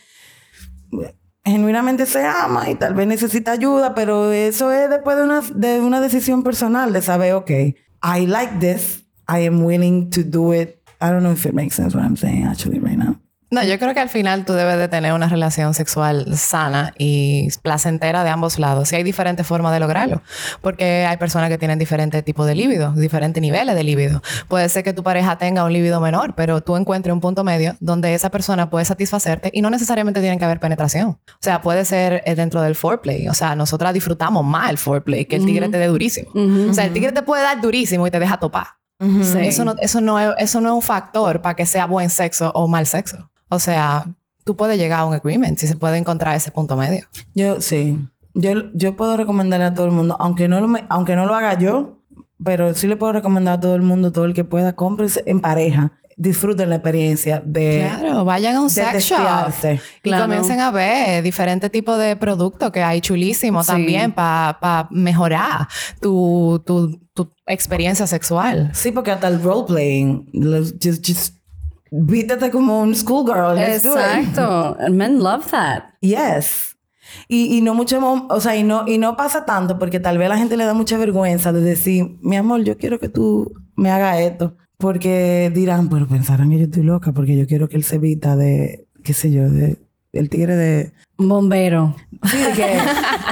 genuinamente 1.45 2.05
se 2.05 2.25
ama 2.25 2.69
y 2.69 2.75
tal 2.75 2.93
vez 2.93 3.07
necesita 3.07 3.53
ayuda, 3.53 3.95
pero 3.95 4.31
eso 4.31 4.71
es 4.71 4.89
después 4.89 5.15
de 5.15 5.23
una, 5.23 5.41
de 5.41 5.79
una 5.79 6.01
decisión 6.01 6.43
personal 6.43 6.91
de 6.91 7.01
saber, 7.01 7.33
ok, 7.33 7.49
I 7.51 8.27
like 8.27 8.59
this, 8.59 9.05
I 9.29 9.45
am 9.47 9.63
willing 9.63 10.09
to 10.09 10.21
do 10.23 10.53
it. 10.53 10.81
I 10.99 11.09
don't 11.09 11.21
know 11.21 11.31
if 11.31 11.45
it 11.45 11.53
makes 11.53 11.75
sense 11.75 11.95
what 11.95 12.03
I'm 12.03 12.17
saying 12.17 12.45
actually 12.45 12.79
right 12.79 12.97
now. 12.97 13.19
No, 13.51 13.63
yo 13.63 13.77
creo 13.77 13.93
que 13.93 13.99
al 13.99 14.09
final 14.09 14.43
tú 14.43 14.53
debes 14.53 14.77
de 14.77 14.87
tener 14.87 15.13
una 15.13 15.29
relación 15.29 15.73
sexual 15.75 16.35
sana 16.35 16.93
y 16.97 17.47
placentera 17.61 18.23
de 18.23 18.31
ambos 18.31 18.57
lados. 18.57 18.91
Y 18.91 18.95
hay 18.95 19.03
diferentes 19.03 19.45
formas 19.45 19.71
de 19.71 19.79
lograrlo. 19.79 20.23
Porque 20.61 21.05
hay 21.05 21.17
personas 21.17 21.49
que 21.49 21.57
tienen 21.57 21.77
diferentes 21.77 22.23
tipos 22.25 22.47
de 22.47 22.55
líbido, 22.55 22.91
diferentes 22.93 23.39
niveles 23.41 23.75
de 23.75 23.83
líbido. 23.83 24.21
Puede 24.47 24.67
ser 24.69 24.83
que 24.83 24.93
tu 24.93 25.03
pareja 25.03 25.37
tenga 25.37 25.63
un 25.63 25.71
líbido 25.73 26.01
menor, 26.01 26.33
pero 26.35 26.61
tú 26.61 26.75
encuentres 26.75 27.13
un 27.13 27.21
punto 27.21 27.43
medio 27.43 27.75
donde 27.79 28.15
esa 28.15 28.31
persona 28.31 28.69
puede 28.69 28.85
satisfacerte 28.85 29.51
y 29.53 29.61
no 29.61 29.69
necesariamente 29.69 30.21
tiene 30.21 30.39
que 30.39 30.45
haber 30.45 30.59
penetración. 30.59 31.09
O 31.09 31.39
sea, 31.39 31.61
puede 31.61 31.85
ser 31.85 32.23
eh, 32.25 32.33
dentro 32.35 32.61
del 32.61 32.75
foreplay. 32.75 33.27
O 33.27 33.33
sea, 33.35 33.55
nosotras 33.55 33.93
disfrutamos 33.93 34.43
más 34.43 34.71
el 34.71 34.79
foreplay 34.79 35.25
que 35.25 35.35
el 35.35 35.45
tigre 35.45 35.69
te 35.69 35.77
dé 35.77 35.87
durísimo. 35.87 36.31
O 36.69 36.73
sea, 36.73 36.85
el 36.85 36.93
tigre 36.93 37.11
te 37.11 37.21
puede 37.21 37.43
dar 37.43 37.61
durísimo 37.61 38.07
y 38.07 38.11
te 38.11 38.19
deja 38.19 38.37
topar. 38.37 38.67
eso, 38.99 39.63
no, 39.65 39.75
eso, 39.79 40.01
no 40.01 40.19
es, 40.19 40.33
eso 40.39 40.61
no 40.61 40.69
es 40.69 40.75
un 40.75 40.81
factor 40.81 41.41
para 41.41 41.55
que 41.55 41.65
sea 41.65 41.85
buen 41.85 42.09
sexo 42.09 42.51
o 42.55 42.67
mal 42.67 42.87
sexo. 42.87 43.29
O 43.55 43.59
sea, 43.59 44.05
tú 44.45 44.55
puedes 44.55 44.77
llegar 44.77 45.01
a 45.01 45.05
un 45.05 45.13
agreement 45.13 45.57
si 45.57 45.67
se 45.67 45.75
puede 45.75 45.97
encontrar 45.97 46.35
ese 46.35 46.51
punto 46.51 46.77
medio. 46.77 47.05
Yo 47.33 47.59
sí. 47.59 47.97
Yo, 48.33 48.51
yo 48.73 48.95
puedo 48.95 49.17
recomendarle 49.17 49.65
a 49.65 49.73
todo 49.73 49.85
el 49.85 49.91
mundo, 49.91 50.17
aunque 50.19 50.47
no, 50.47 50.59
lo, 50.59 50.77
aunque 50.89 51.15
no 51.15 51.25
lo 51.25 51.35
haga 51.35 51.57
yo, 51.57 52.01
pero 52.43 52.73
sí 52.73 52.87
le 52.87 52.97
puedo 52.97 53.13
recomendar 53.13 53.55
a 53.55 53.59
todo 53.59 53.75
el 53.75 53.81
mundo, 53.81 54.11
todo 54.11 54.25
el 54.25 54.33
que 54.33 54.43
pueda, 54.43 54.73
cómprese 54.73 55.23
en 55.25 55.39
pareja. 55.39 55.93
Disfruten 56.17 56.69
la 56.69 56.75
experiencia 56.75 57.41
de. 57.45 57.89
Claro, 57.99 58.23
vayan 58.23 58.55
a 58.55 58.61
un 58.61 58.69
sex 58.69 59.03
shop 59.03 59.51
y 60.01 60.11
comiencen 60.11 60.61
a 60.61 60.71
ver 60.71 61.21
diferentes 61.21 61.69
tipos 61.69 61.99
de 61.99 62.15
productos 62.15 62.71
que 62.71 62.81
hay 62.81 63.01
chulísimos 63.01 63.67
también 63.67 64.13
para 64.13 64.87
mejorar 64.91 65.67
tu, 65.99 66.63
tu, 66.65 67.01
tu, 67.13 67.33
experiencia 67.45 68.07
sexual. 68.07 68.71
Sí, 68.73 68.91
porque 68.91 69.11
hasta 69.11 69.27
el 69.27 69.43
role 69.43 69.65
playing, 69.67 70.29
just, 70.81 71.05
just 71.05 71.35
vístete 71.91 72.51
como 72.51 72.81
un 72.81 72.95
schoolgirl. 72.95 73.57
Exacto. 73.57 74.77
Men 74.91 75.19
love 75.19 75.45
that. 75.51 75.83
Yes. 76.01 76.75
Y, 77.27 77.57
y, 77.57 77.61
no 77.61 77.73
mucho, 77.73 77.99
o 78.29 78.41
sea, 78.41 78.55
y 78.55 78.63
no, 78.63 78.87
y 78.87 78.97
no 78.97 79.15
pasa 79.15 79.45
tanto 79.45 79.79
porque 79.79 79.99
tal 79.99 80.17
vez 80.17 80.25
a 80.25 80.29
la 80.29 80.37
gente 80.37 80.57
le 80.57 80.65
da 80.65 80.73
mucha 80.73 80.97
vergüenza 80.97 81.53
de 81.53 81.61
decir, 81.61 82.17
mi 82.21 82.35
amor, 82.35 82.63
yo 82.63 82.77
quiero 82.77 82.99
que 82.99 83.09
tú 83.09 83.53
me 83.75 83.91
hagas 83.91 84.19
esto. 84.19 84.57
Porque 84.77 85.51
dirán, 85.53 85.87
pero 85.87 86.07
pensarán 86.07 86.49
que 86.49 86.57
yo 86.57 86.65
estoy 86.65 86.83
loca 86.83 87.13
porque 87.13 87.37
yo 87.37 87.47
quiero 87.47 87.69
que 87.69 87.77
él 87.77 87.83
se 87.85 87.97
vista 87.97 88.35
de, 88.35 88.87
qué 89.03 89.13
sé 89.13 89.31
yo, 89.31 89.49
de, 89.49 89.77
el 90.11 90.29
tigre 90.29 90.55
de... 90.55 90.91
Bombero. 91.17 91.95
Sí, 92.23 92.37
de 92.37 92.51
que... 92.51 92.77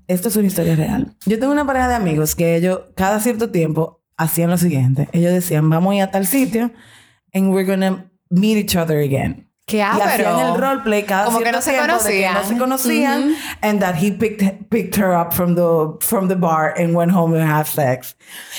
esto 0.08 0.28
es 0.28 0.36
una 0.36 0.48
historia 0.48 0.76
real. 0.76 1.16
Yo 1.26 1.40
tengo 1.40 1.52
una 1.52 1.66
pareja 1.66 1.88
de 1.88 1.96
amigos 1.96 2.36
que 2.36 2.56
ellos 2.56 2.82
cada 2.96 3.20
cierto 3.20 3.50
tiempo 3.50 3.99
hacían 4.20 4.50
lo 4.50 4.58
siguiente. 4.58 5.08
Ellos 5.14 5.34
decían, 5.34 5.70
vamos 5.70 5.94
a 5.94 5.96
ir 5.96 6.02
a 6.04 6.12
tal 6.12 6.28
sitio 6.28 6.72
and 7.34 7.54
we're 7.54 7.66
gonna 7.66 8.12
meet 8.30 8.58
each 8.58 8.76
other 8.76 9.00
again. 9.00 9.48
Qué 9.66 9.78
y 9.78 9.82
hacían 9.82 10.40
el 10.40 10.56
roleplay 10.60 11.04
cada 11.04 11.26
como 11.26 11.40
que 11.42 11.52
no 11.52 11.62
se 11.62 11.78
conocían. 11.78 12.34
no 12.34 12.44
se 12.44 12.58
conocían 12.58 13.36
and 13.62 13.80
that 13.82 13.96
he 13.96 14.12
picked, 14.12 14.70
picked 14.70 14.96
her 14.96 15.14
up 15.14 15.32
from 15.32 15.56
the, 15.56 15.96
from 16.02 16.28
the 16.28 16.36
bar 16.36 16.74
and 16.76 16.96
went 16.96 17.12
home 17.12 17.34
and 17.34 17.48
had 17.48 17.66
sex. 17.68 18.16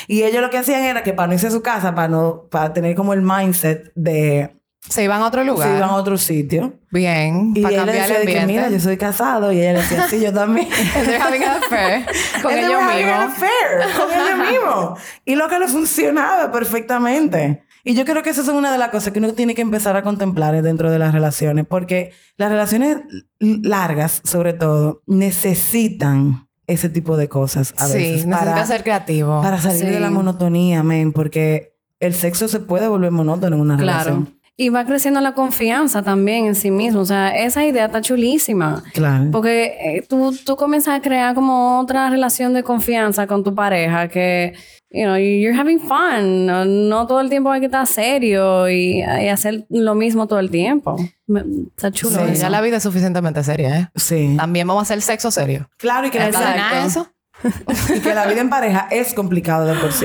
Y 0.09 0.23
ellos 0.23 0.41
lo 0.41 0.51
que 0.51 0.59
hacían 0.59 0.83
era 0.83 1.03
que 1.03 1.13
para 1.13 1.27
no 1.27 1.35
irse 1.35 1.49
a 1.49 1.51
su 1.51 1.63
casa, 1.63 1.95
para 1.95 2.09
no 2.09 2.49
para 2.49 2.73
tener 2.73 2.95
como 2.95 3.13
el 3.13 3.23
mindset 3.23 3.93
de 3.97 4.60
Se 4.89 5.05
iban 5.05 5.21
a 5.23 5.27
otro 5.27 5.45
lugar. 5.45 5.69
se 5.69 5.77
iban 5.77 5.91
a 5.91 5.95
otro 5.95 6.17
sitio. 6.17 6.73
Bien. 6.91 7.53
Y 7.55 7.61
para 7.63 7.75
él 7.77 7.87
le 7.87 7.93
cambiar 7.93 7.97
el 7.97 8.13
decía 8.13 8.19
de 8.21 8.27
que, 8.33 8.41
ambiente. 8.41 8.67
mira, 8.67 8.79
yo 8.79 8.81
soy 8.83 8.97
casado. 8.97 9.53
Y 9.53 9.61
ella 9.61 9.75
le 9.75 9.79
decía, 9.81 10.07
sí, 10.09 10.21
yo 10.21 10.33
también. 10.33 10.69
They're 11.05 11.19
having 11.21 11.43
an 11.45 11.63
affair 11.63 12.07
con 12.43 12.51
And 12.53 12.61
they 12.61 12.65
ellos 12.65 12.77
were 12.81 12.93
having 12.93 13.09
an 13.09 13.21
mismos. 13.21 13.35
affair 13.37 13.97
con 13.97 14.11
ellos 14.11 14.51
mismos. 14.51 14.99
Y 15.27 15.35
lo 15.37 15.49
que 15.49 15.59
le 15.59 15.69
funcionaba 15.69 16.51
perfectamente. 16.51 17.63
Y 17.85 17.95
yo 17.95 18.05
creo 18.05 18.23
que 18.23 18.31
esa 18.31 18.41
es 18.43 18.49
una 18.49 18.73
de 18.73 18.79
las 18.79 18.89
cosas 18.91 19.13
que 19.13 19.19
uno 19.21 19.33
tiene 19.35 19.55
que 19.55 19.63
empezar 19.63 19.97
a 19.97 20.03
contemplar 20.03 20.61
dentro 20.63 20.91
de 20.91 20.99
las 20.99 21.13
relaciones. 21.13 21.67
Porque 21.67 22.13
las 22.37 22.51
relaciones 22.51 22.99
largas, 23.39 24.21
sobre 24.25 24.53
todo, 24.55 25.03
necesitan 25.07 26.49
ese 26.67 26.89
tipo 26.89 27.17
de 27.17 27.29
cosas 27.29 27.75
a 27.79 27.87
Sí, 27.87 27.95
veces. 27.99 28.27
necesita 28.27 28.67
ser 28.67 28.83
creativo. 28.83 29.43
para 29.43 29.61
salir 29.61 29.85
de 29.87 30.01
la 30.01 30.11
monotonía, 30.11 30.83
men. 30.83 31.13
Porque 31.13 31.75
el 32.01 32.15
sexo 32.15 32.49
se 32.49 32.61
puede 32.61 32.89
volver 32.89 33.11
monótono 33.11 33.57
en 33.57 33.63
una 33.63 33.77
Claro. 33.77 34.05
relación. 34.11 34.40
Y 34.63 34.69
va 34.69 34.85
creciendo 34.85 35.23
la 35.23 35.33
confianza 35.33 36.03
también 36.03 36.45
en 36.45 36.55
sí 36.55 36.71
mismo. 36.71 37.01
O 37.01 37.05
sea, 37.07 37.31
esa 37.35 37.65
idea 37.65 37.87
está 37.87 38.03
chulísima. 38.03 38.83
Claro. 38.93 39.31
Porque 39.33 39.75
eh, 39.81 40.05
tú, 40.07 40.37
tú 40.45 40.55
comienzas 40.57 40.99
a 40.99 41.01
crear 41.01 41.35
como 41.35 41.81
otra 41.81 42.11
relación 42.11 42.53
de 42.53 42.63
confianza 42.63 43.27
con 43.27 43.43
tu 43.43 43.55
pareja 43.55 44.09
que, 44.09 44.53
you 44.91 45.05
know, 45.05 45.17
you're 45.17 45.59
having 45.59 45.81
fun. 45.81 46.45
No, 46.45 46.67
no 46.67 47.07
todo 47.07 47.23
el 47.23 47.31
tiempo 47.31 47.51
hay 47.51 47.61
que 47.61 47.67
estar 47.67 47.87
serio 47.87 48.69
y, 48.69 48.99
y 49.01 49.29
hacer 49.29 49.65
lo 49.71 49.95
mismo 49.95 50.27
todo 50.27 50.41
el 50.41 50.51
tiempo. 50.51 50.97
Me- 51.27 51.43
está 51.75 51.91
chulo 51.91 52.17
Sí, 52.17 52.33
eso. 52.33 52.43
ya 52.43 52.51
la 52.51 52.61
vida 52.61 52.77
es 52.77 52.83
suficientemente 52.83 53.43
seria, 53.43 53.79
¿eh? 53.79 53.89
Sí. 53.97 54.35
También 54.37 54.67
vamos 54.67 54.83
a 54.83 54.85
hacer 54.85 55.01
sexo 55.01 55.31
serio. 55.31 55.71
Claro, 55.79 56.07
y 56.07 56.11
que, 56.11 56.19
la, 56.19 56.27
¿Está 56.29 56.41
de 56.41 56.45
Exacto. 56.51 56.75
nada 56.75 56.87
eso? 56.87 57.13
y 57.97 58.01
que 58.01 58.15
la 58.15 58.27
vida 58.27 58.43
en 58.43 58.51
pareja 58.51 58.89
es 58.91 59.15
complicado 59.15 59.65
de 59.65 59.73
por 59.81 59.91
sí. 59.95 60.05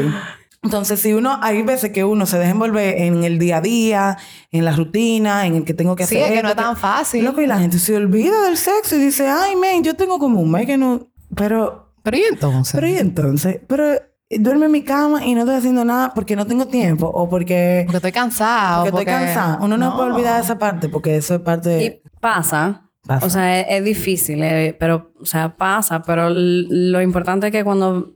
Entonces, 0.66 1.00
si 1.00 1.14
uno, 1.14 1.40
hay 1.42 1.62
veces 1.64 1.92
que 1.92 2.04
uno 2.04 2.26
se 2.26 2.38
deja 2.40 2.52
envolver 2.52 2.98
en 3.02 3.24
el 3.24 3.40
día 3.40 3.58
a 3.58 3.62
día, 3.62 4.18
en 4.52 4.66
la 4.66 4.72
rutina, 4.76 5.46
en 5.46 5.56
el 5.56 5.64
que 5.64 5.74
tengo 5.74 5.96
que 5.96 6.06
Sí, 6.06 6.18
hacer. 6.18 6.32
es 6.32 6.38
que 6.38 6.44
no 6.44 6.50
es 6.50 6.56
tan 6.56 6.76
fácil. 6.76 7.24
Loco, 7.24 7.42
y 7.42 7.48
la 7.48 7.58
gente 7.60 7.80
se 7.80 7.96
olvida 7.96 8.42
del 8.44 8.58
sexo 8.58 8.96
y 8.96 9.00
dice, 9.00 9.28
ay, 9.30 9.56
men, 9.56 9.84
yo 9.84 9.94
tengo 9.96 10.20
como 10.20 10.42
un 10.42 10.52
mes 10.52 10.66
que 10.66 10.78
no. 10.78 11.08
Pero, 11.36 11.94
Pero 12.04 12.18
¿y 12.18 12.24
entonces? 12.24 12.74
pero, 12.76 12.88
¿y 12.88 12.98
entonces? 12.98 13.60
Pero 13.68 13.86
duerme 14.30 14.66
en 14.66 14.72
mi 14.72 14.84
cama 14.84 15.24
y 15.26 15.34
no 15.36 15.42
estoy 15.42 15.56
haciendo 15.56 15.86
nada 15.86 16.12
porque 16.14 16.36
no 16.36 16.46
tengo 16.48 16.66
tiempo 16.68 17.08
o 17.08 17.30
porque, 17.30 17.84
Porque 17.86 17.98
estoy 17.98 18.12
cansado. 18.12 18.86
porque 18.86 19.00
estoy 19.02 19.06
cansada. 19.14 19.60
Uno 19.62 19.78
no, 19.78 19.96
puede 19.96 20.12
olvidar 20.12 20.42
esa 20.44 20.58
parte 20.58 20.90
porque 20.90 21.16
eso 21.16 21.36
es 21.36 21.42
parte 21.42 21.70
de. 21.70 21.84
Y 21.86 22.02
pasa. 22.20 22.82
Pasa. 23.06 23.24
O 23.28 23.30
sea, 23.30 23.60
es, 23.62 23.68
es 23.70 23.86
difícil, 23.86 24.42
eh, 24.42 24.76
pero, 24.80 25.12
o 25.22 25.26
sea, 25.26 25.56
pasa, 25.56 26.02
pero 26.02 26.28
lo 26.32 27.02
importante 27.04 27.46
es 27.48 27.52
que 27.52 27.64
cuando 27.64 28.16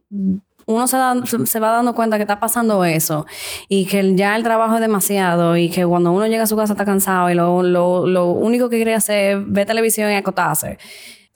uno 0.70 0.88
se, 0.88 0.98
da- 0.98 1.26
se- 1.26 1.46
se 1.46 1.60
va 1.60 1.72
dando 1.72 1.94
cuenta 1.96 2.18
que 2.18 2.24
está 2.24 2.40
pasando 2.40 2.86
eso 2.86 3.26
y 3.68 3.86
que 3.88 4.16
ya 4.16 4.36
el 4.36 4.44
trabajo 4.44 4.76
es 4.76 4.82
demasiado 4.82 5.58
y 5.58 5.70
que 5.70 5.86
cuando 5.86 6.12
uno 6.12 6.28
llega 6.28 6.44
a 6.44 6.48
su 6.48 6.56
casa 6.56 6.74
está 6.74 6.86
cansado 6.86 7.30
y 7.30 7.34
lo, 7.34 7.64
lo, 7.64 8.06
lo 8.08 8.28
único 8.28 8.70
que 8.70 8.76
quiere 8.78 8.94
hacer 8.96 9.38
es 9.38 9.44
ver 9.52 9.66
televisión 9.66 10.12
y 10.12 10.16
acotarse, 10.16 10.78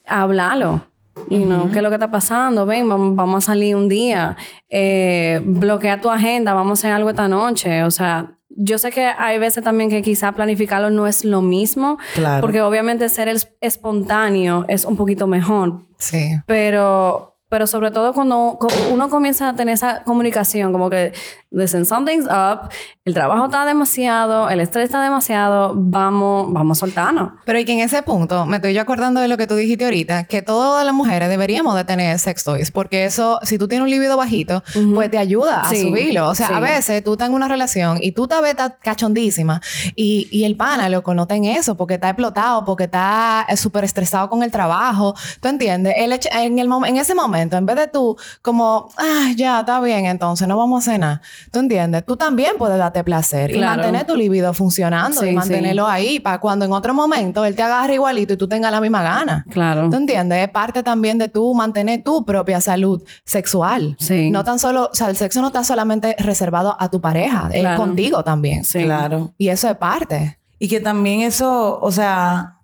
háblalo. 0.05 0.87
You 1.29 1.45
know, 1.45 1.69
¿Qué 1.71 1.77
es 1.77 1.83
lo 1.83 1.89
que 1.89 1.95
está 1.95 2.09
pasando? 2.09 2.65
Ven, 2.65 2.89
vamos, 2.89 3.15
vamos 3.15 3.43
a 3.43 3.47
salir 3.53 3.75
un 3.75 3.87
día. 3.87 4.35
Eh, 4.67 5.39
bloquea 5.45 6.01
tu 6.01 6.09
agenda, 6.09 6.53
vamos 6.55 6.71
a 6.71 6.81
hacer 6.81 6.91
algo 6.91 7.11
esta 7.11 7.27
noche. 7.27 7.83
O 7.83 7.91
sea, 7.91 8.31
yo 8.49 8.79
sé 8.79 8.89
que 8.91 9.05
hay 9.05 9.37
veces 9.37 9.63
también 9.63 9.91
que 9.91 10.01
quizá 10.01 10.31
planificarlo 10.31 10.89
no 10.89 11.05
es 11.05 11.23
lo 11.23 11.41
mismo. 11.43 11.99
Claro. 12.15 12.41
Porque 12.41 12.61
obviamente 12.63 13.09
ser 13.09 13.27
el 13.27 13.39
espontáneo 13.61 14.65
es 14.67 14.85
un 14.85 14.95
poquito 14.97 15.27
mejor. 15.27 15.81
Sí. 15.99 16.31
Pero, 16.47 17.32
pero 17.53 17.67
sobre 17.67 17.91
todo 17.91 18.13
cuando 18.13 18.57
uno 18.91 19.09
comienza 19.09 19.49
a 19.49 19.55
tener 19.55 19.75
esa 19.75 20.03
comunicación, 20.05 20.71
como 20.71 20.89
que, 20.89 21.13
listen, 21.51 21.85
something's 21.85 22.25
up, 22.25 22.71
el 23.05 23.13
trabajo 23.13 23.45
está 23.45 23.65
demasiado, 23.65 24.49
el 24.49 24.61
estrés 24.61 24.85
está 24.85 25.01
demasiado, 25.03 25.73
vamos, 25.75 26.53
vamos 26.53 26.77
a 26.77 26.79
soltarnos. 26.79 27.31
Pero 27.43 27.59
y 27.59 27.65
que 27.65 27.73
en 27.73 27.81
ese 27.81 28.01
punto 28.01 28.45
me 28.45 28.55
estoy 28.57 28.73
yo 28.73 28.81
acordando 28.81 29.19
de 29.19 29.27
lo 29.27 29.35
que 29.35 29.45
tú 29.45 29.55
dijiste 29.55 29.83
ahorita, 29.83 30.23
que 30.23 30.41
todas 30.41 30.85
las 30.85 30.93
mujeres 30.95 31.27
deberíamos 31.27 31.75
de 31.75 31.83
tener 31.83 32.17
sex 32.17 32.45
toys, 32.45 32.71
porque 32.71 33.03
eso, 33.03 33.39
si 33.43 33.57
tú 33.57 33.67
tienes 33.67 33.83
un 33.83 33.89
libido 33.89 34.15
bajito, 34.15 34.63
pues 34.95 35.11
te 35.11 35.17
ayuda 35.17 35.59
a 35.63 35.69
Sí, 35.69 35.81
subirlo. 35.81 36.29
O 36.29 36.35
sea, 36.35 36.47
sí. 36.47 36.53
a 36.53 36.61
veces 36.61 37.03
tú 37.03 37.11
estás 37.13 37.27
en 37.27 37.35
una 37.35 37.49
relación 37.49 37.97
y 38.01 38.13
tú 38.13 38.25
ta- 38.25 38.77
cachondísima 38.81 39.61
y, 39.97 40.29
y 40.31 40.45
el 40.45 40.55
pana, 40.55 40.87
loco, 40.87 41.13
no 41.13 41.27
en 41.29 41.43
eso, 41.43 41.75
porque 41.75 41.95
está 41.95 42.07
explotado, 42.09 42.63
porque 42.63 42.85
está 42.85 43.45
eh, 43.49 43.57
súper 43.57 43.83
estresado 43.83 44.29
con 44.29 44.43
el 44.43 44.51
trabajo. 44.51 45.13
¿Tú 45.41 45.49
entiendes? 45.49 45.95
El 45.97 46.13
hecho- 46.13 46.29
en, 46.31 46.57
el 46.57 46.69
mom- 46.69 46.87
en 46.87 46.95
ese 46.95 47.15
momento, 47.15 47.57
en 47.57 47.65
vez 47.65 47.75
de 47.75 47.87
tú 47.87 48.15
como, 48.41 48.87
ah, 48.97 49.31
ya, 49.35 49.59
está 49.59 49.81
bien, 49.81 50.05
entonces 50.05 50.47
no 50.47 50.55
vamos 50.57 50.87
a 50.87 50.97
nada. 50.97 51.21
¿Tú 51.51 51.59
entiendes? 51.59 52.05
Tú 52.05 52.15
también 52.15 52.51
puedes 52.57 52.77
darte 52.93 53.03
placer 53.03 53.55
y 53.55 53.59
mantener 53.59 54.05
tu 54.05 54.15
libido 54.15 54.53
funcionando 54.53 55.19
Sí, 55.21 55.27
y 55.27 55.29
sí. 55.29 55.35
mantenerlo 55.35 55.87
ahí 55.87 56.19
para 56.19 56.39
cuando 56.39 56.65
en 56.65 56.71
otro 56.71 56.93
momento 56.93 57.43
él 57.45 57.55
te 57.55 57.63
agarre 57.63 57.95
igualito 57.95 58.33
y 58.33 58.37
tú 58.37 58.47
tengas 58.47 58.71
la 58.71 58.79
misma 58.79 59.01
gana. 59.01 59.45
Claro. 59.49 59.89
¿Tú 59.89 59.97
entiendes? 59.97 60.43
Es 60.43 60.49
parte 60.49 60.83
también 60.83 61.17
de 61.17 61.27
tú 61.27 61.53
mantener 61.55 62.03
tu 62.03 62.23
propia 62.23 62.61
salud 62.61 63.01
sexual. 63.25 63.95
Sí. 63.99 64.29
No 64.29 64.43
tan 64.43 64.59
solo, 64.59 64.89
o 64.91 64.95
sea, 64.95 65.09
el 65.09 65.15
sexo 65.17 65.41
no 65.41 65.47
está 65.47 65.63
solamente 65.63 66.15
reservado 66.19 66.75
a 66.79 66.89
tu 66.89 67.01
pareja, 67.01 67.49
es 67.51 67.61
Claro. 67.61 67.77
contigo 67.81 68.23
también. 68.23 68.63
Sí. 68.63 68.83
Claro. 68.83 69.33
Y 69.37 69.49
eso 69.49 69.69
es 69.69 69.75
parte. 69.77 70.37
Y 70.59 70.67
que 70.67 70.79
también 70.79 71.21
eso, 71.21 71.79
o 71.81 71.91
sea, 71.91 72.57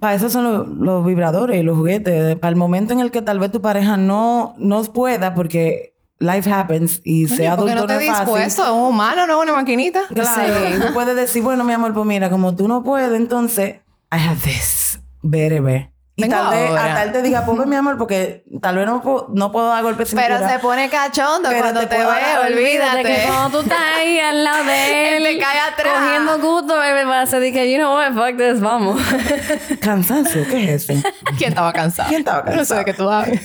para 0.00 0.14
eso 0.14 0.28
son 0.28 0.44
los, 0.44 0.68
los 0.68 1.06
vibradores 1.06 1.60
y 1.60 1.62
los 1.62 1.76
juguetes. 1.76 2.36
Para 2.36 2.50
el 2.50 2.56
momento 2.56 2.92
en 2.92 3.00
el 3.00 3.10
que 3.10 3.22
tal 3.22 3.38
vez 3.38 3.50
tu 3.52 3.60
pareja 3.60 3.96
no, 3.96 4.54
no 4.58 4.82
pueda 4.84 5.34
porque 5.34 5.94
life 6.20 6.50
happens 6.52 7.00
y 7.04 7.28
sea 7.28 7.56
Porque 7.56 7.72
adulto 7.72 7.92
no 7.92 7.98
te 7.98 8.04
es 8.06 8.10
fácil. 8.10 8.24
dispuesto, 8.26 8.64
es 8.64 8.70
un 8.70 8.80
humano, 8.88 9.26
no 9.26 9.38
es 9.38 9.42
una 9.48 9.52
maquinita. 9.58 10.00
Claro, 10.12 10.86
tú 10.86 10.92
puedes 10.94 11.14
decir, 11.16 11.42
bueno, 11.42 11.64
mi 11.64 11.72
amor, 11.72 11.94
pues 11.94 12.06
mira, 12.06 12.28
como 12.30 12.54
tú 12.56 12.66
no 12.68 12.82
puedes, 12.82 13.12
entonces, 13.12 13.76
I 14.12 14.16
have 14.16 14.40
this, 14.42 15.00
BRB. 15.22 15.90
Y 16.16 16.22
Vengo 16.22 16.34
tal 16.34 16.50
vez, 16.50 16.70
ahora. 16.70 16.84
hasta 16.86 17.02
él 17.04 17.12
te 17.12 17.22
diga, 17.22 17.44
pues 17.46 17.64
mi 17.68 17.76
amor, 17.76 17.96
porque 17.96 18.42
tal 18.60 18.74
vez 18.74 18.86
no 18.86 19.00
puedo, 19.00 19.28
no 19.32 19.52
puedo 19.52 19.68
dar 19.68 19.84
golpes 19.84 20.08
sin 20.08 20.18
Pero 20.18 20.38
cura. 20.38 20.50
se 20.50 20.58
pone 20.58 20.90
cachondo 20.90 21.48
Pero 21.48 21.60
cuando 21.60 21.80
te 21.82 21.86
te, 21.86 21.94
puedo- 21.94 22.10
ve, 22.10 22.52
olvídate. 22.54 23.02
que 23.04 23.22
cuando 23.28 23.50
tú 23.58 23.62
estás 23.62 23.78
ahí 23.96 24.18
al 24.18 24.42
lado 24.42 24.64
de 24.64 25.16
él, 25.18 25.26
Él 25.28 25.36
te 25.36 25.40
cae 25.44 25.60
atrás. 25.60 25.94
cogiendo 25.94 26.38
gusto, 26.40 26.82
él 26.82 27.08
va 27.08 27.20
a 27.20 27.24
decir 27.24 27.52
que, 27.52 27.70
you 27.70 27.78
know 27.78 27.94
what, 27.94 28.14
fuck 28.14 28.36
this, 28.36 28.58
vamos. 28.60 29.00
Cansancio, 29.80 30.44
¿qué 30.50 30.74
es 30.74 30.90
eso? 30.90 31.00
¿Quién 31.36 31.50
estaba 31.50 31.72
cansado? 31.72 32.08
¿Quién 32.08 32.22
estaba 32.22 32.42
No 32.50 32.64
sé 32.64 32.74
de 32.74 32.84
cansado? 32.84 32.84
qué 32.84 32.94
tú 32.94 33.08
hablas. 33.08 33.40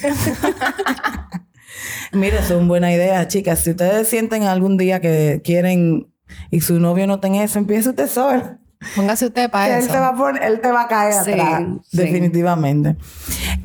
Mira, 2.11 2.39
eso 2.39 2.53
es 2.55 2.59
una 2.59 2.67
buena 2.67 2.93
idea, 2.93 3.27
chicas. 3.27 3.59
Si 3.61 3.71
ustedes 3.71 4.07
sienten 4.07 4.43
algún 4.43 4.77
día 4.77 4.99
que 5.01 5.41
quieren 5.43 6.07
y 6.51 6.61
su 6.61 6.79
novio 6.79 7.07
no 7.07 7.19
tenga 7.19 7.43
eso, 7.43 7.59
empiece 7.59 7.89
usted 7.89 8.07
solo. 8.07 8.57
Póngase 8.95 9.27
usted 9.27 9.49
para 9.49 9.77
él 9.77 9.83
eso. 9.83 9.93
te 9.93 9.99
va 9.99 10.09
a 10.09 10.15
poner, 10.15 10.43
él 10.43 10.59
te 10.59 10.71
va 10.71 10.81
a 10.83 10.87
caer 10.87 11.13
Sí, 11.23 11.31
atrás, 11.31 11.63
sí. 11.89 11.97
definitivamente. 11.97 12.97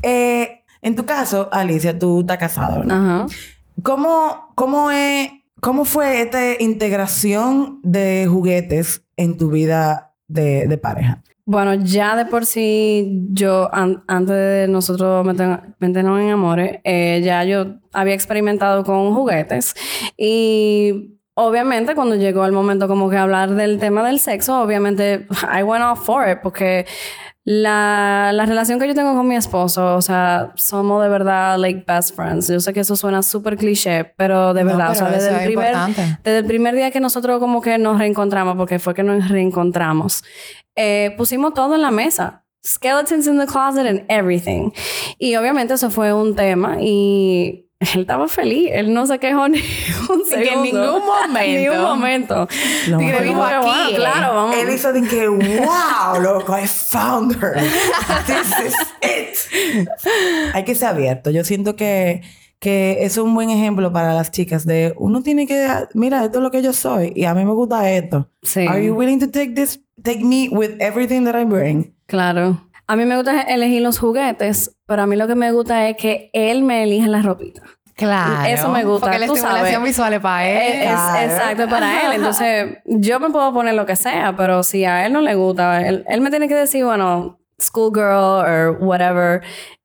Eh, 0.01 0.63
en 0.81 0.95
tu 0.95 1.05
caso, 1.05 1.49
Alicia, 1.51 1.97
tú 1.99 2.21
estás 2.21 2.37
casada, 2.37 2.79
¿verdad? 2.79 2.97
Ajá. 2.97 3.27
¿Cómo, 3.83 4.51
cómo, 4.55 4.91
es, 4.91 5.29
¿Cómo 5.61 5.83
fue 5.85 6.21
esta 6.21 6.61
integración 6.61 7.79
de 7.83 8.27
juguetes 8.29 9.03
en 9.17 9.37
tu 9.37 9.49
vida 9.49 10.13
de, 10.27 10.67
de 10.67 10.77
pareja? 10.77 11.21
Bueno, 11.51 11.73
ya 11.73 12.15
de 12.15 12.25
por 12.27 12.45
sí, 12.45 13.23
yo 13.31 13.73
an- 13.73 14.03
antes 14.07 14.35
de 14.35 14.67
nosotros 14.69 15.25
meter- 15.25 15.61
meternos 15.79 16.21
en 16.21 16.29
amores, 16.29 16.79
eh, 16.83 17.21
ya 17.23 17.43
yo 17.43 17.77
había 17.91 18.13
experimentado 18.13 18.83
con 18.83 19.15
juguetes. 19.15 19.73
Y 20.15 21.15
obviamente 21.33 21.95
cuando 21.95 22.13
llegó 22.17 22.45
el 22.45 22.51
momento 22.51 22.87
como 22.87 23.09
que 23.09 23.17
hablar 23.17 23.55
del 23.55 23.79
tema 23.79 24.03
del 24.05 24.19
sexo, 24.19 24.61
obviamente 24.61 25.25
I 25.51 25.63
went 25.63 25.83
off 25.83 26.05
for 26.05 26.29
it 26.29 26.37
porque 26.43 26.85
la, 27.45 28.31
la 28.33 28.45
relación 28.45 28.79
que 28.79 28.87
yo 28.87 28.93
tengo 28.93 29.15
con 29.15 29.27
mi 29.27 29.35
esposo, 29.35 29.95
o 29.95 30.01
sea, 30.01 30.51
somos 30.55 31.01
de 31.01 31.09
verdad 31.09 31.57
like 31.57 31.83
best 31.87 32.15
friends. 32.15 32.47
Yo 32.47 32.59
sé 32.59 32.73
que 32.73 32.81
eso 32.81 32.95
suena 32.95 33.23
súper 33.23 33.57
cliché, 33.57 34.05
pero 34.17 34.53
de 34.53 34.63
No, 34.63 34.71
verdad, 34.71 34.91
o 34.91 34.95
sea, 34.95 35.07
pero 35.07 35.17
desde 35.17 35.37
el, 35.37 35.45
primer, 35.45 35.75
desde 36.23 36.37
el 36.37 36.45
primer 36.45 36.75
día 36.75 36.91
que 36.91 36.99
nosotros 36.99 37.39
como 37.39 37.61
que 37.61 37.77
nos 37.77 37.97
reencontramos, 37.97 38.55
porque 38.57 38.77
fue 38.79 38.93
que 38.93 39.03
nos 39.03 39.29
reencontramos, 39.29 40.23
eh, 40.75 41.13
pusimos 41.17 41.53
todo 41.53 41.75
en 41.75 41.81
la 41.81 41.91
mesa. 41.91 42.45
Skeletons 42.65 43.25
in 43.25 43.39
the 43.39 43.45
closet 43.45 43.87
and 43.87 44.03
everything. 44.09 44.71
Y 45.17 45.35
obviamente 45.37 45.73
eso 45.73 45.89
fue 45.89 46.13
un 46.13 46.35
tema 46.35 46.77
y 46.81 47.68
él 47.93 48.01
estaba 48.01 48.27
feliz. 48.27 48.69
Él 48.73 48.93
no 48.93 49.05
se 49.07 49.19
quejó 49.19 49.47
ni 49.47 49.59
un 50.09 50.25
segundo. 50.25 50.35
en 50.35 50.61
ningún 50.63 51.05
momento. 51.05 51.39
ni 51.47 51.67
un 51.69 51.81
momento. 51.81 52.47
No, 52.89 52.97
Tigre 52.97 53.23
dijo, 53.23 53.43
pero 53.47 53.61
"Wow, 53.61 53.95
claro, 53.95 54.35
vamos. 54.35 54.55
Él 54.57 54.69
hizo 54.73 54.91
de 54.93 55.01
que, 55.03 55.27
wow, 55.27 56.21
loco, 56.21 56.57
I 56.57 56.67
found 56.67 57.41
her. 57.41 57.53
This 58.25 58.53
is 58.65 58.75
it. 59.01 59.89
Hay 60.53 60.63
que 60.65 60.75
ser 60.75 60.89
abierto. 60.89 61.29
Yo 61.31 61.43
siento 61.45 61.75
que, 61.77 62.21
que 62.59 62.97
es 63.05 63.17
un 63.17 63.33
buen 63.33 63.49
ejemplo 63.49 63.93
para 63.93 64.13
las 64.13 64.31
chicas 64.31 64.65
de 64.65 64.93
uno 64.97 65.21
tiene 65.23 65.47
que, 65.47 65.67
mira, 65.93 66.25
esto 66.25 66.39
es 66.39 66.43
lo 66.43 66.51
que 66.51 66.61
yo 66.61 66.73
soy 66.73 67.13
y 67.15 67.23
a 67.25 67.33
mí 67.33 67.45
me 67.45 67.53
gusta 67.53 67.89
esto. 67.89 68.29
Sí. 68.43 68.67
Are 68.67 68.83
you 68.83 68.93
willing 68.93 69.19
to 69.19 69.29
take 69.31 69.53
this, 69.55 69.79
take 70.03 70.19
me 70.23 70.49
with 70.51 70.71
everything 70.81 71.23
that 71.23 71.35
I 71.39 71.45
bring? 71.45 71.93
Claro. 72.07 72.68
A 72.89 72.95
mí 72.95 73.05
me 73.05 73.15
gusta 73.15 73.41
elegir 73.43 73.83
los 73.83 73.99
juguetes, 73.99 74.75
pero 74.87 75.03
a 75.03 75.05
mí 75.05 75.15
lo 75.15 75.27
que 75.27 75.35
me 75.35 75.51
gusta 75.51 75.87
es 75.87 75.95
que 75.95 76.31
él 76.33 76.63
me 76.63 76.81
elija 76.83 77.07
la 77.07 77.21
ropita. 77.21 77.61
Claro. 77.95 78.45
Eso 78.47 78.69
me 78.69 78.83
gusta, 78.83 79.05
Porque 79.07 79.19
la 79.19 79.27
tú 79.27 79.35
estimulación 79.35 79.71
sabes. 79.73 79.87
visual 79.89 80.13
es 80.13 80.19
para 80.21 80.49
él. 80.49 80.73
Es, 80.81 80.87
Claro. 80.89 81.25
exacto 81.31 81.63
es 81.63 81.69
para 81.69 82.01
él. 82.01 82.13
Entonces, 82.13 82.77
yo 82.85 83.19
me 83.19 83.29
puedo 83.29 83.53
poner 83.53 83.75
lo 83.75 83.85
que 83.85 83.95
sea, 83.95 84.35
pero 84.35 84.63
si 84.63 84.85
a 84.85 85.05
él 85.05 85.13
no 85.13 85.21
le 85.21 85.35
gusta, 85.35 85.85
él, 85.85 86.03
él 86.07 86.21
me 86.21 86.29
tiene 86.31 86.47
que 86.47 86.55
decir, 86.55 86.83
bueno, 86.85 87.38
schoolgirl 87.61 88.13
o 88.13 88.73
whatever. 88.79 89.41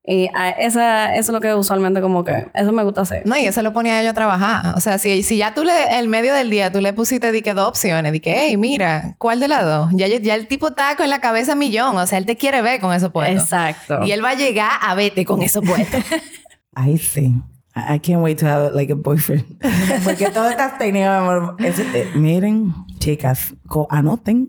Y 0.06 0.28
a- 0.34 0.50
esa, 0.50 1.14
eso 1.14 1.30
es 1.32 1.34
lo 1.34 1.40
que 1.40 1.54
usualmente 1.54 2.02
como 2.02 2.24
que, 2.24 2.46
eso 2.52 2.72
me 2.72 2.82
gusta 2.84 3.00
hacer. 3.00 3.22
No, 3.26 3.38
y 3.38 3.46
eso 3.46 3.62
lo 3.62 3.72
ponía 3.72 4.02
yo 4.02 4.10
a 4.10 4.12
trabajar. 4.12 4.74
O 4.76 4.80
sea, 4.80 4.98
si, 4.98 5.22
si 5.22 5.38
ya 5.38 5.54
tú 5.54 5.64
le, 5.64 5.98
el 5.98 6.08
medio 6.08 6.34
del 6.34 6.50
día, 6.50 6.70
tú 6.70 6.82
le 6.82 6.92
pusiste 6.92 7.32
di 7.32 7.40
que 7.40 7.54
dos 7.54 7.66
opciones, 7.68 8.12
di 8.12 8.20
que, 8.20 8.34
hey, 8.36 8.56
mira, 8.58 9.14
¿cuál 9.18 9.40
de 9.40 9.48
las 9.48 9.64
dos? 9.64 9.90
Ya, 9.94 10.06
ya 10.08 10.34
el 10.34 10.46
tipo 10.46 10.68
está 10.68 10.94
con 10.96 11.08
la 11.08 11.20
cabeza 11.20 11.54
millón. 11.54 11.96
O 11.96 12.06
sea, 12.06 12.18
él 12.18 12.26
te 12.26 12.36
quiere 12.36 12.60
ver 12.60 12.80
con 12.82 12.92
eso 12.92 13.10
puesto. 13.12 13.32
Exacto. 13.40 14.04
Y 14.04 14.12
él 14.12 14.22
va 14.22 14.30
a 14.30 14.34
llegar 14.34 14.72
a 14.82 14.94
verte 14.94 15.24
con 15.24 15.40
eso 15.40 15.62
puesto. 15.62 15.96
I 16.76 16.98
see. 16.98 17.34
I 17.74 17.98
can't 17.98 18.22
wait 18.22 18.38
to 18.40 18.46
have 18.46 18.74
like 18.74 18.92
a 18.92 18.96
boyfriend. 18.96 19.44
Porque 20.04 20.26
todas 20.28 20.50
estas 20.50 20.76
técnicas, 20.76 21.22
mi 21.22 21.28
amor, 21.28 21.56
es- 21.60 21.78
eh, 21.78 22.10
miren, 22.14 22.74
chicas, 22.98 23.54
anoten 23.88 24.48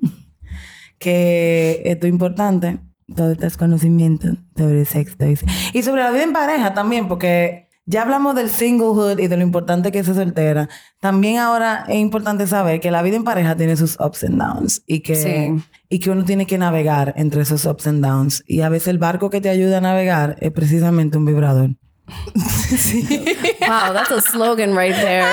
que 0.99 1.81
esto 1.85 2.07
es 2.07 2.11
importante, 2.13 2.77
todos 3.13 3.33
estos 3.33 3.57
conocimientos 3.57 4.37
sobre 4.57 4.79
el 4.81 4.85
sexo 4.87 5.15
y- 5.73 5.83
sobre 5.83 6.01
la 6.03 6.11
vida 6.11 6.23
en 6.23 6.33
pareja 6.33 6.73
también, 6.73 7.07
porque 7.07 7.67
ya 7.85 8.01
hablamos 8.01 8.33
del 8.35 8.49
singlehood 8.49 9.19
y 9.19 9.27
de 9.27 9.37
lo 9.37 9.43
importante 9.43 9.91
que 9.91 9.99
es 9.99 10.05
ser 10.07 10.15
soltera. 10.15 10.69
También 10.99 11.37
ahora 11.37 11.85
es 11.87 11.97
importante 11.97 12.47
saber 12.47 12.79
que 12.79 12.89
la 12.89 13.03
vida 13.03 13.15
en 13.15 13.23
pareja 13.23 13.55
tiene 13.55 13.75
sus 13.77 13.95
ups 13.99 14.23
and 14.23 14.41
downs 14.41 14.81
y 14.87 15.01
que, 15.01 15.15
Sí. 15.15 15.63
y 15.89 15.99
que 15.99 16.09
uno 16.09 16.25
tiene 16.25 16.47
que 16.47 16.57
navegar 16.57 17.13
entre 17.15 17.41
esos 17.43 17.63
ups 17.65 17.85
and 17.85 18.03
downs. 18.03 18.43
Y 18.47 18.61
a 18.61 18.69
veces 18.69 18.87
el 18.87 18.97
barco 18.97 19.29
que 19.29 19.39
te 19.39 19.49
ayuda 19.49 19.77
a 19.77 19.81
navegar 19.81 20.35
es 20.41 20.51
precisamente 20.51 21.17
un 21.17 21.25
vibrador. 21.25 21.71
Wow, 23.67 23.93
that's 23.93 24.11
a 24.11 24.21
slogan 24.21 24.75
right 24.75 24.95
there. 24.95 25.25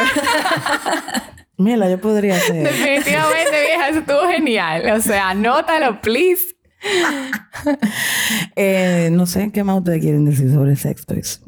Mira, 1.58 1.88
yo 1.88 2.00
podría 2.00 2.36
hacer. 2.36 2.64
Definitivamente, 2.64 3.60
vieja, 3.66 3.88
eso 3.88 3.98
estuvo 4.00 4.26
genial. 4.28 4.90
O 4.96 5.00
sea, 5.00 5.30
anótalo, 5.30 6.00
please. 6.00 6.51
Eh, 8.56 9.10
no 9.12 9.26
sé 9.26 9.50
qué 9.52 9.62
más 9.64 9.78
ustedes 9.78 10.00
quieren 10.00 10.24
decir 10.24 10.52
sobre 10.52 10.76
sex 10.76 11.06
toys. 11.06 11.40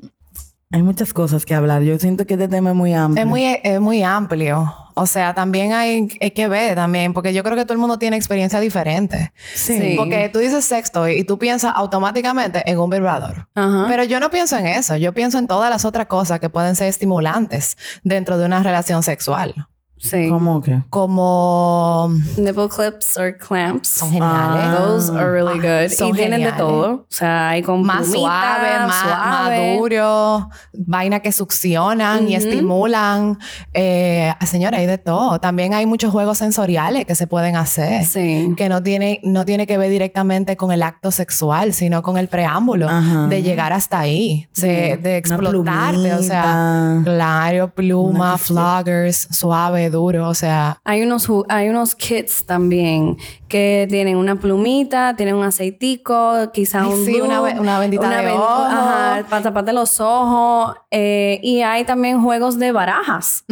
Hay 0.70 0.82
muchas 0.82 1.12
cosas 1.12 1.44
que 1.44 1.54
hablar. 1.54 1.82
Yo 1.82 1.98
siento 1.98 2.26
que 2.26 2.34
este 2.34 2.48
tema 2.48 2.70
es 2.70 2.76
muy 2.76 2.94
amplio. 2.94 3.22
Es 3.22 3.28
muy, 3.28 3.44
es 3.62 3.80
muy 3.80 4.02
amplio. 4.02 4.74
O 4.94 5.06
sea, 5.06 5.34
también 5.34 5.72
hay, 5.72 6.08
hay 6.20 6.30
que 6.32 6.48
ver 6.48 6.74
también, 6.74 7.12
porque 7.12 7.32
yo 7.32 7.42
creo 7.44 7.56
que 7.56 7.64
todo 7.64 7.74
el 7.74 7.78
mundo 7.78 7.98
tiene 7.98 8.16
experiencia 8.16 8.58
diferente. 8.60 9.32
Sí. 9.54 9.78
Sí. 9.78 9.94
Porque 9.96 10.28
tú 10.32 10.40
dices 10.40 10.64
sexto 10.64 11.08
y 11.08 11.24
tú 11.24 11.38
piensas 11.38 11.72
automáticamente 11.76 12.68
en 12.68 12.78
un 12.78 12.90
vibrador. 12.90 13.48
Ajá. 13.54 13.86
Pero 13.88 14.04
yo 14.04 14.18
no 14.18 14.30
pienso 14.30 14.56
en 14.56 14.66
eso. 14.66 14.96
Yo 14.96 15.12
pienso 15.12 15.38
en 15.38 15.46
todas 15.46 15.70
las 15.70 15.84
otras 15.84 16.06
cosas 16.06 16.40
que 16.40 16.48
pueden 16.48 16.74
ser 16.74 16.88
estimulantes 16.88 17.76
dentro 18.02 18.38
de 18.38 18.46
una 18.46 18.62
relación 18.62 19.02
sexual. 19.02 19.68
Sí. 19.96 20.28
¿Cómo 20.28 20.60
que? 20.60 20.82
Como 20.90 22.10
Nipple 22.36 22.68
clips 22.68 23.16
or 23.16 23.36
clamps. 23.36 23.88
son 23.88 24.10
geniales. 24.10 24.64
Ah. 24.64 24.84
Those 24.86 25.10
are 25.10 25.30
really 25.30 25.58
good. 25.58 25.90
Son 25.96 26.08
y 26.08 26.12
tienen 26.12 26.42
de 26.42 26.52
todo. 26.52 26.92
O 26.92 27.06
sea, 27.08 27.50
hay 27.50 27.62
con 27.62 27.82
más 27.82 28.02
plumita, 28.02 28.18
suave, 28.18 28.86
más, 28.86 29.02
suave. 29.02 29.70
más 29.70 29.78
duro, 29.78 30.48
vainas 30.74 31.20
que 31.20 31.32
succionan 31.32 32.28
y 32.28 32.34
estimulan. 32.34 33.38
Eh, 33.72 34.32
señora, 34.46 34.78
hay 34.78 34.86
de 34.86 34.98
todo. 34.98 35.38
También 35.40 35.72
hay 35.72 35.86
muchos 35.86 36.10
juegos 36.12 36.38
sensoriales 36.38 37.06
que 37.06 37.14
se 37.14 37.26
pueden 37.26 37.56
hacer. 37.56 38.04
Sí. 38.04 38.52
Que 38.56 38.68
no 38.68 38.82
tiene, 38.82 39.20
no 39.22 39.44
tiene 39.44 39.66
que 39.66 39.78
ver 39.78 39.90
directamente 39.90 40.56
con 40.56 40.72
el 40.72 40.82
acto 40.82 41.12
sexual, 41.12 41.72
sino 41.72 42.02
con 42.02 42.18
el 42.18 42.28
preámbulo 42.28 42.88
Ajá. 42.88 43.26
de 43.28 43.42
llegar 43.42 43.72
hasta 43.72 44.00
ahí, 44.00 44.48
de, 44.56 44.98
de 44.98 45.08
Una 45.08 45.16
explotarte. 45.16 46.14
O 46.14 46.22
sea, 46.22 47.00
claro, 47.04 47.74
pluma, 47.74 48.36
floggers, 48.36 49.28
suave, 49.30 49.93
duro. 49.94 50.28
O 50.28 50.34
sea, 50.34 50.78
Hay 50.84 51.02
unos, 51.02 51.26
hay 51.48 51.68
unos 51.70 51.94
kits 51.94 52.44
también 52.44 53.16
que 53.48 53.86
tienen 53.88 54.16
una 54.16 54.36
plumita, 54.36 55.14
tienen 55.16 55.36
un 55.36 55.44
aceitico, 55.44 56.50
quizá 56.52 56.82
Ay, 56.82 56.88
un 56.90 57.04
sí, 57.04 57.20
una 57.20 57.40
una 57.40 57.78
bendita 57.78 58.08
de 58.10 58.24
ven- 58.26 58.34
ojo. 58.36 58.44
Ajá, 58.64 59.24
para 59.30 59.42
taparte 59.42 59.72
los 59.72 60.00
ojos. 60.00 60.76
eh, 60.90 61.38
y 61.42 61.62
hay 61.62 61.84
también 61.84 62.20
juegos 62.22 62.58
de 62.58 62.72
barajas 62.72 63.44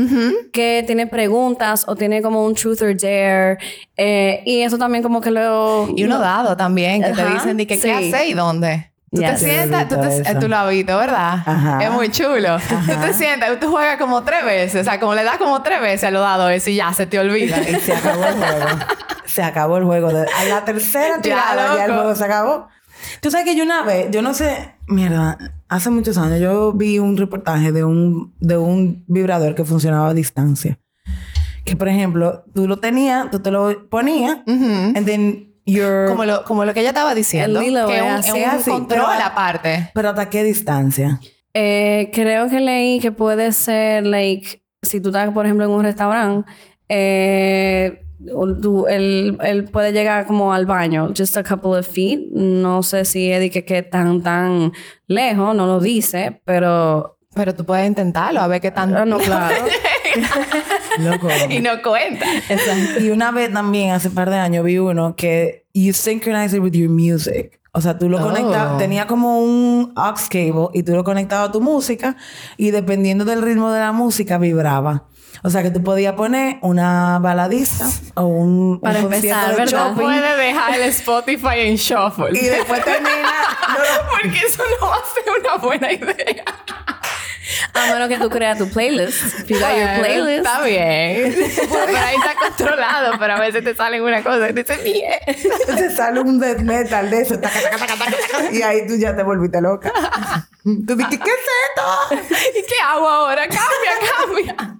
que 0.52 0.84
tiene 0.86 1.06
preguntas 1.06 1.84
o 1.88 1.94
tiene 1.96 2.20
como 2.22 2.44
un 2.44 2.54
truth 2.54 2.82
or 2.82 2.96
dare. 2.96 3.58
eh, 3.96 4.42
y 4.44 4.60
eso 4.62 4.76
también 4.78 5.02
como 5.02 5.20
que 5.20 5.30
lo... 5.30 5.88
y 5.96 6.04
uno 6.04 6.18
dado 6.18 6.56
también, 6.56 7.02
que 7.02 7.12
te 7.12 7.24
dicen, 7.26 7.56
de 7.56 7.66
que, 7.66 7.76
sí. 7.76 7.82
¿qué 7.82 7.92
haces 7.92 8.28
y 8.28 8.34
dónde? 8.34 8.91
Tú 9.12 9.20
te 9.20 9.36
sientas, 9.36 9.88
tú, 9.88 9.96
te- 10.00 10.34
tú 10.36 10.48
lo 10.48 10.56
has 10.56 10.70
visto, 10.70 10.96
¿verdad? 10.96 11.34
Ajá. 11.44 11.84
Es 11.84 11.90
muy 11.90 12.10
chulo. 12.10 12.56
Tú 12.58 12.94
te 13.00 13.12
sientas, 13.12 13.60
tú 13.60 13.70
juegas 13.70 13.98
como 13.98 14.22
tres 14.22 14.42
veces, 14.44 14.80
o 14.80 14.84
sea, 14.84 14.98
como 14.98 15.14
le 15.14 15.22
das 15.22 15.36
como 15.36 15.60
tres 15.62 15.80
veces 15.82 16.04
a 16.04 16.10
lo 16.10 16.20
dado 16.20 16.48
eso 16.48 16.70
y 16.70 16.76
ya 16.76 16.92
se 16.94 17.06
te 17.06 17.18
olvida. 17.18 17.58
Y 17.60 17.74
se 17.74 17.92
acabó 17.94 18.24
el 18.24 18.34
juego. 18.34 18.66
se 19.26 19.42
acabó 19.42 19.76
el 19.76 19.84
juego. 19.84 20.08
A 20.08 20.44
la 20.48 20.64
tercera 20.64 21.16
Ya, 21.16 21.20
tirada 21.22 21.76
ya 21.76 21.84
el 21.84 21.90
loco. 21.90 22.02
juego 22.02 22.16
se 22.16 22.24
acabó. 22.24 22.68
Tú 23.20 23.30
sabes 23.30 23.44
que 23.46 23.54
yo 23.56 23.64
una 23.64 23.82
vez, 23.82 24.06
yo 24.10 24.22
no 24.22 24.32
sé, 24.32 24.76
mierda, 24.86 25.36
hace 25.68 25.90
muchos 25.90 26.16
años 26.16 26.40
yo 26.40 26.72
vi 26.72 26.98
un 26.98 27.16
reportaje 27.18 27.70
de 27.72 27.84
un, 27.84 28.32
de 28.40 28.56
un 28.56 29.04
vibrador 29.08 29.54
que 29.54 29.64
funcionaba 29.64 30.08
a 30.08 30.14
distancia. 30.14 30.78
Que, 31.64 31.76
por 31.76 31.88
ejemplo, 31.88 32.44
tú 32.54 32.66
lo 32.66 32.78
tenías, 32.78 33.30
tú 33.30 33.40
te 33.40 33.50
lo 33.50 33.88
ponías, 33.90 34.38
Ujú. 34.46 34.64
and 34.96 35.04
then 35.04 35.51
como, 36.08 36.24
lo, 36.24 36.44
como 36.44 36.64
lo 36.64 36.74
que 36.74 36.80
ella 36.80 36.90
estaba 36.90 37.14
diciendo. 37.14 37.60
Que 37.60 37.66
es 37.68 38.02
un, 38.02 38.08
así, 38.08 38.28
es 38.30 38.34
un 38.34 38.50
así, 38.60 38.70
control 38.70 39.06
pero- 39.12 39.24
aparte. 39.26 39.90
Pero 39.94 40.08
¿hasta 40.10 40.28
qué 40.30 40.42
distancia? 40.44 41.20
Eh, 41.54 42.10
creo 42.12 42.48
que 42.48 42.60
leí 42.60 42.98
que 43.00 43.12
puede 43.12 43.52
ser, 43.52 44.06
like, 44.06 44.62
si 44.82 45.00
tú 45.00 45.10
estás, 45.10 45.30
por 45.32 45.44
ejemplo, 45.44 45.64
en 45.66 45.70
un 45.70 45.82
restaurante, 45.84 46.50
eh, 46.88 48.02
tú- 48.62 48.86
él, 48.88 49.38
él 49.42 49.64
puede 49.64 49.92
llegar 49.92 50.26
como 50.26 50.52
al 50.52 50.66
baño, 50.66 51.12
just 51.16 51.36
a 51.36 51.42
couple 51.42 51.78
of 51.78 51.86
feet. 51.86 52.20
No 52.32 52.82
sé 52.82 53.04
si 53.04 53.30
es 53.30 53.40
de 53.40 53.50
que, 53.50 53.64
que 53.64 53.82
tan, 53.82 54.22
tan 54.22 54.72
lejos, 55.06 55.54
no 55.54 55.66
lo 55.66 55.80
dice, 55.80 56.40
pero... 56.44 57.18
Pero 57.34 57.54
tú 57.54 57.64
puedes 57.64 57.86
intentarlo, 57.86 58.40
a 58.40 58.46
ver 58.46 58.60
qué 58.60 58.70
tan... 58.70 58.94
Ah, 58.94 59.04
no, 59.04 59.18
claro. 59.18 59.64
Loco. 60.98 61.28
y 61.48 61.60
no 61.60 61.80
cuenta. 61.82 62.26
Y 63.00 63.10
una 63.10 63.30
vez 63.30 63.52
también, 63.52 63.92
hace 63.92 64.08
un 64.08 64.14
par 64.14 64.30
de 64.30 64.36
años, 64.36 64.64
vi 64.64 64.78
uno 64.78 65.16
que 65.16 65.66
you 65.72 65.92
synchronize 65.92 66.56
it 66.56 66.62
with 66.62 66.72
your 66.72 66.90
music. 66.90 67.58
O 67.72 67.80
sea, 67.80 67.98
tú 67.98 68.10
lo 68.10 68.18
Oh. 68.18 68.22
conectabas, 68.22 68.76
tenía 68.76 69.06
como 69.06 69.40
un 69.40 69.92
aux 69.96 70.28
cable 70.28 70.68
y 70.74 70.82
tú 70.82 70.92
lo 70.94 71.04
conectabas 71.04 71.48
a 71.48 71.52
tu 71.52 71.62
música 71.62 72.16
y 72.58 72.70
dependiendo 72.70 73.24
del 73.24 73.40
ritmo 73.40 73.72
de 73.72 73.80
la 73.80 73.92
música 73.92 74.36
vibraba. 74.36 75.04
O 75.42 75.48
sea, 75.50 75.62
que 75.62 75.70
tú 75.70 75.82
podías 75.82 76.12
poner 76.12 76.58
una 76.60 77.18
baladista 77.18 77.86
o 78.14 78.26
un, 78.26 78.78
Para 78.80 78.98
un 79.00 79.06
empezar, 79.12 79.56
de 79.56 79.94
Puede 79.94 80.36
dejar 80.36 80.74
el 80.74 80.82
Spotify 80.82 81.60
en 81.60 81.76
shuffle. 81.76 82.38
y 82.38 82.44
después 82.44 82.84
termina... 82.84 83.32
Porque 84.10 84.38
eso 84.46 84.62
no 84.80 84.86
va 84.88 84.96
a 84.96 84.98
ser 84.98 85.24
una 85.40 85.56
buena 85.56 85.92
idea. 85.92 86.44
A 87.74 87.92
menos 87.92 88.08
que 88.08 88.18
tú 88.18 88.28
creas 88.28 88.58
tu 88.58 88.68
playlist. 88.68 89.40
If 89.40 89.48
you 89.48 89.58
got 89.58 89.76
your 89.76 90.00
playlist. 90.00 90.46
Está 90.46 90.62
bien. 90.62 91.34
Pero 91.86 91.98
ahí 91.98 92.16
está 92.16 92.34
controlado, 92.48 93.18
pero 93.18 93.34
a 93.34 93.40
veces 93.40 93.64
te 93.64 93.74
salen 93.74 94.02
una 94.02 94.22
cosa 94.22 94.50
y 94.50 94.52
dices, 94.52 94.78
mierda. 94.84 95.76
Te 95.76 95.90
sale 95.90 96.20
un 96.20 96.38
death 96.38 96.60
metal 96.60 97.10
de 97.10 97.20
eso. 97.22 97.38
taca, 97.38 97.60
taca, 97.62 97.78
taca, 97.78 97.94
taca, 97.96 98.16
taca, 98.30 98.52
y 98.52 98.62
ahí 98.62 98.86
tú 98.86 98.96
ya 98.96 99.16
te 99.16 99.22
volviste 99.22 99.60
loca. 99.60 99.90
Tú 100.62 100.96
dices, 100.96 101.18
¿qué 101.18 101.30
es 101.30 102.20
esto? 102.20 102.58
¿Y 102.58 102.62
qué 102.62 102.74
hago 102.86 103.08
ahora? 103.08 103.42
Cambia, 103.48 104.54
cambia. 104.54 104.78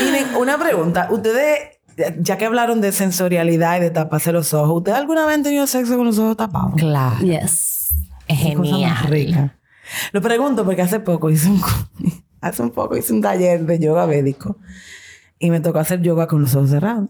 Miren, 0.00 0.36
una 0.36 0.58
pregunta. 0.58 1.08
Ustedes, 1.10 1.78
ya 2.18 2.38
que 2.38 2.44
hablaron 2.46 2.80
de 2.80 2.92
sensorialidad 2.92 3.76
y 3.76 3.80
de 3.80 3.90
taparse 3.90 4.32
los 4.32 4.52
ojos, 4.52 4.78
¿ustedes 4.78 4.98
alguna 4.98 5.26
vez 5.26 5.36
han 5.36 5.42
tenido 5.42 5.66
sexo 5.66 5.96
con 5.96 6.06
los 6.06 6.18
ojos 6.18 6.36
tapados? 6.36 6.72
Claro. 6.76 7.18
Yes. 7.20 7.90
Es 8.26 8.40
Qué 8.40 8.54
cosa 8.54 8.76
más 8.78 9.08
rica. 9.10 9.54
Lo 10.12 10.20
pregunto 10.20 10.64
porque 10.64 10.82
hace 10.82 11.00
poco 11.00 11.30
hice 11.30 11.48
un, 11.48 11.62
hace 12.40 12.62
un 12.62 12.70
poco 12.70 12.96
hice 12.96 13.12
un 13.12 13.20
taller 13.20 13.64
de 13.64 13.78
yoga 13.78 14.06
védico 14.06 14.56
y 15.38 15.50
me 15.50 15.60
tocó 15.60 15.80
hacer 15.80 16.00
yoga 16.02 16.26
con 16.26 16.42
los 16.42 16.54
ojos 16.54 16.70
cerrados, 16.70 17.08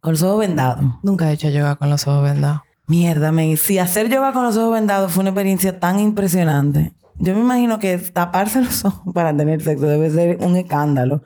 con 0.00 0.12
los 0.12 0.22
ojos 0.22 0.38
vendados. 0.40 0.84
Nunca 1.02 1.28
he 1.28 1.34
hecho 1.34 1.48
yoga 1.48 1.76
con 1.76 1.90
los 1.90 2.06
ojos 2.06 2.22
vendados. 2.22 2.62
Mierda, 2.86 3.32
men. 3.32 3.56
Si 3.56 3.78
hacer 3.78 4.08
yoga 4.08 4.32
con 4.32 4.44
los 4.44 4.56
ojos 4.56 4.72
vendados 4.72 5.12
fue 5.12 5.20
una 5.20 5.30
experiencia 5.30 5.78
tan 5.78 6.00
impresionante. 6.00 6.94
yo 7.16 7.34
me 7.34 7.40
imagino 7.40 7.78
que 7.78 7.98
taparse 7.98 8.62
los 8.62 8.84
ojos 8.84 9.12
para 9.12 9.36
tener 9.36 9.60
sexo 9.60 9.86
debe 9.86 10.08
ser 10.10 10.38
un 10.40 10.56
escándalo. 10.56 11.22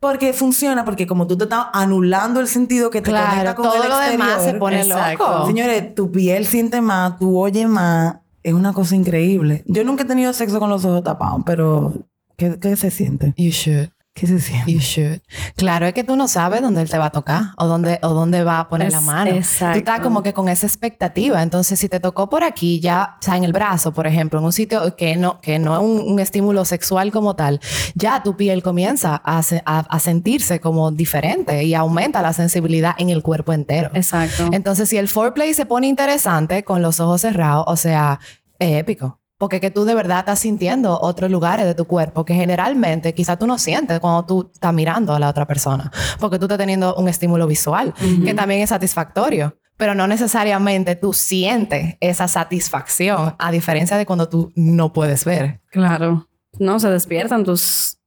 Porque 0.00 0.32
funciona, 0.32 0.84
porque 0.84 1.06
como 1.06 1.26
tú 1.26 1.36
te 1.36 1.44
estás 1.44 1.66
anulando 1.72 2.40
el 2.40 2.46
sentido 2.46 2.90
que 2.90 3.02
te 3.02 3.10
conecta 3.10 3.54
con 3.54 3.66
todo 3.66 3.88
lo 3.88 3.98
demás 3.98 4.42
se 4.42 4.54
pone 4.54 4.84
loco. 4.86 5.46
Señores, 5.46 5.94
tu 5.94 6.10
piel 6.10 6.46
siente 6.46 6.80
más, 6.80 7.18
tú 7.18 7.38
oyes 7.38 7.68
más. 7.68 8.21
Es 8.42 8.54
una 8.54 8.72
cosa 8.72 8.96
increíble. 8.96 9.62
Yo 9.66 9.84
nunca 9.84 10.02
he 10.02 10.06
tenido 10.06 10.32
sexo 10.32 10.58
con 10.58 10.70
los 10.70 10.84
ojos 10.84 11.04
tapados, 11.04 11.42
pero 11.46 12.08
¿qué, 12.36 12.58
qué 12.58 12.76
se 12.76 12.90
siente? 12.90 13.34
You 13.36 13.50
should. 13.50 13.90
¿Qué 14.14 14.26
se 14.26 14.40
siente? 14.40 14.70
You 14.70 14.78
should. 14.78 15.20
Claro, 15.56 15.86
es 15.86 15.94
que 15.94 16.04
tú 16.04 16.16
no 16.16 16.28
sabes 16.28 16.60
dónde 16.60 16.82
él 16.82 16.90
te 16.90 16.98
va 16.98 17.06
a 17.06 17.10
tocar 17.10 17.44
o 17.56 17.66
dónde, 17.66 17.98
o 18.02 18.10
dónde 18.10 18.44
va 18.44 18.60
a 18.60 18.68
poner 18.68 18.92
la 18.92 19.00
mano. 19.00 19.30
Exacto. 19.30 19.72
Tú 19.72 19.78
estás 19.78 20.00
como 20.00 20.22
que 20.22 20.34
con 20.34 20.50
esa 20.50 20.66
expectativa. 20.66 21.42
Entonces, 21.42 21.78
si 21.78 21.88
te 21.88 21.98
tocó 21.98 22.28
por 22.28 22.44
aquí, 22.44 22.78
ya, 22.78 23.16
o 23.18 23.24
sea, 23.24 23.38
en 23.38 23.44
el 23.44 23.52
brazo, 23.52 23.92
por 23.92 24.06
ejemplo, 24.06 24.38
en 24.38 24.44
un 24.44 24.52
sitio 24.52 24.94
que 24.96 25.16
no, 25.16 25.40
que 25.40 25.58
no 25.58 25.74
es 25.74 25.82
un, 25.82 26.20
estímulo 26.20 26.66
sexual 26.66 27.10
como 27.10 27.34
tal, 27.36 27.60
ya 27.94 28.22
tu 28.22 28.36
piel 28.36 28.62
comienza 28.62 29.20
a, 29.24 29.42
a, 29.64 29.98
sentirse 29.98 30.60
como 30.60 30.90
diferente 30.92 31.64
y 31.64 31.74
aumenta 31.74 32.20
la 32.20 32.34
sensibilidad 32.34 32.94
en 32.98 33.08
el 33.08 33.22
cuerpo 33.22 33.54
entero. 33.54 33.90
Exacto. 33.94 34.50
Entonces, 34.52 34.90
si 34.90 34.98
el 34.98 35.08
foreplay 35.08 35.54
se 35.54 35.64
pone 35.64 35.86
interesante 35.86 36.64
con 36.64 36.82
los 36.82 37.00
ojos 37.00 37.22
cerrados, 37.22 37.64
o 37.66 37.76
sea, 37.76 38.20
es 38.58 38.76
épico 38.76 39.21
porque 39.42 39.58
que 39.58 39.72
tú 39.72 39.84
de 39.84 39.96
verdad 39.96 40.20
estás 40.20 40.38
sintiendo 40.38 41.00
otros 41.00 41.28
lugares 41.28 41.66
de 41.66 41.74
tu 41.74 41.84
cuerpo 41.84 42.24
que 42.24 42.32
generalmente 42.32 43.12
quizás 43.12 43.40
tú 43.40 43.48
no 43.48 43.58
sientes 43.58 43.98
cuando 43.98 44.24
tú 44.24 44.48
estás 44.54 44.72
mirando 44.72 45.12
a 45.14 45.18
la 45.18 45.28
otra 45.28 45.48
persona, 45.48 45.90
porque 46.20 46.38
tú 46.38 46.44
estás 46.44 46.58
teniendo 46.58 46.94
un 46.94 47.08
estímulo 47.08 47.48
visual 47.48 47.92
que 48.24 48.34
también 48.34 48.60
es 48.60 48.68
satisfactorio, 48.68 49.58
pero 49.76 49.96
no 49.96 50.06
necesariamente 50.06 50.94
tú 50.94 51.12
sientes 51.12 51.96
esa 51.98 52.28
satisfacción, 52.28 53.34
a 53.36 53.50
diferencia 53.50 53.96
de 53.96 54.06
cuando 54.06 54.28
tú 54.28 54.52
no 54.54 54.92
puedes 54.92 55.24
ver. 55.24 55.60
Claro. 55.72 56.28
No, 56.60 56.78
se 56.78 56.88
despiertan 56.88 57.42
tus 57.42 57.98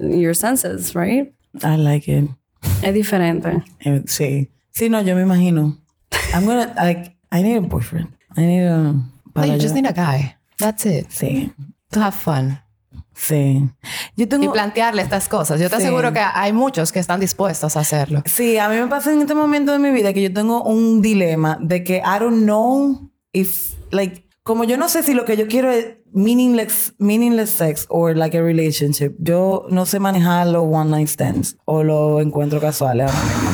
your 0.00 0.34
senses, 0.34 0.94
right? 0.94 1.30
I 1.62 1.76
like 1.76 2.10
it. 2.10 2.30
Es 2.82 2.94
diferente. 2.94 3.62
Eh, 3.80 4.02
sí. 4.06 4.50
Sí, 4.70 4.88
no, 4.88 5.02
yo 5.02 5.14
me 5.14 5.20
imagino. 5.20 5.76
I'm 6.32 6.46
gonna 6.46 6.72
like 6.82 7.14
I 7.30 7.42
need 7.42 7.58
a 7.58 7.60
boyfriend. 7.60 8.08
I 8.34 8.46
need 8.46 8.64
a 8.64 8.94
no, 9.36 9.44
you 9.44 9.58
just 9.58 9.74
need 9.74 9.86
a 9.86 9.92
guy. 9.92 10.36
That's 10.58 10.86
it. 10.86 11.06
Sí. 11.10 11.52
To 11.90 12.00
have 12.00 12.16
fun. 12.16 12.58
Sí. 13.14 13.68
Yo 14.16 14.28
tengo... 14.28 14.44
Y 14.44 14.48
plantearle 14.48 15.02
estas 15.02 15.28
cosas. 15.28 15.60
Yo 15.60 15.70
te 15.70 15.76
aseguro 15.76 16.12
que 16.12 16.20
hay 16.20 16.52
muchos 16.52 16.90
que 16.90 16.98
están 16.98 17.20
dispuestos 17.20 17.76
a 17.76 17.80
hacerlo. 17.80 18.22
Sí, 18.26 18.58
a 18.58 18.68
mí 18.68 18.76
me 18.76 18.86
pasa 18.88 19.12
en 19.12 19.20
este 19.20 19.34
momento 19.34 19.72
de 19.72 19.78
mi 19.78 19.90
vida 19.90 20.12
que 20.12 20.22
yo 20.22 20.32
tengo 20.32 20.62
un 20.62 21.00
dilema 21.00 21.58
de 21.60 21.84
que 21.84 21.98
I 21.98 22.18
don't 22.18 22.42
know 22.42 23.10
if, 23.32 23.74
like, 23.90 24.28
como 24.42 24.64
yo 24.64 24.76
no 24.76 24.88
sé 24.88 25.02
si 25.02 25.14
lo 25.14 25.24
que 25.24 25.36
yo 25.36 25.46
quiero 25.46 25.70
es 25.70 25.96
meaningless, 26.12 26.94
meaningless 26.98 27.50
sex 27.50 27.86
o 27.88 28.10
like 28.10 28.36
a 28.36 28.42
relationship, 28.42 29.14
yo 29.18 29.66
no 29.70 29.86
sé 29.86 29.98
manejar 29.98 30.46
los 30.48 30.64
one 30.64 30.90
night 30.90 31.08
stands 31.08 31.56
o 31.64 31.82
los 31.82 32.20
encuentros 32.20 32.60
casuales 32.60 33.10
ahora 33.10 33.24
mismo. 33.24 33.50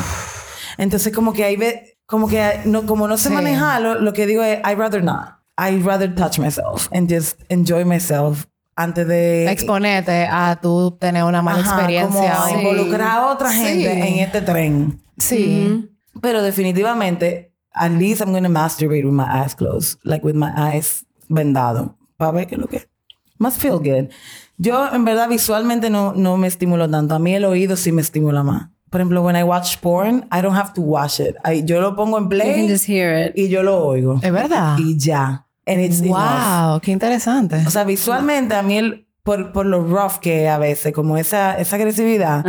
Entonces, 0.77 1.13
como 1.13 1.33
que 1.33 1.43
ahí 1.43 1.55
ve, 1.55 1.97
como 2.05 2.27
que 2.27 2.61
no, 2.65 2.85
como 2.85 3.07
no 3.07 3.17
sé 3.17 3.29
manejarlo, 3.29 3.99
lo 3.99 4.13
que 4.13 4.25
digo 4.25 4.43
es, 4.43 4.59
I'd 4.59 4.77
rather 4.77 5.03
not. 5.03 5.40
I'd 5.57 5.85
rather 5.85 6.13
touch 6.13 6.39
myself 6.39 6.89
and 6.91 7.09
just 7.09 7.39
enjoy 7.49 7.85
myself 7.85 8.47
antes 8.75 9.07
de 9.07 9.51
exponerte 9.51 10.27
a 10.29 10.59
tú 10.61 10.97
tener 10.99 11.23
una 11.23 11.41
mala 11.41 11.59
experiencia 11.59 12.35
como 12.35 12.59
involucrar 12.59 13.19
a 13.19 13.31
otra 13.31 13.51
gente 13.51 13.91
en 13.91 14.19
este 14.19 14.41
tren. 14.41 15.01
Sí. 15.17 15.89
Pero 16.21 16.41
definitivamente, 16.41 17.53
at 17.73 17.91
least 17.91 18.21
I'm 18.21 18.31
going 18.31 18.43
to 18.43 18.49
masturbate 18.49 19.05
with 19.05 19.13
my 19.13 19.25
eyes 19.25 19.55
closed, 19.55 19.99
like 20.03 20.25
with 20.25 20.35
my 20.35 20.51
eyes 20.55 21.05
vendado, 21.29 21.95
para 22.17 22.31
ver 22.31 22.47
qué 22.47 22.55
es 22.55 22.61
lo 22.61 22.67
que 22.67 22.89
must 23.37 23.61
feel 23.61 23.77
good. 23.79 24.09
Yo 24.57 24.93
en 24.93 25.05
verdad 25.05 25.27
visualmente 25.29 25.89
no, 25.89 26.13
no 26.13 26.37
me 26.37 26.47
estimulo 26.47 26.89
tanto. 26.89 27.15
A 27.15 27.19
mí 27.19 27.33
el 27.33 27.45
oído 27.45 27.75
sí 27.75 27.91
me 27.91 28.01
estimula 28.01 28.43
más. 28.43 28.69
Por 28.91 28.99
ejemplo, 28.99 29.23
when 29.23 29.37
I 29.37 29.43
watch 29.43 29.79
porn, 29.79 30.27
I 30.33 30.41
don't 30.41 30.55
have 30.55 30.73
to 30.73 30.81
watch 30.81 31.21
it. 31.21 31.37
yo 31.65 31.79
lo 31.79 31.95
pongo 31.95 32.17
en 32.17 32.27
play. 32.27 32.49
You 32.49 32.55
can 32.55 32.67
just 32.67 32.87
hear 32.87 33.27
it. 33.27 33.37
Y 33.37 33.47
yo 33.47 33.63
lo 33.63 33.85
oigo. 33.85 34.19
Es 34.21 34.31
verdad. 34.33 34.77
Y 34.77 34.97
ya. 34.97 35.47
And 35.65 35.79
it's 35.79 36.01
wow, 36.05 36.81
qué 36.81 36.91
interesante. 36.91 37.63
O 37.65 37.69
sea, 37.69 37.85
visualmente 37.85 38.53
a 38.53 38.61
mí 38.61 38.77
el, 38.77 39.07
por, 39.23 39.53
por 39.53 39.65
lo 39.65 39.85
rough 39.85 40.17
que 40.19 40.49
a 40.49 40.57
veces, 40.57 40.91
como 40.91 41.15
esa, 41.15 41.57
esa 41.57 41.77
agresividad, 41.77 42.43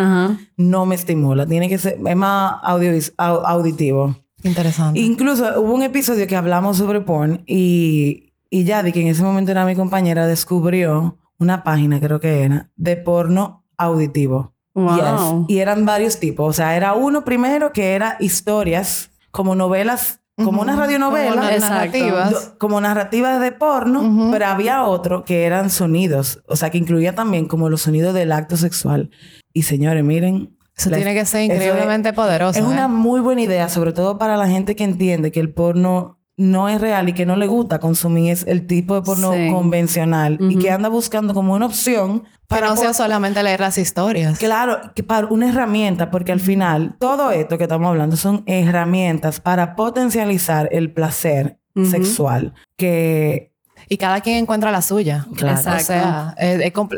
no 0.56 0.84
me 0.84 0.96
estimula. 0.96 1.46
Tiene 1.46 1.68
que 1.68 1.78
ser, 1.78 1.98
es 2.04 2.16
más 2.16 2.54
audio, 2.62 2.90
auditivo. 3.16 4.16
Interesante. 4.42 4.98
Incluso 4.98 5.60
hubo 5.60 5.72
un 5.74 5.82
episodio 5.82 6.26
que 6.26 6.34
hablamos 6.34 6.78
sobre 6.78 7.02
porn 7.02 7.44
y, 7.46 8.32
y 8.50 8.64
Yadi, 8.64 8.90
que 8.90 9.02
en 9.02 9.06
ese 9.06 9.22
momento 9.22 9.52
era 9.52 9.64
mi 9.64 9.76
compañera, 9.76 10.26
descubrió 10.26 11.18
una 11.38 11.62
página, 11.62 12.00
creo 12.00 12.18
que 12.18 12.42
era, 12.42 12.70
de 12.74 12.96
porno 12.96 13.64
auditivo. 13.76 14.54
Wow. 14.74 15.46
Y 15.48 15.58
eran 15.58 15.84
varios 15.84 16.18
tipos. 16.18 16.48
O 16.48 16.52
sea, 16.52 16.76
era 16.76 16.94
uno 16.94 17.24
primero 17.24 17.72
que 17.72 17.94
era 17.94 18.16
historias, 18.20 19.10
como 19.30 19.54
novelas 19.54 20.22
como 20.36 20.62
una 20.62 20.76
radionovela, 20.76 21.42
como 21.42 21.58
narrativas, 21.58 22.52
como 22.58 22.80
narrativas 22.80 23.40
de 23.40 23.52
porno, 23.52 24.30
pero 24.30 24.46
había 24.46 24.84
otro 24.84 25.24
que 25.24 25.44
eran 25.44 25.70
sonidos, 25.70 26.42
o 26.46 26.56
sea, 26.56 26.70
que 26.70 26.78
incluía 26.78 27.14
también 27.14 27.46
como 27.46 27.68
los 27.68 27.82
sonidos 27.82 28.14
del 28.14 28.32
acto 28.32 28.56
sexual. 28.56 29.10
Y 29.52 29.62
señores, 29.62 30.02
miren, 30.02 30.56
eso 30.76 30.90
tiene 30.90 31.14
que 31.14 31.26
ser 31.26 31.44
increíblemente 31.44 32.12
poderoso. 32.12 32.58
Es 32.58 32.64
una 32.64 32.84
¿eh? 32.84 32.88
muy 32.88 33.20
buena 33.20 33.42
idea, 33.42 33.68
sobre 33.68 33.92
todo 33.92 34.18
para 34.18 34.36
la 34.36 34.48
gente 34.48 34.74
que 34.74 34.84
entiende 34.84 35.30
que 35.30 35.40
el 35.40 35.52
porno 35.52 36.18
no 36.36 36.68
es 36.68 36.80
real 36.80 37.08
y 37.08 37.12
que 37.12 37.26
no 37.26 37.36
le 37.36 37.46
gusta 37.46 37.78
consumir 37.78 38.38
el 38.46 38.66
tipo 38.66 38.94
de 38.94 39.02
porno 39.02 39.32
convencional 39.52 40.38
y 40.40 40.58
que 40.58 40.70
anda 40.70 40.88
buscando 40.88 41.34
como 41.34 41.54
una 41.54 41.66
opción 41.66 42.24
para 42.48 42.68
no 42.68 42.76
sea 42.76 42.92
solamente 42.92 43.42
leer 43.42 43.60
las 43.60 43.78
historias. 43.78 44.38
Claro, 44.38 44.78
que 44.94 45.02
para 45.02 45.26
una 45.28 45.48
herramienta, 45.48 46.10
porque 46.10 46.32
al 46.32 46.40
final 46.40 46.96
todo 46.98 47.30
esto 47.30 47.58
que 47.58 47.64
estamos 47.64 47.88
hablando 47.88 48.16
son 48.16 48.42
herramientas 48.46 49.40
para 49.40 49.76
potencializar 49.76 50.68
el 50.72 50.92
placer 50.92 51.58
sexual 51.74 52.52
que 52.76 53.52
y 53.88 53.96
cada 53.98 54.20
quien 54.20 54.36
encuentra 54.36 54.70
la 54.70 54.80
suya. 54.80 55.26
Claro. 55.36 55.58
O 55.58 55.80
sea, 55.80 56.34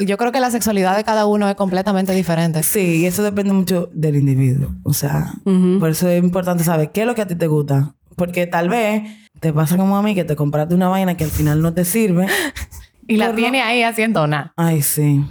yo 0.07 0.17
creo 0.17 0.33
que 0.33 0.41
la 0.41 0.51
sexualidad 0.51 0.97
de 0.97 1.03
cada 1.03 1.27
uno 1.27 1.49
es 1.49 1.57
completamente 1.57 2.13
diferente. 2.13 2.63
Sí, 2.63 3.01
y 3.03 3.07
eso 3.07 3.23
depende 3.23 3.53
mucho 3.53 3.89
del 3.93 4.17
individuo. 4.17 4.71
O 4.85 4.93
sea, 4.93 5.33
por 5.81 5.91
eso 5.91 6.09
es 6.09 6.23
importante 6.23 6.63
saber 6.63 6.93
qué 6.93 7.01
es 7.01 7.07
lo 7.07 7.15
que 7.15 7.23
a 7.23 7.27
ti 7.27 7.35
te 7.35 7.47
gusta. 7.47 7.95
Porque 8.17 8.47
tal 8.47 8.69
vez 8.69 9.03
te 9.45 9.53
pasa 9.53 9.77
como 9.77 9.95
a 9.99 10.03
mí 10.03 10.15
que 10.15 10.25
te 10.25 10.37
compraste 10.37 10.75
una 10.75 10.89
vaina 10.89 11.19
que 11.19 11.25
al 11.25 11.31
final 11.31 11.61
no 11.61 11.75
te 11.75 11.85
sirve. 11.85 12.27
y 13.07 13.19
la 13.19 13.35
tiene 13.35 13.61
ahí 13.61 13.83
haciendo 13.83 14.27
nada. 14.27 14.55
Ay, 14.57 14.81
sí. 14.81 15.23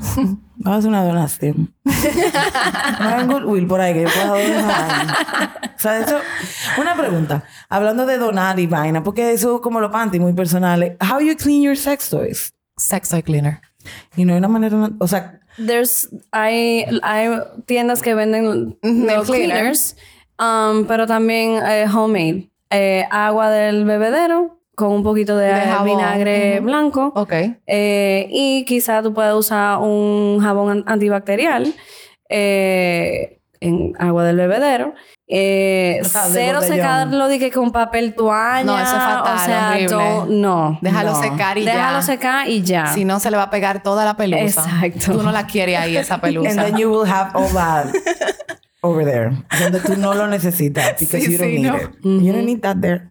Vamos 0.57 0.67
a 0.67 0.77
hacer 0.77 0.89
una 0.89 1.03
donación. 1.03 1.73
no 1.83 3.17
un 3.17 3.27
Goodwill 3.27 3.65
por 3.65 3.81
ahí 3.81 3.95
que 3.95 4.03
yo 4.03 4.09
pueda 4.09 4.27
donar 4.27 5.73
O 5.75 5.79
sea, 5.79 5.97
eso... 5.97 6.19
Una 6.79 6.95
pregunta. 6.95 7.43
Hablando 7.69 8.05
de 8.05 8.19
donar 8.19 8.59
y 8.59 8.67
vaina, 8.67 9.01
porque 9.01 9.31
eso 9.31 9.55
es 9.55 9.61
como 9.61 9.79
lo 9.79 9.89
panty 9.89 10.19
muy 10.19 10.33
personales. 10.33 10.95
How 11.01 11.19
you 11.19 11.35
clean 11.35 11.63
your 11.63 11.75
sex 11.75 12.07
toys? 12.11 12.53
Sex 12.77 13.09
toy 13.09 13.23
cleaner. 13.23 13.61
Y 14.15 14.25
no 14.25 14.33
hay 14.33 14.37
una 14.37 14.47
manera... 14.47 14.91
O 14.99 15.07
sea... 15.07 15.39
There's... 15.57 16.07
Hay, 16.29 16.85
hay 17.01 17.29
tiendas 17.65 18.03
que 18.03 18.13
venden 18.13 18.77
nail 18.83 19.23
cleaners. 19.25 19.97
Um, 20.37 20.85
pero 20.85 21.07
también 21.07 21.59
eh, 21.65 21.87
homemade. 21.91 22.52
Eh, 22.73 23.07
agua 23.11 23.49
del 23.49 23.85
bebedero 23.85 24.57
con 24.75 24.91
un 24.91 25.03
poquito 25.03 25.37
de, 25.37 25.53
vinagre 25.85 26.59
blanco. 26.59 27.11
Ok. 27.15 27.33
Eh, 27.67 28.27
y 28.31 28.65
quizá 28.65 29.03
tú 29.03 29.13
puedes 29.13 29.33
usar 29.33 29.77
un 29.77 30.39
jabón 30.41 30.83
antibacterial 30.87 31.71
eh, 32.29 33.39
en 33.59 33.93
agua 33.99 34.23
del 34.23 34.37
bebedero. 34.37 34.95
cero 35.27 36.61
secarlo 36.61 37.27
de 37.27 37.37
que 37.37 37.51
con 37.51 37.71
papel 37.71 38.15
toalla. 38.15 38.63
No, 38.63 38.75
eso 38.79 38.95
es 38.95 39.03
fatal, 39.03 39.35
o 39.35 39.39
sea, 39.39 40.25
no. 40.27 40.79
Déjalo 40.81 41.15
secar 41.15 41.57
y 41.59 41.65
ya. 41.65 41.73
Déjalo 41.73 42.01
secar 42.01 42.49
y 42.49 42.63
ya. 42.63 42.87
Si 42.87 43.05
no, 43.05 43.19
se 43.19 43.29
le 43.29 43.37
va 43.37 43.43
a 43.43 43.49
pegar 43.51 43.83
toda 43.83 44.03
la 44.03 44.17
pelusa. 44.17 44.65
Exacto. 44.83 45.13
Tú 45.13 45.23
no 45.23 45.31
la 45.31 45.45
quieres 45.45 45.77
ahí, 45.77 45.95
esa 45.95 46.19
pelusa. 46.21 46.49
And 46.49 46.59
then 46.59 46.77
you 46.77 46.89
will 46.89 47.07
have 47.07 47.31
all 47.35 47.47
that 47.53 47.93
over 48.83 49.05
there. 49.05 49.31
Donde 49.59 49.79
tú 49.79 49.95
no 49.97 50.13
lo 50.13 50.27
necesitas. 50.27 50.99
Because 50.99 51.27
you 51.27 51.37
don't 51.37 51.53
need 51.53 51.73
it. 51.73 51.89
You 52.03 52.33
don't 52.33 52.45
need 52.45 52.61
that 52.61 52.77
there. 52.79 53.09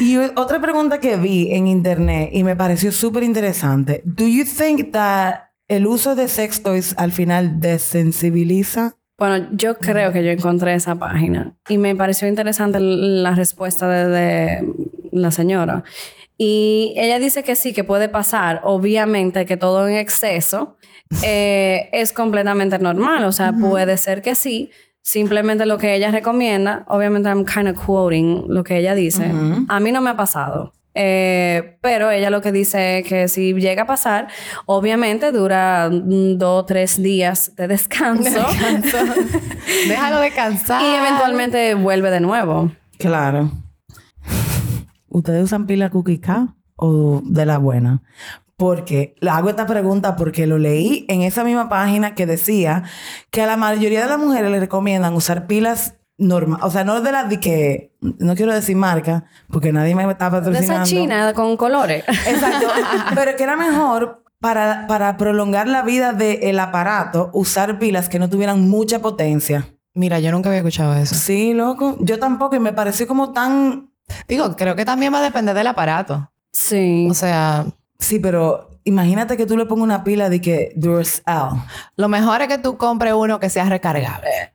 Y 0.00 0.16
otra 0.36 0.60
pregunta 0.60 0.98
que 0.98 1.16
vi 1.16 1.52
en 1.52 1.66
internet 1.66 2.30
y 2.32 2.44
me 2.44 2.56
pareció 2.56 2.92
súper 2.92 3.22
interesante. 3.22 4.02
Do 4.04 4.26
you 4.26 4.44
think 4.44 4.92
that 4.92 5.50
el 5.68 5.86
uso 5.86 6.14
de 6.14 6.28
sex 6.28 6.62
toys 6.62 6.94
al 6.98 7.12
final 7.12 7.60
desensibiliza? 7.60 8.96
Bueno, 9.16 9.48
yo 9.52 9.78
creo 9.78 10.12
que 10.12 10.24
yo 10.24 10.30
encontré 10.30 10.74
esa 10.74 10.96
página 10.96 11.56
y 11.68 11.78
me 11.78 11.94
pareció 11.94 12.26
interesante 12.26 12.80
la 12.80 13.32
respuesta 13.34 13.88
de 13.88 14.66
la 15.12 15.30
señora. 15.30 15.84
Y 16.36 16.94
ella 16.96 17.20
dice 17.20 17.44
que 17.44 17.54
sí, 17.54 17.72
que 17.72 17.84
puede 17.84 18.08
pasar. 18.08 18.60
Obviamente 18.64 19.46
que 19.46 19.56
todo 19.56 19.86
en 19.86 19.96
exceso 19.96 20.76
eh, 21.22 21.88
es 21.92 22.12
completamente 22.12 22.78
normal. 22.78 23.24
O 23.24 23.32
sea, 23.32 23.52
puede 23.52 23.96
ser 23.96 24.22
que 24.22 24.34
sí. 24.34 24.70
Simplemente 25.02 25.66
lo 25.66 25.76
que 25.76 25.94
ella 25.94 26.10
recomienda, 26.10 26.84
obviamente 26.88 27.28
I'm 27.28 27.44
kind 27.44 27.68
of 27.68 27.84
quoting 27.84 28.46
lo 28.48 28.64
que 28.64 28.78
ella 28.78 28.94
dice. 28.94 29.30
A 29.68 29.80
mí 29.80 29.92
no 29.92 30.00
me 30.00 30.10
ha 30.10 30.16
pasado. 30.16 30.72
Eh, 30.96 31.76
pero 31.80 32.10
ella 32.10 32.30
lo 32.30 32.40
que 32.40 32.52
dice 32.52 33.00
es 33.00 33.06
que 33.06 33.28
si 33.28 33.52
llega 33.54 33.82
a 33.82 33.86
pasar, 33.86 34.28
obviamente 34.64 35.32
dura 35.32 35.90
dos 35.90 36.62
o 36.62 36.64
tres 36.64 37.02
días 37.02 37.54
de 37.56 37.68
descanso. 37.68 38.30
descanso. 38.30 38.96
Déjalo 39.88 40.20
descansar. 40.20 40.80
Y 40.80 40.94
eventualmente 40.94 41.74
vuelve 41.74 42.10
de 42.10 42.20
nuevo. 42.20 42.70
Claro. 42.98 43.50
¿Ustedes 45.08 45.44
usan 45.44 45.66
pila 45.66 45.90
cookie 45.90 46.20
o 46.76 47.20
de 47.24 47.46
la 47.46 47.58
buena? 47.58 48.02
Porque 48.56 49.14
le 49.20 49.30
hago 49.30 49.50
esta 49.50 49.66
pregunta 49.66 50.16
porque 50.16 50.46
lo 50.46 50.58
leí 50.58 51.04
en 51.08 51.22
esa 51.22 51.42
misma 51.44 51.68
página 51.68 52.14
que 52.14 52.26
decía 52.26 52.84
que 53.30 53.42
a 53.42 53.46
la 53.46 53.56
mayoría 53.56 54.02
de 54.02 54.08
las 54.08 54.18
mujeres 54.18 54.50
le 54.50 54.60
recomiendan 54.60 55.14
usar 55.14 55.46
pilas 55.46 55.94
normal, 56.16 56.60
o 56.62 56.70
sea, 56.70 56.84
no 56.84 57.00
de 57.00 57.10
las 57.10 57.28
de 57.28 57.40
que 57.40 57.96
no 58.00 58.36
quiero 58.36 58.54
decir 58.54 58.76
marca 58.76 59.24
porque 59.50 59.72
nadie 59.72 59.96
me 59.96 60.04
está 60.04 60.30
patrocinando. 60.30 60.72
De 60.72 60.82
esa 60.82 60.84
china 60.84 61.32
con 61.34 61.56
colores. 61.56 62.04
Exacto, 62.08 62.68
pero 63.16 63.36
que 63.36 63.42
era 63.42 63.56
mejor 63.56 64.22
para, 64.38 64.86
para 64.86 65.16
prolongar 65.16 65.66
la 65.66 65.82
vida 65.82 66.12
del 66.12 66.58
aparato 66.60 67.30
usar 67.32 67.80
pilas 67.80 68.08
que 68.08 68.20
no 68.20 68.30
tuvieran 68.30 68.68
mucha 68.68 69.00
potencia. 69.00 69.66
Mira, 69.94 70.20
yo 70.20 70.30
nunca 70.30 70.48
había 70.48 70.60
escuchado 70.60 70.94
eso. 70.94 71.16
Sí, 71.16 71.54
loco, 71.54 71.96
yo 72.00 72.20
tampoco 72.20 72.54
y 72.54 72.60
me 72.60 72.72
pareció 72.72 73.08
como 73.08 73.32
tan 73.32 73.94
Digo, 74.28 74.56
creo 74.56 74.76
que 74.76 74.84
también 74.84 75.12
va 75.12 75.18
a 75.18 75.22
depender 75.22 75.54
del 75.54 75.66
aparato. 75.66 76.30
Sí. 76.52 77.08
O 77.10 77.14
sea, 77.14 77.66
Sí, 78.04 78.18
pero 78.18 78.68
imagínate 78.84 79.38
que 79.38 79.46
tú 79.46 79.56
le 79.56 79.64
pongas 79.64 79.84
una 79.84 80.04
pila 80.04 80.28
de 80.28 80.40
que 80.42 80.72
Duracell. 80.76 81.58
Lo 81.96 82.08
mejor 82.08 82.42
es 82.42 82.48
que 82.48 82.58
tú 82.58 82.76
compres 82.76 83.14
uno 83.14 83.40
que 83.40 83.48
sea 83.48 83.64
recargable. 83.64 84.52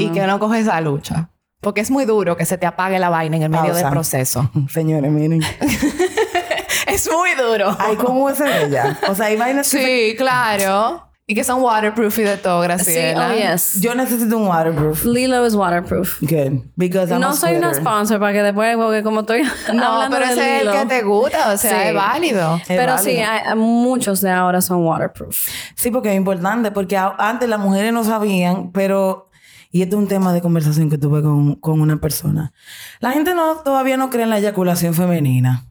Y 0.00 0.08
que 0.10 0.26
no 0.26 0.40
coges 0.40 0.62
esa 0.62 0.80
lucha. 0.80 1.30
Porque 1.60 1.80
es 1.80 1.90
muy 1.90 2.04
duro 2.04 2.36
que 2.36 2.46
se 2.46 2.58
te 2.58 2.66
apague 2.66 2.98
la 2.98 3.10
vaina 3.10 3.36
en 3.36 3.42
el 3.44 3.50
medio 3.50 3.72
del 3.72 3.88
proceso. 3.90 4.50
Señores, 4.68 5.12
miren. 5.12 5.40
es 6.88 7.08
muy 7.12 7.34
duro. 7.34 7.76
Hay 7.78 7.94
como 7.94 8.28
ese 8.28 8.68
ya. 8.70 8.98
O 9.08 9.14
sea, 9.14 9.26
hay 9.26 9.36
vainas 9.36 9.68
Sí, 9.68 10.14
claro. 10.18 11.09
Y 11.30 11.34
que 11.34 11.44
son 11.44 11.62
waterproof 11.62 12.18
y 12.18 12.22
de 12.22 12.36
todo, 12.38 12.60
Graciela. 12.60 13.28
Sí, 13.28 13.34
oh 13.36 13.52
yes. 13.52 13.80
Yo 13.80 13.94
necesito 13.94 14.36
un 14.36 14.48
waterproof. 14.48 15.04
Lilo 15.04 15.46
es 15.46 15.54
waterproof. 15.54 16.20
Good. 16.22 16.64
Because 16.74 17.12
I'm 17.12 17.20
no 17.20 17.36
soy 17.36 17.54
una 17.54 17.72
sponsor 17.72 18.18
para 18.18 18.32
que 18.32 18.42
después, 18.42 18.76
porque 18.76 19.04
como 19.04 19.20
estoy 19.20 19.42
no, 19.72 20.08
pero 20.10 20.24
ese 20.24 20.56
es 20.56 20.66
el 20.66 20.72
que 20.72 20.86
te 20.86 21.02
gusta, 21.02 21.52
o 21.52 21.56
sea, 21.56 21.88
es 21.88 21.94
válido. 21.94 22.60
pero 22.66 22.98
sí, 22.98 23.18
hay, 23.18 23.54
muchos 23.54 24.20
de 24.22 24.30
ahora 24.32 24.60
son 24.60 24.84
waterproof. 24.84 25.46
Sí, 25.76 25.92
porque 25.92 26.10
es 26.10 26.16
importante, 26.16 26.72
porque 26.72 26.96
antes 26.96 27.48
las 27.48 27.60
mujeres 27.60 27.92
no 27.92 28.02
sabían, 28.02 28.72
pero 28.72 29.28
y 29.70 29.82
este 29.82 29.94
es 29.94 30.02
un 30.02 30.08
tema 30.08 30.32
de 30.32 30.40
conversación 30.40 30.90
que 30.90 30.98
tuve 30.98 31.22
con, 31.22 31.54
con 31.54 31.80
una 31.80 31.98
persona. 31.98 32.52
La 32.98 33.12
gente 33.12 33.36
no, 33.36 33.58
todavía 33.58 33.96
no 33.96 34.10
cree 34.10 34.24
en 34.24 34.30
la 34.30 34.38
eyaculación 34.38 34.94
femenina. 34.94 35.64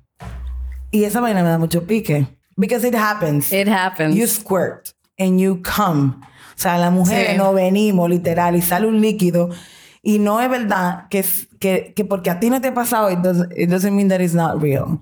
Y 0.90 1.04
esa 1.04 1.20
vaina 1.20 1.44
me 1.44 1.50
da 1.50 1.58
mucho 1.58 1.84
pique. 1.84 2.28
Because 2.56 2.88
it 2.88 2.96
happens. 2.96 3.52
It 3.52 3.68
happens. 3.68 4.16
You 4.16 4.26
squirt 4.26 4.94
and 5.20 5.40
you 5.40 5.62
come. 5.62 6.14
O 6.60 6.62
sea, 6.62 6.78
las 6.78 6.92
mujeres 6.92 7.38
no 7.38 7.54
venimos 7.54 8.10
literal 8.10 8.56
y 8.56 8.62
sale 8.62 8.88
un 8.88 9.02
líquido. 9.02 9.50
Y 10.02 10.20
no 10.20 10.42
es 10.42 10.50
verdad 10.50 11.08
que, 11.10 11.26
que, 11.60 11.94
que 11.96 12.06
porque 12.06 12.30
a 12.30 12.40
ti 12.40 12.50
no 12.50 12.62
te 12.62 12.70
ha 12.70 12.74
pasado, 12.74 13.12
it 13.12 13.20
doesn't, 13.20 13.52
it 13.58 13.70
doesn't 13.70 13.94
mean 13.94 14.08
that 14.10 14.22
it's 14.22 14.34
not 14.34 14.62
real. 14.62 15.02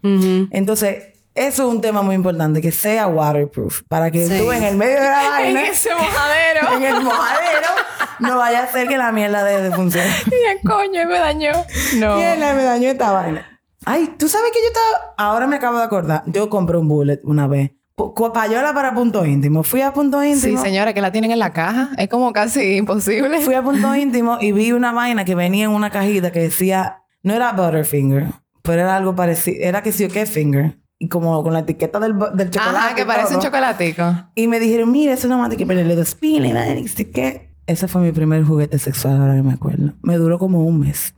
Entonces, 0.52 1.14
eso 1.38 1.68
es 1.68 1.76
un 1.76 1.82
tema 1.82 2.02
muy 2.02 2.16
importante, 2.16 2.62
que 2.62 2.72
sea 2.72 3.08
waterproof. 3.08 3.84
Para 3.88 4.10
que 4.10 4.28
tú 4.28 4.52
en 4.52 4.64
el 4.64 4.76
medio 4.76 4.96
de 4.96 5.08
la 5.08 5.30
vaina... 5.30 5.62
en 5.62 5.68
ese 5.68 5.94
mojadero. 5.94 6.74
en 6.78 6.84
el 6.84 7.04
mojadero. 7.04 7.68
no 8.20 8.38
vaya 8.38 8.64
a 8.64 8.72
ser 8.72 8.88
que 8.88 8.98
la 8.98 9.12
mierda 9.12 9.44
deje 9.44 9.62
de 9.62 9.72
funcionar. 9.72 10.10
y 10.32 10.50
el 10.50 10.60
coño 10.68 11.08
me 11.08 11.20
dañó. 11.20 11.52
No. 11.98 12.18
Mierda, 12.18 12.56
me 12.56 12.64
dañó 12.64 12.90
esta 12.90 13.12
vaina. 13.12 13.62
Ay, 13.86 14.16
tú 14.18 14.28
sabes 14.28 14.52
que 14.52 14.60
yo 14.62 14.68
estaba... 14.68 15.14
Ahora 15.16 15.46
me 15.46 15.58
acabo 15.58 15.78
de 15.78 15.84
acordar. 15.84 16.24
Yo 16.26 16.50
compré 16.50 16.78
un 16.78 16.88
bullet 16.88 17.20
una 17.24 17.48
vez. 17.48 17.72
Payola 17.98 18.74
para 18.74 18.94
punto 18.94 19.26
íntimo. 19.26 19.64
Fui 19.64 19.82
a 19.82 19.92
punto 19.92 20.24
íntimo. 20.24 20.58
Sí, 20.60 20.64
señora, 20.64 20.94
que 20.94 21.02
la 21.02 21.12
tienen 21.12 21.32
en 21.32 21.40
la 21.40 21.52
caja. 21.52 21.90
Es 21.98 22.08
como 22.10 22.32
casi 22.32 22.78
imposible. 22.78 23.42
Fui 23.42 23.56
a 23.56 23.64
punto 23.64 23.96
íntimo 23.96 24.38
y 24.40 24.52
vi 24.52 24.72
una 24.72 24.92
vaina 24.92 25.26
que 25.26 25.34
venía 25.34 25.66
en 25.66 25.72
una 25.72 25.90
cajita 25.90 26.32
que 26.32 26.40
decía, 26.40 27.04
no 27.24 27.34
era 27.34 27.54
Butterfinger, 27.54 28.28
pero 28.62 28.82
era 28.82 28.96
algo 28.96 29.16
parecido, 29.16 29.58
era 29.62 29.82
que 29.82 29.92
sí 29.92 30.06
o 30.06 30.10
qué 30.10 30.28
finger. 30.28 30.80
Y 31.00 31.10
como 31.10 31.42
con 31.44 31.54
la 31.54 31.60
etiqueta 31.60 32.00
del, 32.00 32.14
del 32.34 32.50
chocolate. 32.50 32.78
Ajá, 32.78 32.96
que 32.96 33.06
parece 33.06 33.36
un 33.36 33.42
chocolatico. 33.42 34.04
Y 34.36 34.48
me 34.48 34.60
dijeron, 34.60 34.92
mira, 34.92 35.14
es 35.14 35.26
una 35.26 35.38
mate 35.38 35.58
que 35.58 35.66
ponerle 35.66 35.96
dos 35.96 36.16
pilas. 36.16 36.68
Y 37.00 37.06
qué. 37.06 37.56
Ese 37.68 37.88
fue 37.88 38.02
mi 38.02 38.12
primer 38.12 38.44
juguete 38.44 38.80
sexual, 38.80 39.22
ahora 39.22 39.36
que 39.36 39.44
me 39.44 39.54
acuerdo. 39.54 39.94
Me 40.02 40.18
duró 40.18 40.40
como 40.40 40.64
un 40.64 40.80
mes. 40.80 41.14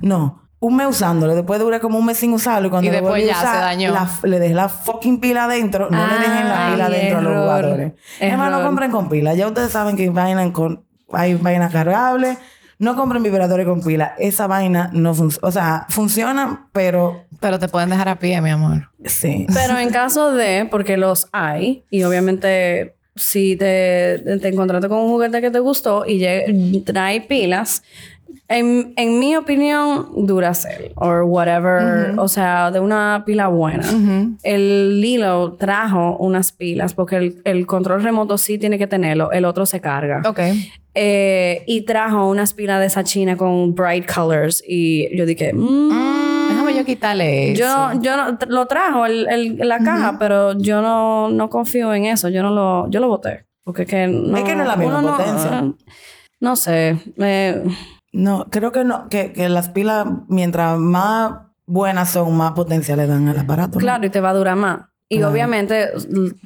no, 0.00 0.47
un 0.60 0.76
mes 0.76 0.88
usándolo, 0.88 1.34
después 1.34 1.60
duré 1.60 1.78
como 1.80 1.98
un 1.98 2.06
mes 2.06 2.18
sin 2.18 2.32
usarlo 2.32 2.68
y 2.68 2.70
cuando 2.70 2.88
y 2.88 2.92
después 2.92 3.24
ya 3.24 3.32
usar, 3.32 3.54
se 3.54 3.60
dañó. 3.60 3.94
le 4.24 4.40
dejé 4.40 4.54
la 4.54 4.68
fucking 4.68 5.20
pila 5.20 5.44
adentro, 5.44 5.88
no 5.90 6.06
le 6.06 6.18
dejen 6.18 6.48
la 6.48 6.70
pila 6.72 6.86
adentro 6.86 7.18
a 7.18 7.22
los 7.22 7.32
jugadores. 7.32 7.92
Además, 8.20 8.50
no 8.50 8.62
compren 8.62 8.90
con 8.90 9.08
pila. 9.08 9.34
Ya 9.34 9.46
ustedes 9.46 9.70
saben 9.70 9.96
que 9.96 10.12
hay 10.14 10.52
con 10.52 10.88
hay 11.12 11.34
vainas 11.34 11.72
cargables. 11.72 12.38
No 12.78 12.94
compren 12.94 13.22
vibradores 13.22 13.66
con 13.66 13.82
pila. 13.82 14.14
Esa 14.18 14.46
vaina 14.46 14.90
no 14.92 15.12
funciona. 15.14 15.48
O 15.48 15.50
sea, 15.50 15.86
funciona, 15.88 16.68
pero... 16.72 17.24
Pero 17.40 17.58
te 17.58 17.68
pueden 17.68 17.90
dejar 17.90 18.08
a 18.08 18.20
pie, 18.20 18.40
mi 18.40 18.50
amor. 18.50 18.90
Sí. 19.04 19.46
Pero 19.52 19.78
en 19.78 19.90
caso 19.90 20.32
de... 20.32 20.66
Porque 20.70 20.96
los 20.96 21.28
hay. 21.32 21.84
Y 21.90 22.04
obviamente... 22.04 22.94
Si 23.16 23.56
te, 23.56 24.20
te 24.40 24.46
encontraste 24.46 24.88
con 24.88 24.98
un 24.98 25.08
juguete 25.08 25.40
que 25.40 25.50
te 25.50 25.58
gustó 25.58 26.04
y 26.06 26.80
trae 26.82 27.20
pilas, 27.22 27.82
en, 28.48 28.94
en, 28.96 29.18
mi 29.18 29.36
opinión, 29.36 30.08
Duracell 30.26 30.92
o 30.94 31.24
whatever, 31.24 32.18
o 32.18 32.28
sea, 32.28 32.70
de 32.70 32.80
una 32.80 33.22
pila 33.26 33.48
buena. 33.48 33.86
El 34.42 35.00
Lilo 35.00 35.54
trajo 35.54 36.16
unas 36.18 36.52
pilas 36.52 36.94
porque 36.94 37.16
el, 37.16 37.40
el, 37.44 37.66
control 37.66 38.02
remoto 38.02 38.38
sí 38.38 38.58
tiene 38.58 38.78
que 38.78 38.86
tenerlo, 38.86 39.32
el 39.32 39.44
otro 39.44 39.66
se 39.66 39.80
carga. 39.80 40.22
Ok. 40.26 40.40
Eh, 40.94 41.62
y 41.66 41.82
trajo 41.82 42.28
unas 42.28 42.54
pilas 42.54 42.80
de 42.80 42.86
esa 42.86 43.04
china 43.04 43.36
con 43.36 43.74
bright 43.74 44.10
colors 44.12 44.64
y 44.66 45.16
yo 45.16 45.26
dije, 45.26 45.52
mmm, 45.52 46.48
déjame 46.48 46.74
yo 46.74 46.84
quitarle 46.84 47.52
eso. 47.52 47.62
Yo, 47.62 48.00
yo 48.00 48.16
no, 48.16 48.38
lo 48.48 48.66
trajo 48.66 49.06
el, 49.06 49.28
el, 49.28 49.58
la 49.68 49.78
caja, 49.78 50.16
pero 50.18 50.58
yo 50.58 50.82
no, 50.82 51.28
no 51.30 51.50
confío 51.50 51.94
en 51.94 52.06
eso, 52.06 52.28
yo 52.30 52.42
no 52.42 52.50
lo, 52.50 52.90
yo 52.90 52.98
lo 53.00 53.08
boté. 53.08 53.44
Porque 53.62 53.84
que 53.84 54.06
no, 54.06 54.36
es 54.36 54.44
que 54.44 54.54
no 54.54 54.62
es 54.62 54.68
la 54.68 54.76
misma 54.76 55.02
potencia. 55.02 55.60
No, 55.60 55.76
no 56.40 56.56
sé. 56.56 56.96
Eh, 57.18 57.62
no, 58.18 58.46
creo 58.50 58.72
que 58.72 58.84
no, 58.84 59.08
que, 59.08 59.32
que 59.32 59.48
las 59.48 59.68
pilas, 59.68 60.06
mientras 60.28 60.76
más 60.76 61.34
buenas 61.66 62.10
son, 62.10 62.36
más 62.36 62.52
potencia 62.52 62.96
le 62.96 63.06
dan 63.06 63.28
al 63.28 63.38
aparato. 63.38 63.78
Claro, 63.78 64.04
y 64.04 64.10
te 64.10 64.20
va 64.20 64.30
a 64.30 64.34
durar 64.34 64.56
más. 64.56 64.86
Y 65.08 65.22
obviamente, 65.22 65.88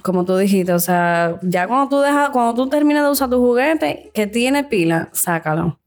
como 0.02 0.24
tú 0.24 0.36
dijiste, 0.36 0.72
o 0.72 0.78
sea, 0.78 1.38
ya 1.42 1.66
cuando 1.66 1.88
tú 1.88 2.00
dejas, 2.00 2.30
cuando 2.30 2.54
tú 2.54 2.68
terminas 2.68 3.02
de 3.02 3.10
usar 3.10 3.28
tu 3.28 3.38
juguete 3.38 4.10
que 4.14 4.26
tiene 4.26 4.64
pila, 4.64 5.08
sácalo. 5.12 5.80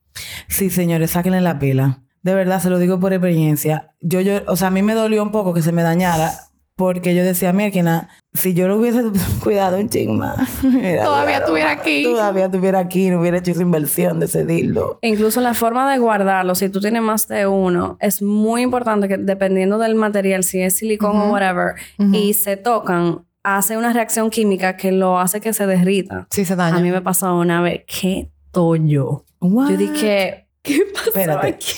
Sí, 0.48 0.70
señores, 0.70 1.12
sáquenle 1.12 1.40
la 1.40 1.58
pila. 1.60 2.02
De 2.22 2.34
verdad, 2.34 2.60
se 2.60 2.70
lo 2.70 2.80
digo 2.80 3.00
por 3.00 3.14
experiencia. 3.14 3.94
Yo, 4.02 4.20
yo, 4.22 4.42
o 4.48 4.58
sea, 4.58 4.70
a 4.70 4.72
mí 4.72 4.82
me 4.82 4.96
dolió 4.96 5.22
un 5.22 5.32
poco 5.32 5.54
que 5.54 5.62
se 5.62 5.72
me 5.72 5.84
dañara 5.84 6.32
porque 6.76 7.16
yo 7.16 7.24
decía, 7.24 7.54
mira, 7.54 8.10
si 8.36 8.54
yo 8.54 8.68
lo 8.68 8.78
hubiese 8.78 9.02
cuidado 9.44 9.78
un 9.78 9.90
ching 9.90 10.18
más. 10.18 10.50
Todavía 10.62 11.38
estuviera 11.38 11.72
aquí. 11.72 12.04
Todavía 12.04 12.46
estuviera 12.46 12.80
aquí, 12.80 13.10
no 13.10 13.20
hubiera 13.20 13.38
hecho 13.38 13.52
esa 13.52 13.62
inversión 13.62 14.20
de 14.20 14.26
ese 14.28 14.46
dildo. 14.46 15.00
Incluso 15.02 15.42
la 15.42 15.54
forma 15.54 15.92
de 15.92 16.00
guardarlo, 16.00 16.56
si 16.56 16.70
tú 16.70 16.80
tienes 16.80 17.02
más 17.02 17.28
de 17.28 17.48
uno, 17.48 17.98
es 18.00 18.22
muy 18.22 18.62
importante 18.62 19.08
que 19.08 19.18
dependiendo 19.18 19.78
del 19.78 19.96
material, 19.96 20.44
si 20.44 20.62
es 20.62 20.78
silicón 20.78 21.18
o 21.18 21.32
whatever, 21.32 21.76
y 22.12 22.34
se 22.34 22.58
tocan, 22.58 23.26
hace 23.44 23.78
una 23.78 23.94
reacción 23.94 24.30
química 24.30 24.76
que 24.76 24.92
lo 24.92 25.20
hace 25.20 25.40
que 25.40 25.54
se 25.54 25.66
derrita. 25.68 26.28
Sí, 26.30 26.46
se 26.46 26.56
daña. 26.56 26.78
A 26.78 26.82
mí 26.82 26.92
me 26.92 27.02
pasó 27.02 27.36
una 27.36 27.62
vez, 27.62 27.84
qué 27.88 28.30
tollo. 28.52 29.24
Yo 29.42 29.78
dije, 29.78 30.48
¿qué 30.62 30.82
pasó 30.94 31.40
aquí? 31.40 31.76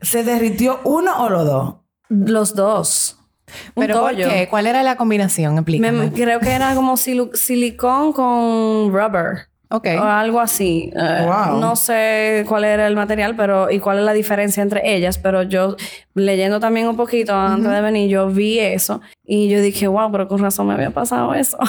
¿Se 0.00 0.24
derritió 0.24 0.80
uno 0.84 1.24
o 1.24 1.28
los 1.28 1.44
dos? 1.46 1.74
Los 2.08 2.54
dos. 2.54 3.18
¿Pero 3.74 4.00
por 4.00 4.14
qué? 4.16 4.46
¿Cuál 4.48 4.66
era 4.66 4.82
la 4.82 4.96
combinación? 4.96 5.54
Explícame. 5.54 6.12
creo 6.12 6.40
que 6.40 6.50
era 6.50 6.74
como 6.74 6.96
silicón 6.96 8.12
con 8.12 8.92
rubber. 8.92 9.48
Ok. 9.72 9.88
O 9.98 10.02
algo 10.02 10.38
así. 10.38 10.92
Eh, 10.94 11.26
no 11.58 11.76
sé 11.76 12.44
cuál 12.46 12.64
era 12.64 12.86
el 12.86 12.94
material, 12.94 13.34
pero 13.36 13.70
y 13.70 13.78
cuál 13.78 14.00
es 14.00 14.04
la 14.04 14.12
diferencia 14.12 14.62
entre 14.62 14.94
ellas, 14.94 15.16
pero 15.16 15.42
yo 15.44 15.76
leyendo 16.14 16.60
también 16.60 16.88
un 16.88 16.96
poquito 16.96 17.34
antes 17.34 17.70
de 17.70 17.80
venir, 17.80 18.10
yo 18.10 18.28
vi 18.28 18.58
eso 18.58 19.00
y 19.24 19.48
yo 19.48 19.62
dije, 19.62 19.88
wow, 19.88 20.12
pero 20.12 20.28
con 20.28 20.40
razón 20.40 20.66
me 20.66 20.74
había 20.74 20.90
pasado 20.90 21.34
eso. 21.34 21.58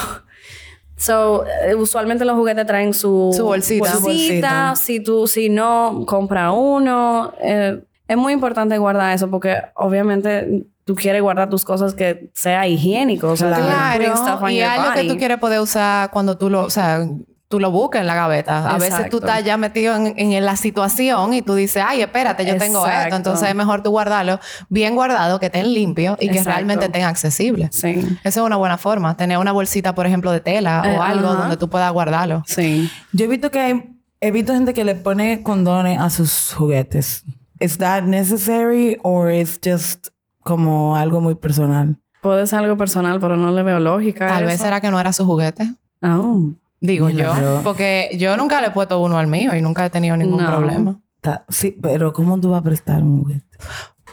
So, 0.96 1.44
eh, 1.66 1.74
usualmente 1.74 2.24
los 2.24 2.36
juguetes 2.36 2.66
traen 2.66 2.94
su, 2.94 3.32
su 3.36 3.44
bolsita. 3.44 4.76
Si 4.76 5.00
tú, 5.00 5.26
si 5.26 5.48
no, 5.48 6.04
compra 6.06 6.52
uno. 6.52 7.34
Eh, 7.42 7.82
es 8.06 8.16
muy 8.16 8.32
importante 8.32 8.78
guardar 8.78 9.12
eso 9.12 9.28
porque 9.28 9.56
obviamente 9.74 10.66
tú 10.84 10.94
quieres 10.94 11.22
guardar 11.22 11.48
tus 11.48 11.64
cosas 11.64 11.94
que 11.94 12.30
sea 12.34 12.66
higiénico. 12.68 13.30
O 13.30 13.36
sea, 13.36 13.54
claro. 13.54 14.50
Y 14.50 14.60
algo 14.60 14.92
que 14.94 15.04
tú 15.04 15.16
quieres 15.16 15.38
poder 15.38 15.60
usar 15.60 16.10
cuando 16.10 16.36
tú 16.36 16.50
lo... 16.50 16.62
O 16.64 16.70
sea, 16.70 17.06
tú 17.54 17.60
lo 17.60 17.70
buscas 17.70 18.00
en 18.00 18.08
la 18.08 18.16
gaveta. 18.16 18.68
A 18.68 18.78
veces 18.78 19.08
tú 19.10 19.18
estás 19.18 19.44
ya 19.44 19.56
metido 19.56 19.94
en, 19.94 20.44
la 20.44 20.56
situación 20.56 21.34
y 21.34 21.42
tú 21.42 21.54
dices, 21.54 21.84
ay, 21.86 22.02
espérate, 22.02 22.44
yo 22.44 22.56
tengo 22.56 22.84
esto. 22.84 23.14
Entonces 23.14 23.48
es 23.48 23.54
mejor 23.54 23.80
tú 23.80 23.90
guardarlo 23.90 24.40
bien 24.68 24.96
guardado, 24.96 25.38
que 25.38 25.46
estén 25.46 25.72
limpio 25.72 26.16
y 26.18 26.30
que 26.30 26.42
realmente 26.42 26.86
estén 26.86 27.04
accesibles. 27.04 27.68
Sí. 27.72 28.18
Esa 28.24 28.40
es 28.40 28.44
una 28.44 28.56
buena 28.56 28.76
forma. 28.76 29.16
Tener 29.16 29.38
una 29.38 29.52
bolsita, 29.52 29.94
por 29.94 30.04
ejemplo, 30.04 30.32
de 30.32 30.40
tela 30.40 30.82
o 30.84 30.88
eh, 30.88 30.98
algo 31.00 31.34
donde 31.34 31.56
tú 31.56 31.70
puedas 31.70 31.92
guardarlo. 31.92 32.42
Sí. 32.46 32.90
Yo 33.12 33.26
he 33.26 33.28
visto 33.28 33.52
que 33.52 33.60
hay, 33.60 33.84
he 34.20 34.32
visto 34.32 34.52
gente 34.52 34.74
que 34.74 34.84
le 34.84 34.96
pone 34.96 35.44
condones 35.44 36.00
a 36.00 36.10
sus 36.10 36.52
juguetes. 36.54 37.24
¿Es 37.60 37.78
that 37.78 38.02
necessary 38.02 38.98
or 39.04 39.30
is 39.30 39.60
just 39.64 40.08
como 40.44 40.94
algo 40.94 41.20
muy 41.20 41.34
personal? 41.34 41.96
Puede 42.20 42.46
ser 42.46 42.60
algo 42.60 42.76
personal, 42.76 43.18
pero 43.18 43.36
no 43.36 43.50
le 43.50 43.62
veo 43.64 43.80
lógica. 43.80 44.28
Tal 44.28 44.44
vez 44.44 44.60
será 44.60 44.80
que 44.80 44.90
no 44.90 45.00
era 45.00 45.12
su 45.12 45.24
juguete. 45.24 45.74
Oh. 46.02 46.50
Digo 46.80 47.10
yo. 47.10 47.32
Porque 47.64 48.10
yo 48.18 48.36
nunca 48.36 48.60
le 48.60 48.68
he 48.68 48.70
puesto 48.70 49.00
uno 49.00 49.18
al 49.18 49.26
mío 49.26 49.56
y 49.56 49.62
nunca 49.62 49.84
he 49.84 49.90
tenido 49.90 50.16
ningún 50.16 50.44
problema. 50.44 51.00
sí, 51.48 51.76
pero 51.82 52.12
¿cómo 52.12 52.38
tú 52.38 52.50
vas 52.50 52.60
a 52.60 52.64
prestar 52.64 53.02
un 53.02 53.22
juguete? 53.22 53.58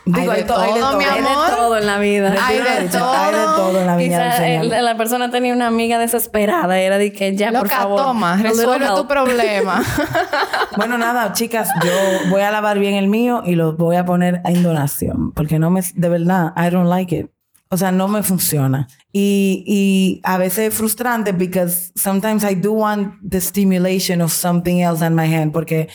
Digo, 0.05 0.31
hay, 0.31 0.41
de 0.41 0.47
todo, 0.47 0.97
mi 0.97 1.03
amor. 1.03 1.05
Hay 1.05 1.21
de 1.21 1.55
todo 1.55 1.77
en 1.77 1.85
la 1.85 1.99
vida. 1.99 2.35
Hay 2.41 2.57
de 2.57 2.89
todo. 2.89 3.13
Hay 3.13 3.31
de 3.33 3.43
todo 3.43 3.79
en 3.79 3.87
la 3.87 3.95
vida. 3.95 4.81
la 4.81 4.97
persona 4.97 5.29
tenía 5.29 5.53
una 5.53 5.67
amiga 5.67 5.99
desesperada. 5.99 6.79
Era 6.79 6.97
de 6.97 7.13
que 7.13 7.35
ya, 7.35 7.51
por 7.51 7.69
favor. 7.69 8.01
toma. 8.01 8.37
Resuelve 8.37 8.87
tu 8.95 9.07
problema. 9.07 9.83
bueno, 10.77 10.97
nada, 10.97 11.33
chicas. 11.33 11.69
Yo 11.83 12.29
voy 12.29 12.41
a 12.41 12.51
lavar 12.51 12.79
bien 12.79 12.95
el 12.95 13.07
mío 13.07 13.43
y 13.45 13.55
lo 13.55 13.73
voy 13.73 13.95
a 13.95 14.05
poner 14.05 14.41
en 14.45 14.63
donación. 14.63 15.31
Porque 15.33 15.59
no 15.59 15.69
me... 15.69 15.81
De 15.93 16.09
verdad, 16.09 16.53
I 16.57 16.69
don't 16.71 16.89
like 16.89 17.15
it. 17.15 17.31
O 17.69 17.77
sea, 17.77 17.91
no 17.91 18.07
me 18.09 18.21
funciona. 18.21 18.87
Y, 19.13 19.63
y 19.65 20.21
a 20.23 20.37
veces 20.37 20.69
es 20.69 20.73
frustrante 20.73 21.31
because 21.31 21.93
sometimes 21.95 22.43
I 22.43 22.55
do 22.55 22.73
want 22.73 23.13
the 23.27 23.39
stimulation 23.39 24.21
of 24.21 24.31
something 24.31 24.81
else 24.81 25.05
in 25.05 25.15
my 25.15 25.25
hand 25.25 25.53
porque 25.53 25.87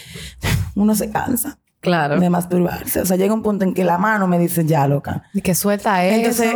uno 0.75 0.95
se 0.95 1.11
cansa. 1.11 1.59
Claro. 1.87 2.21
De 2.21 2.29
masturbarse. 2.29 3.01
O 3.01 3.07
sea, 3.07 3.17
llega 3.17 3.33
un 3.33 3.43
punto 3.43 3.65
en 3.65 3.73
que 3.73 3.85
la 3.85 3.97
mano 3.97 4.27
me 4.27 4.39
dice, 4.39 4.65
ya, 4.67 4.87
loca. 4.87 5.23
Y 5.33 5.41
que 5.41 5.55
suelta. 5.55 6.05
Entonces, 6.05 6.55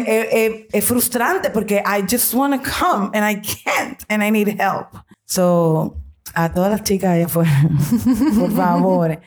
es, 0.73 0.85
frustrante 0.85 1.51
porque 1.51 1.83
I 1.87 2.03
just 2.03 2.35
want 2.35 2.55
to 2.55 2.71
come 2.79 3.11
and 3.17 3.25
I 3.31 3.41
can't 3.41 4.03
and 4.09 4.23
I 4.23 4.31
need 4.31 4.49
help. 4.61 4.89
So, 5.25 5.97
a 6.35 6.53
todas 6.53 6.71
las 6.71 6.83
chicas 6.83 7.11
allá 7.11 7.27
afuera, 7.27 7.51
por 8.39 8.53
favor. 8.53 9.21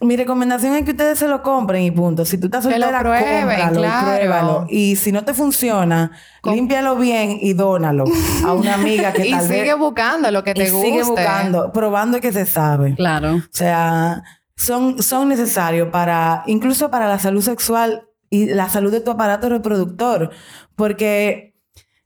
Mi 0.00 0.16
recomendación 0.16 0.76
es 0.76 0.84
que 0.84 0.92
ustedes 0.92 1.18
se 1.18 1.26
lo 1.26 1.42
compren 1.42 1.82
y 1.82 1.90
punto. 1.90 2.24
Si 2.24 2.38
tú 2.38 2.46
estás 2.46 2.62
soltera, 2.62 3.02
cómpralo 3.02 3.84
y 3.84 3.88
pruébalo. 3.88 4.66
Y 4.68 4.96
si 4.96 5.10
no 5.10 5.24
te 5.24 5.34
funciona, 5.34 6.12
límpialo 6.44 6.96
bien 6.96 7.38
y 7.40 7.52
dónalo 7.54 8.04
a 8.44 8.52
una 8.52 8.74
amiga 8.74 9.12
que 9.12 9.24
tal 9.30 9.48
vez... 9.48 9.50
Y 9.50 9.60
sigue 9.60 9.74
buscando 9.74 10.30
lo 10.30 10.44
que 10.44 10.54
te 10.54 10.64
y 10.64 10.66
sigue 10.68 11.02
buscando, 11.02 11.72
probando 11.72 12.20
que 12.20 12.32
se 12.32 12.46
sabe. 12.46 12.94
Claro. 12.94 13.36
O 13.36 13.42
sea, 13.50 14.22
son, 14.58 15.02
son 15.02 15.28
necesarios 15.28 15.88
para... 15.88 16.42
Incluso 16.46 16.90
para 16.90 17.08
la 17.08 17.18
salud 17.18 17.40
sexual 17.40 18.08
y 18.28 18.46
la 18.46 18.68
salud 18.68 18.90
de 18.90 19.00
tu 19.00 19.10
aparato 19.10 19.48
reproductor. 19.48 20.30
Porque 20.74 21.54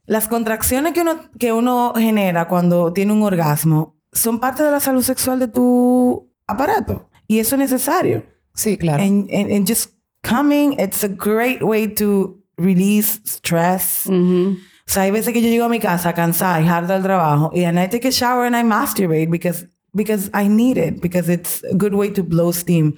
las 0.06 0.28
contracciones 0.28 0.92
que 0.92 1.00
uno, 1.00 1.30
que 1.38 1.52
uno 1.52 1.94
genera 1.96 2.46
cuando 2.46 2.92
tiene 2.92 3.12
un 3.12 3.22
orgasmo 3.22 3.96
son 4.12 4.38
parte 4.38 4.62
de 4.62 4.70
la 4.70 4.80
salud 4.80 5.02
sexual 5.02 5.38
de 5.38 5.48
tu 5.48 6.30
aparato. 6.46 7.08
Y 7.26 7.38
eso 7.38 7.54
es 7.56 7.60
necesario. 7.60 8.24
Sí, 8.54 8.76
claro. 8.76 9.02
And, 9.02 9.30
and, 9.32 9.66
just 9.66 9.94
coming, 10.22 10.74
it's 10.78 11.02
a 11.02 11.08
great 11.08 11.62
way 11.62 11.88
to 11.94 12.38
release 12.58 13.20
stress. 13.24 14.06
O 14.06 14.56
sea, 14.92 15.04
hay 15.04 15.10
veces 15.10 15.32
que 15.32 15.40
yo 15.40 15.48
llego 15.48 15.64
a 15.64 15.70
mi 15.70 15.80
casa 15.80 16.12
cansada 16.12 16.60
y 16.60 16.68
harta 16.68 16.92
del 16.92 17.02
trabajo 17.02 17.50
y 17.54 17.64
and 17.64 17.78
I 17.78 17.88
take 17.88 18.06
a 18.06 18.10
shower 18.10 18.44
and 18.44 18.54
I 18.54 18.62
masturbate 18.62 19.30
because, 19.30 19.66
because 19.92 20.30
I 20.34 20.48
need 20.48 20.78
it, 20.78 21.00
because 21.00 21.28
it's 21.28 21.62
a 21.64 21.74
good 21.74 21.94
way 21.94 22.10
to 22.10 22.22
blow 22.22 22.52
steam. 22.52 22.96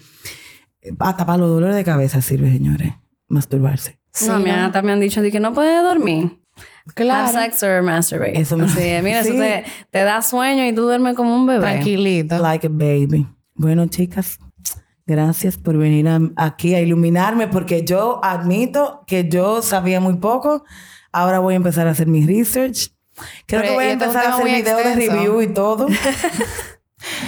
Hasta 0.99 1.25
para 1.25 1.39
los 1.39 1.49
dolores 1.49 1.77
de 1.77 1.85
cabeza 1.85 2.21
sirve, 2.21 2.51
señores, 2.53 2.93
masturbarse. 3.29 3.99
no, 4.27 4.39
me 4.39 4.51
han, 4.51 4.71
también 4.71 4.95
han 4.95 5.01
dicho 5.01 5.23
de 5.23 5.31
que 5.31 5.41
no 5.41 5.53
puede 5.53 5.83
dormir. 5.83 6.39
Claro. 6.95 7.29
Have 7.29 7.51
sex 7.51 7.63
or 7.63 7.83
masturbate. 7.83 8.39
Eso 8.39 8.57
me... 8.57 8.69
Sí, 8.69 8.99
mira, 9.03 9.21
eso 9.21 9.33
te, 9.33 9.65
te, 9.91 9.99
da 10.05 10.21
sueño 10.21 10.67
y 10.67 10.73
tú 10.75 10.83
duermes 10.83 11.15
como 11.15 11.35
un 11.35 11.47
bebé. 11.47 11.61
Tranquilito. 11.61 12.39
Like 12.39 12.67
a 12.67 12.71
baby. 12.71 13.27
Bueno, 13.55 13.87
chicas, 13.87 14.39
gracias 15.07 15.57
por 15.57 15.79
venir 15.79 16.07
aquí 16.37 16.75
a 16.75 16.81
iluminarme 16.81 17.49
porque 17.49 17.85
yo 17.85 18.21
admito 18.23 19.03
que 19.07 19.29
yo 19.29 19.63
sabía 19.63 19.99
muy 20.01 20.17
poco. 20.17 20.65
Ahora 21.11 21.39
voy 21.39 21.55
a 21.55 21.57
empezar 21.57 21.87
a 21.87 21.93
hacer 21.93 22.07
mi 22.07 22.27
research. 22.27 22.93
Creo 23.47 23.63
que 23.63 23.71
voy 23.71 23.85
a 23.85 23.93
empezar 23.93 24.27
a 24.27 24.35
hacer 24.35 24.45
videos 24.45 24.85
de 24.85 24.95
review 24.95 25.41
y 25.41 25.47
todo. 25.49 25.87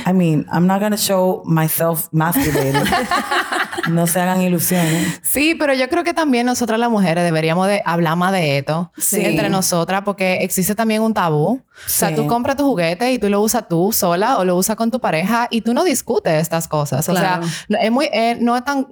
I 0.04 0.12
mean, 0.12 0.46
I'm 0.52 0.66
not 0.66 0.80
gonna 0.80 0.96
show 0.96 1.42
myself 1.44 2.10
masturbating. 2.10 2.86
no 3.88 4.06
se 4.06 4.20
hagan 4.20 4.40
ilusiones. 4.40 5.20
Sí, 5.22 5.54
pero 5.54 5.74
yo 5.74 5.88
creo 5.88 6.04
que 6.04 6.14
también 6.14 6.46
nosotras 6.46 6.78
las 6.78 6.90
mujeres 6.90 7.24
deberíamos 7.24 7.66
de 7.68 7.82
hablar 7.84 8.16
más 8.16 8.32
de 8.32 8.58
esto 8.58 8.92
entre 9.12 9.50
nosotras 9.50 10.02
porque 10.04 10.38
existe 10.42 10.74
también 10.74 11.02
un 11.02 11.14
tabú. 11.14 11.60
O 11.86 11.88
sea, 11.88 12.14
tú 12.14 12.26
compras 12.26 12.56
tu 12.56 12.64
juguete 12.64 13.12
y 13.12 13.18
tú 13.18 13.28
lo 13.28 13.40
usas 13.40 13.68
tú 13.68 13.92
sola 13.92 14.38
o 14.38 14.44
lo 14.44 14.56
usas 14.56 14.76
con 14.76 14.90
tu 14.90 15.00
pareja 15.00 15.46
y 15.50 15.60
tú 15.60 15.74
no 15.74 15.84
discutes 15.84 16.40
estas 16.40 16.68
cosas. 16.68 17.08
O 17.08 17.14
sea, 17.14 17.40
es 17.68 17.90
muy, 17.90 18.08
eh, 18.12 18.38
no 18.40 18.56
es 18.56 18.64
tan, 18.64 18.86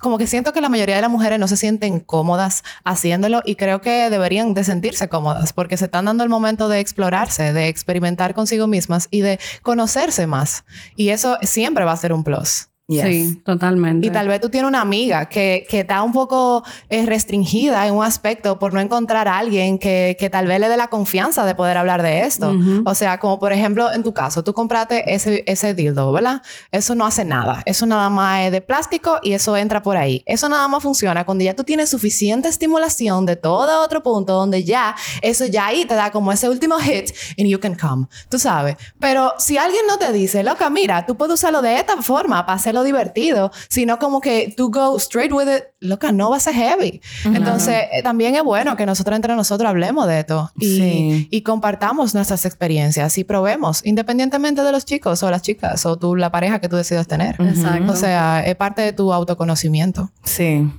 como 0.00 0.18
que 0.18 0.26
siento 0.26 0.52
que 0.52 0.60
la 0.60 0.68
mayoría 0.68 0.96
de 0.96 1.02
las 1.02 1.10
mujeres 1.10 1.38
no 1.38 1.48
se 1.48 1.56
sienten 1.56 2.00
cómodas 2.00 2.64
haciéndolo 2.84 3.42
y 3.44 3.54
creo 3.54 3.80
que 3.80 4.10
deberían 4.10 4.54
de 4.54 4.64
sentirse 4.64 5.08
cómodas 5.08 5.52
porque 5.52 5.76
se 5.76 5.86
están 5.86 6.06
dando 6.06 6.24
el 6.24 6.30
momento 6.30 6.68
de 6.68 6.80
explorarse, 6.80 7.52
de 7.52 7.68
experimentar 7.68 8.34
consigo 8.34 8.66
mismas 8.66 9.08
y 9.10 9.20
de 9.20 9.38
conocerse 9.62 10.26
más. 10.26 10.64
Y 10.96 11.10
eso 11.10 11.38
siempre 11.42 11.84
va 11.84 11.92
a 11.92 11.96
ser 11.96 12.12
un 12.12 12.24
plus. 12.24 12.68
Sí, 12.86 13.40
totalmente. 13.46 14.06
Y 14.06 14.10
tal 14.10 14.28
vez 14.28 14.42
tú 14.42 14.50
tienes 14.50 14.68
una 14.68 14.82
amiga 14.82 15.26
que, 15.26 15.66
que 15.70 15.80
está 15.80 16.02
un 16.02 16.12
poco 16.12 16.62
eh, 16.90 17.06
restringida 17.06 17.86
en 17.86 17.94
un 17.94 18.04
aspecto 18.04 18.58
por 18.58 18.74
no 18.74 18.80
encontrar 18.80 19.26
a 19.26 19.38
alguien 19.38 19.78
que, 19.78 20.18
que, 20.20 20.28
tal 20.28 20.46
vez 20.46 20.60
le 20.60 20.68
dé 20.68 20.76
la 20.76 20.88
confianza 20.88 21.46
de 21.46 21.54
poder 21.54 21.78
hablar 21.78 22.02
de 22.02 22.22
esto. 22.22 22.54
O 22.84 22.94
sea, 22.94 23.18
como 23.18 23.38
por 23.38 23.54
ejemplo 23.54 23.90
en 23.90 24.02
tu 24.02 24.12
caso, 24.12 24.44
tú 24.44 24.52
compraste 24.52 25.14
ese, 25.14 25.44
ese 25.46 25.72
dildo, 25.72 26.12
¿verdad? 26.12 26.42
Eso 26.72 26.94
no 26.94 27.06
hace 27.06 27.24
nada. 27.24 27.62
Eso 27.64 27.86
nada 27.86 28.10
más 28.10 28.42
es 28.42 28.52
de 28.52 28.60
plástico 28.60 29.18
y 29.22 29.32
eso 29.32 29.56
entra 29.56 29.80
por 29.80 29.96
ahí. 29.96 30.22
Eso 30.26 30.50
nada 30.50 30.68
más 30.68 30.82
funciona 30.82 31.24
cuando 31.24 31.42
ya 31.42 31.56
tú 31.56 31.64
tienes 31.64 31.88
suficiente 31.88 32.48
estimulación 32.48 33.24
de 33.24 33.36
todo 33.36 33.82
otro 33.82 34.02
punto 34.02 34.34
donde 34.34 34.62
ya, 34.62 34.94
eso 35.22 35.46
ya 35.46 35.68
ahí 35.68 35.86
te 35.86 35.94
da 35.94 36.10
como 36.10 36.32
ese 36.32 36.50
último 36.50 36.78
hit 36.80 37.14
and 37.38 37.48
you 37.48 37.58
can 37.58 37.76
come. 37.76 38.08
Tú 38.28 38.38
sabes. 38.38 38.76
Pero 39.00 39.32
si 39.38 39.56
alguien 39.56 39.86
no 39.88 39.96
te 39.96 40.12
dice, 40.12 40.42
loca, 40.42 40.68
mira, 40.68 41.06
tú 41.06 41.16
puedes 41.16 41.32
usarlo 41.34 41.62
de 41.62 41.78
esta 41.78 41.96
forma 42.02 42.44
para 42.44 42.56
hacer 42.56 42.73
lo 42.74 42.82
divertido, 42.82 43.50
sino 43.68 43.98
como 43.98 44.20
que 44.20 44.52
tú 44.56 44.70
go 44.70 44.96
straight 44.96 45.32
with 45.32 45.46
it, 45.48 45.64
loca, 45.80 46.12
no 46.12 46.30
va 46.30 46.36
a 46.36 46.40
ser 46.40 46.54
heavy. 46.54 47.00
Entonces, 47.24 47.84
eh, 47.92 48.02
también 48.02 48.34
es 48.34 48.42
bueno 48.42 48.76
que 48.76 48.84
nosotros 48.84 49.16
entre 49.16 49.34
nosotros 49.36 49.68
hablemos 49.68 50.06
de 50.06 50.20
esto 50.20 50.50
y, 50.58 51.28
y, 51.30 51.42
compartamos 51.42 52.14
nuestras 52.14 52.44
experiencias 52.44 53.16
y 53.18 53.24
probemos, 53.24 53.84
independientemente 53.84 54.62
de 54.62 54.72
los 54.72 54.84
chicos 54.84 55.22
o 55.22 55.30
las 55.30 55.42
chicas 55.42 55.86
o 55.86 55.96
tú, 55.96 56.16
la 56.16 56.30
pareja 56.30 56.58
que 56.58 56.68
tú 56.68 56.76
decidas 56.76 57.06
tener. 57.06 57.36
Exacto. 57.40 57.92
O 57.92 57.96
sea, 57.96 58.44
es 58.44 58.56
parte 58.56 58.82
de 58.82 58.92
tu 58.92 59.12
autoconocimiento. 59.12 60.10
Sí. 60.24 60.70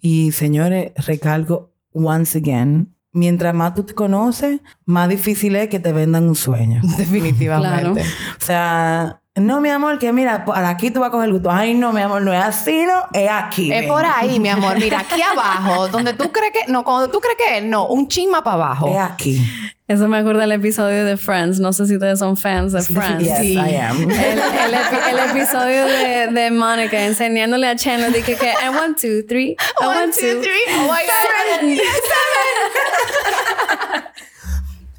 Y 0.00 0.32
señores, 0.32 0.92
recalco 0.96 1.72
once 1.92 2.38
again, 2.38 2.94
mientras 3.12 3.54
más 3.54 3.74
tú 3.74 3.84
te 3.84 3.94
conoces, 3.94 4.60
más 4.84 5.08
difícil 5.08 5.56
es 5.56 5.68
que 5.68 5.80
te 5.80 5.92
vendan 5.92 6.28
un 6.28 6.36
sueño. 6.36 6.80
Definitivamente. 6.98 8.02
O 8.02 8.44
sea, 8.44 9.19
no, 9.36 9.60
mi 9.60 9.68
amor, 9.68 9.98
que 9.98 10.12
mira, 10.12 10.44
por 10.44 10.56
aquí 10.56 10.90
tú 10.90 11.00
vas 11.00 11.08
a 11.08 11.10
coger 11.12 11.26
el 11.26 11.34
gusto. 11.34 11.50
Ay, 11.50 11.74
no, 11.74 11.92
mi 11.92 12.00
amor, 12.00 12.22
no 12.22 12.32
es 12.32 12.42
así, 12.42 12.84
no, 12.84 13.06
es 13.12 13.30
aquí. 13.30 13.72
Es 13.72 13.86
por 13.86 14.04
ahí, 14.04 14.40
mi 14.40 14.48
amor. 14.48 14.78
Mira, 14.78 15.00
aquí 15.00 15.22
abajo, 15.32 15.88
donde 15.88 16.14
tú 16.14 16.32
crees 16.32 16.52
que, 16.52 16.72
no, 16.72 16.82
cuando 16.82 17.10
tú 17.10 17.20
crees 17.20 17.36
que 17.36 17.58
es, 17.58 17.64
no, 17.64 17.86
un 17.86 18.08
chisma 18.08 18.42
para 18.42 18.54
abajo. 18.54 18.88
Es 18.88 18.98
aquí. 18.98 19.40
Eso 19.86 20.06
me 20.06 20.18
acuerda 20.18 20.42
del 20.42 20.52
episodio 20.52 21.04
de 21.04 21.16
Friends. 21.16 21.58
No 21.58 21.72
sé 21.72 21.86
si 21.86 21.94
ustedes 21.94 22.20
son 22.20 22.36
fans 22.36 22.72
de 22.72 22.82
Friends. 22.82 23.24
Yes, 23.24 23.38
sí, 23.38 23.54
I 23.54 23.76
am. 23.76 24.08
El, 24.08 25.18
episodio 25.30 25.84
de, 25.84 26.28
de 26.28 26.50
Monica 26.52 27.04
enseñándole 27.04 27.66
a 27.66 27.74
Chandler 27.74 28.12
de 28.12 28.22
que, 28.22 28.36
que, 28.36 28.50
and 28.50 28.76
one, 28.76 28.94
two, 28.94 29.26
three. 29.28 29.56
One, 29.80 30.12
two, 30.12 30.40
three. 30.40 30.62
Oh 30.78 30.82
my 30.82 31.02
God. 31.02 31.80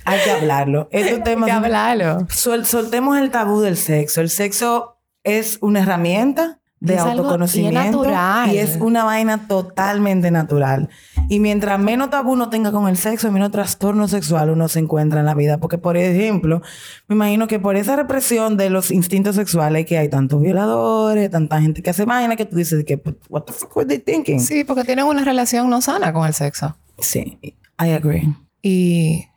Hay 0.06 0.20
que 0.24 0.32
hablarlo. 0.32 0.88
Estos 0.91 1.24
temas. 1.24 1.49
Hay 1.49 1.60
que 1.60 1.66
hablarlo. 1.66 2.28
soltemos 2.30 3.18
el 3.18 3.32
tabú 3.32 3.62
del 3.62 3.78
sexo. 3.78 4.22
El 4.22 4.30
sexo 4.30 4.97
es 5.24 5.58
una 5.62 5.82
herramienta 5.82 6.62
de 6.82 6.97
autoconocimiento 6.97 8.04
y 8.52 8.58
es 8.58 8.78
una 8.82 9.04
vaina 9.04 9.47
totalmente 9.47 10.32
natural. 10.32 10.89
Y 11.30 11.39
mientras 11.39 11.80
menos 11.80 12.10
tabú 12.10 12.32
uno 12.32 12.49
tenga 12.49 12.72
con 12.72 12.88
el 12.88 12.97
sexo, 12.97 13.32
menos 13.32 13.52
trastorno 13.52 14.08
sexual 14.08 14.49
uno 14.49 14.68
se 14.68 14.80
encuentra 14.80 15.20
en 15.20 15.28
la 15.28 15.36
vida. 15.36 15.60
Porque, 15.60 15.78
por 15.78 15.95
ejemplo, 15.95 16.62
me 17.08 17.16
imagino 17.16 17.47
que 17.47 17.60
por 17.60 17.76
esa 17.76 17.95
represión 17.95 18.58
de 18.58 18.72
los 18.72 18.89
instintos 18.89 19.36
sexuales 19.36 19.86
que 19.86 19.99
hay 19.99 20.10
tantos 20.10 20.41
violadores, 20.41 21.30
tanta 21.30 21.62
gente 21.62 21.84
que 21.84 21.91
hace 21.91 22.06
vaina 22.06 22.36
que 22.36 22.45
tú 22.45 22.56
dices 22.56 22.84
que, 22.84 22.99
what 23.30 23.43
the 23.43 23.54
fuck 23.54 23.78
were 23.78 23.88
they 23.88 23.99
thinking? 23.99 24.39
Sí, 24.39 24.64
porque 24.64 24.84
tienen 24.84 25.06
una 25.06 25.24
relación 25.24 25.70
no 25.70 25.82
sana 25.82 26.12
con 26.12 26.26
el 26.28 26.34
sexo. 26.34 26.76
Sí, 26.97 27.39
I 27.80 27.91
agree. 27.91 28.28
Y 28.64 29.28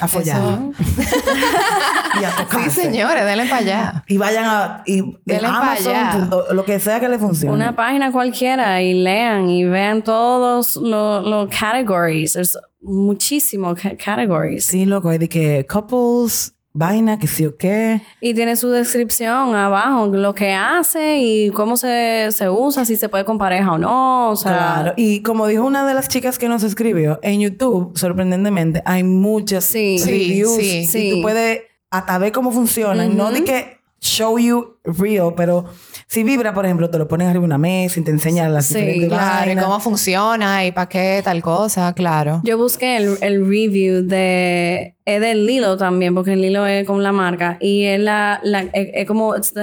A 0.00 0.08
follar. 0.08 0.58
y 2.20 2.24
a 2.24 2.30
tocarse. 2.36 2.70
Sí, 2.70 2.80
señores, 2.82 3.24
denle 3.24 3.44
para 3.46 3.56
allá. 3.58 4.04
Y 4.08 4.16
vayan 4.16 4.44
a... 4.44 4.82
Y 4.86 5.02
denle 5.24 5.48
para 5.48 5.72
allá. 5.72 6.30
lo 6.52 6.64
que 6.64 6.80
sea 6.80 6.98
que 7.00 7.08
le 7.08 7.18
funcione. 7.18 7.54
Una 7.54 7.76
página 7.76 8.10
cualquiera 8.10 8.82
y 8.82 8.94
lean 8.94 9.48
y 9.48 9.64
vean 9.64 10.02
todos 10.02 10.76
los, 10.76 11.24
los 11.24 11.48
categories. 11.48 12.32
There's 12.32 12.58
muchísimos 12.80 13.78
categories. 14.04 14.64
Sí, 14.64 14.84
loco. 14.84 15.10
Hay 15.10 15.18
de 15.18 15.28
que 15.28 15.66
couples 15.66 16.54
vaina, 16.74 17.18
que 17.18 17.26
sí 17.26 17.46
o 17.46 17.56
qué. 17.56 18.02
Y 18.20 18.34
tiene 18.34 18.56
su 18.56 18.68
descripción 18.68 19.54
abajo, 19.54 20.08
lo 20.08 20.34
que 20.34 20.52
hace 20.52 21.18
y 21.18 21.50
cómo 21.50 21.76
se, 21.76 22.28
se 22.32 22.50
usa, 22.50 22.84
si 22.84 22.96
se 22.96 23.08
puede 23.08 23.24
con 23.24 23.38
pareja 23.38 23.72
o 23.72 23.78
no. 23.78 24.30
O 24.30 24.36
sea, 24.36 24.52
claro. 24.52 24.94
Y 24.96 25.22
como 25.22 25.46
dijo 25.46 25.64
una 25.64 25.86
de 25.86 25.94
las 25.94 26.08
chicas 26.08 26.38
que 26.38 26.48
nos 26.48 26.62
escribió, 26.64 27.20
en 27.22 27.40
YouTube, 27.40 27.96
sorprendentemente, 27.96 28.82
hay 28.84 29.04
muchas 29.04 29.72
reviews. 29.72 30.56
Sí, 30.56 30.86
sí, 30.86 31.08
y 31.08 31.10
tú 31.12 31.22
puedes 31.22 31.62
hasta 31.90 32.18
ver 32.18 32.32
cómo 32.32 32.50
funcionan. 32.50 33.16
No 33.16 33.30
de 33.30 33.44
que 33.44 33.78
show 34.04 34.38
you 34.38 34.76
real, 34.84 35.32
pero 35.34 35.64
si 36.06 36.22
vibra, 36.22 36.52
por 36.52 36.66
ejemplo, 36.66 36.90
te 36.90 36.98
lo 36.98 37.08
pones 37.08 37.26
arriba 37.26 37.40
de 37.40 37.46
una 37.46 37.58
mesa 37.58 37.98
y 37.98 38.04
te 38.04 38.10
enseñan 38.10 38.52
las 38.52 38.66
sí, 38.66 39.06
claro, 39.08 39.50
y 39.50 39.56
cómo 39.56 39.80
funciona 39.80 40.64
y 40.66 40.72
para 40.72 40.88
qué 40.88 41.22
tal 41.24 41.40
cosa, 41.42 41.92
claro. 41.94 42.42
Yo 42.44 42.58
busqué 42.58 42.98
el, 42.98 43.16
el 43.22 43.40
review 43.48 44.06
de 44.06 44.94
es 45.06 45.20
del 45.20 45.46
Lilo 45.46 45.76
también, 45.76 46.14
porque 46.14 46.34
el 46.34 46.42
Lilo 46.42 46.66
es 46.66 46.86
como 46.86 47.00
la 47.00 47.12
marca 47.12 47.56
y 47.60 47.84
es 47.84 48.00
la, 48.00 48.40
es, 48.72 49.06
como 49.06 49.34
es 49.34 49.54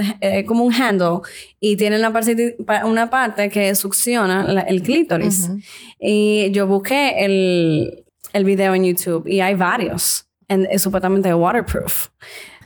como 0.48 0.64
un 0.64 0.74
handle 0.74 1.20
y 1.60 1.78
tiene 1.78 1.98
una 1.98 2.12
parte, 2.12 2.58
una 2.84 3.10
parte 3.10 3.50
que 3.50 3.74
succiona 3.76 4.64
el 4.68 4.82
clítoris. 4.82 5.52
Y 6.00 6.50
yo 6.52 6.66
busqué 6.66 7.26
el, 7.26 8.06
el 8.34 8.44
video 8.44 8.74
en 8.74 8.86
YouTube 8.86 9.28
y 9.28 9.42
hay 9.42 9.54
varios. 9.54 10.26
es 10.48 10.82
supuestamente 10.82 11.32
waterproof. 11.34 12.08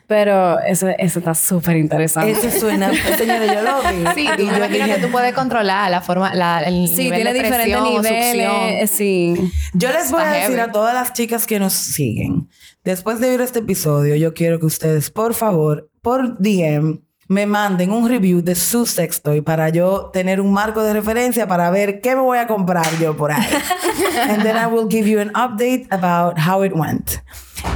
Pero 0.07 0.59
eso, 0.59 0.87
eso 0.99 1.19
está 1.19 1.33
súper 1.33 1.77
interesante. 1.77 2.31
Eso 2.31 2.51
suena, 2.59 2.91
señores, 3.17 3.51
yo 3.51 3.61
lo 3.63 3.81
vi. 4.13 4.23
Sí, 4.23 4.29
y 4.37 4.45
yo 4.45 4.67
dije 4.67 4.95
que 4.95 5.01
tú 5.01 5.11
puedes 5.11 5.33
controlar 5.33 5.89
la 5.89 6.01
forma, 6.01 6.33
la, 6.35 6.61
el 6.61 6.87
sí, 6.87 7.09
tiene 7.09 7.33
diferentes 7.33 7.81
niveles. 7.81 8.91
Sí. 8.91 9.33
Yo 9.73 9.91
les 9.91 10.11
voy 10.11 10.21
a 10.21 10.31
decir 10.31 10.59
a 10.59 10.71
todas 10.71 10.93
las 10.93 11.13
chicas 11.13 11.47
que 11.47 11.59
nos 11.59 11.73
siguen, 11.73 12.49
después 12.83 13.19
de 13.19 13.29
ver 13.29 13.41
este 13.41 13.59
episodio, 13.59 14.15
yo 14.15 14.33
quiero 14.33 14.59
que 14.59 14.67
ustedes, 14.67 15.09
por 15.09 15.33
favor, 15.33 15.89
por 16.01 16.37
DM, 16.37 16.99
me 17.27 17.47
manden 17.47 17.91
un 17.91 18.07
review 18.07 18.43
de 18.43 18.53
su 18.53 18.85
sextoy 18.85 19.41
para 19.41 19.69
yo 19.69 20.11
tener 20.13 20.39
un 20.39 20.53
marco 20.53 20.83
de 20.83 20.93
referencia 20.93 21.47
para 21.47 21.71
ver 21.71 21.99
qué 21.99 22.15
me 22.15 22.21
voy 22.21 22.37
a 22.37 22.45
comprar 22.45 22.87
yo 22.99 23.17
por 23.17 23.31
ahí. 23.31 23.47
And 24.29 24.43
then 24.43 24.55
I 24.55 24.67
will 24.67 24.87
give 24.87 25.09
you 25.09 25.19
an 25.19 25.31
update 25.33 25.87
about 25.89 26.37
how 26.37 26.63
it 26.63 26.73
went. 26.73 27.21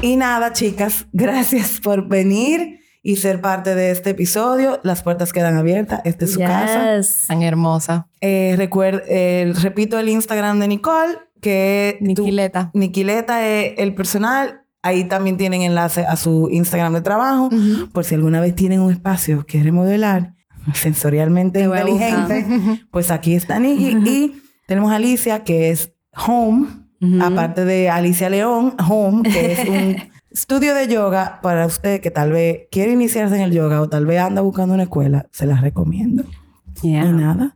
Y 0.02 0.16
nada, 0.16 0.54
chicas, 0.54 1.08
gracias 1.12 1.80
por 1.82 2.08
venir 2.08 2.80
y 3.02 3.18
ser 3.18 3.42
parte 3.42 3.76
de 3.76 3.92
este 3.92 4.12
episodio. 4.12 4.80
Las 4.84 5.04
puertas 5.04 5.34
quedan 5.34 5.58
abiertas. 5.58 6.02
Esta 6.04 6.26
es 6.26 6.34
su 6.34 6.40
casa. 6.40 7.02
Tan 7.28 7.44
hermosa. 7.44 8.08
Eh, 8.22 8.58
eh, 8.60 9.54
repito 9.62 10.00
el 10.00 10.10
Instagram 10.10 10.60
de 10.60 10.68
Nicole, 10.68 11.18
que 11.42 11.90
es... 11.90 12.02
Niquileta. 12.02 12.72
Niquileta 12.74 13.48
es 13.48 13.74
el 13.78 13.96
personal. 13.96 14.64
Ahí 14.82 15.06
también 15.06 15.38
tienen 15.38 15.62
enlace 15.62 16.06
a 16.06 16.16
su 16.16 16.50
Instagram 16.52 16.94
de 16.94 17.02
trabajo. 17.02 17.50
Por 17.92 18.06
si 18.06 18.16
alguna 18.16 18.40
vez 18.40 18.56
tienen 18.56 18.80
un 18.80 18.92
espacio 18.92 19.46
que 19.46 19.62
remodelar 19.62 20.36
sensorialmente 20.74 21.62
inteligente, 21.62 22.86
pues 22.92 23.12
aquí 23.12 23.34
está 23.34 23.60
Niki. 23.60 23.98
Y 24.06 24.42
tenemos 24.68 24.92
a 24.92 24.96
Alicia, 24.96 25.44
que 25.44 25.72
es 25.72 25.94
Home 26.28 26.68
Aparte 27.22 27.66
de 27.66 27.90
Alicia 27.90 28.30
León, 28.30 28.76
Home, 28.88 29.24
que 29.24 29.54
es 29.54 29.68
un 29.68 29.96
estudio 30.32 30.76
de 30.76 30.88
yoga 30.88 31.40
para 31.42 31.66
usted 31.66 32.02
que 32.02 32.12
tal 32.12 32.32
vez 32.32 32.68
quiere 32.72 32.92
iniciarse 32.92 33.36
en 33.36 33.42
el 33.42 33.52
yoga 33.52 33.82
o 33.82 33.90
tal 33.90 34.06
vez 34.06 34.20
anda 34.20 34.42
buscando 34.42 34.74
una 34.74 34.84
escuela, 34.84 35.28
se 35.32 35.46
las 35.46 35.62
recomiendo. 35.62 36.24
Y 36.82 36.94
nada. 36.94 37.56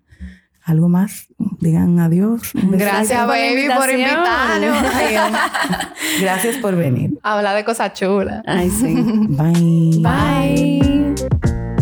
¿Algo 0.65 0.87
más? 0.87 1.27
Digan 1.59 1.99
adiós. 1.99 2.51
Gracias, 2.53 3.27
baby, 3.27 3.67
por 3.75 3.89
invitarnos. 3.89 4.77
Gracias 6.21 6.57
por 6.57 6.75
venir. 6.77 7.19
Habla 7.21 7.53
de 7.53 7.65
cosas 7.65 7.93
chulas. 7.93 8.43
Ay, 8.45 8.69
sí. 8.69 8.95
Bye. 8.95 9.99
Bye. 10.01 11.72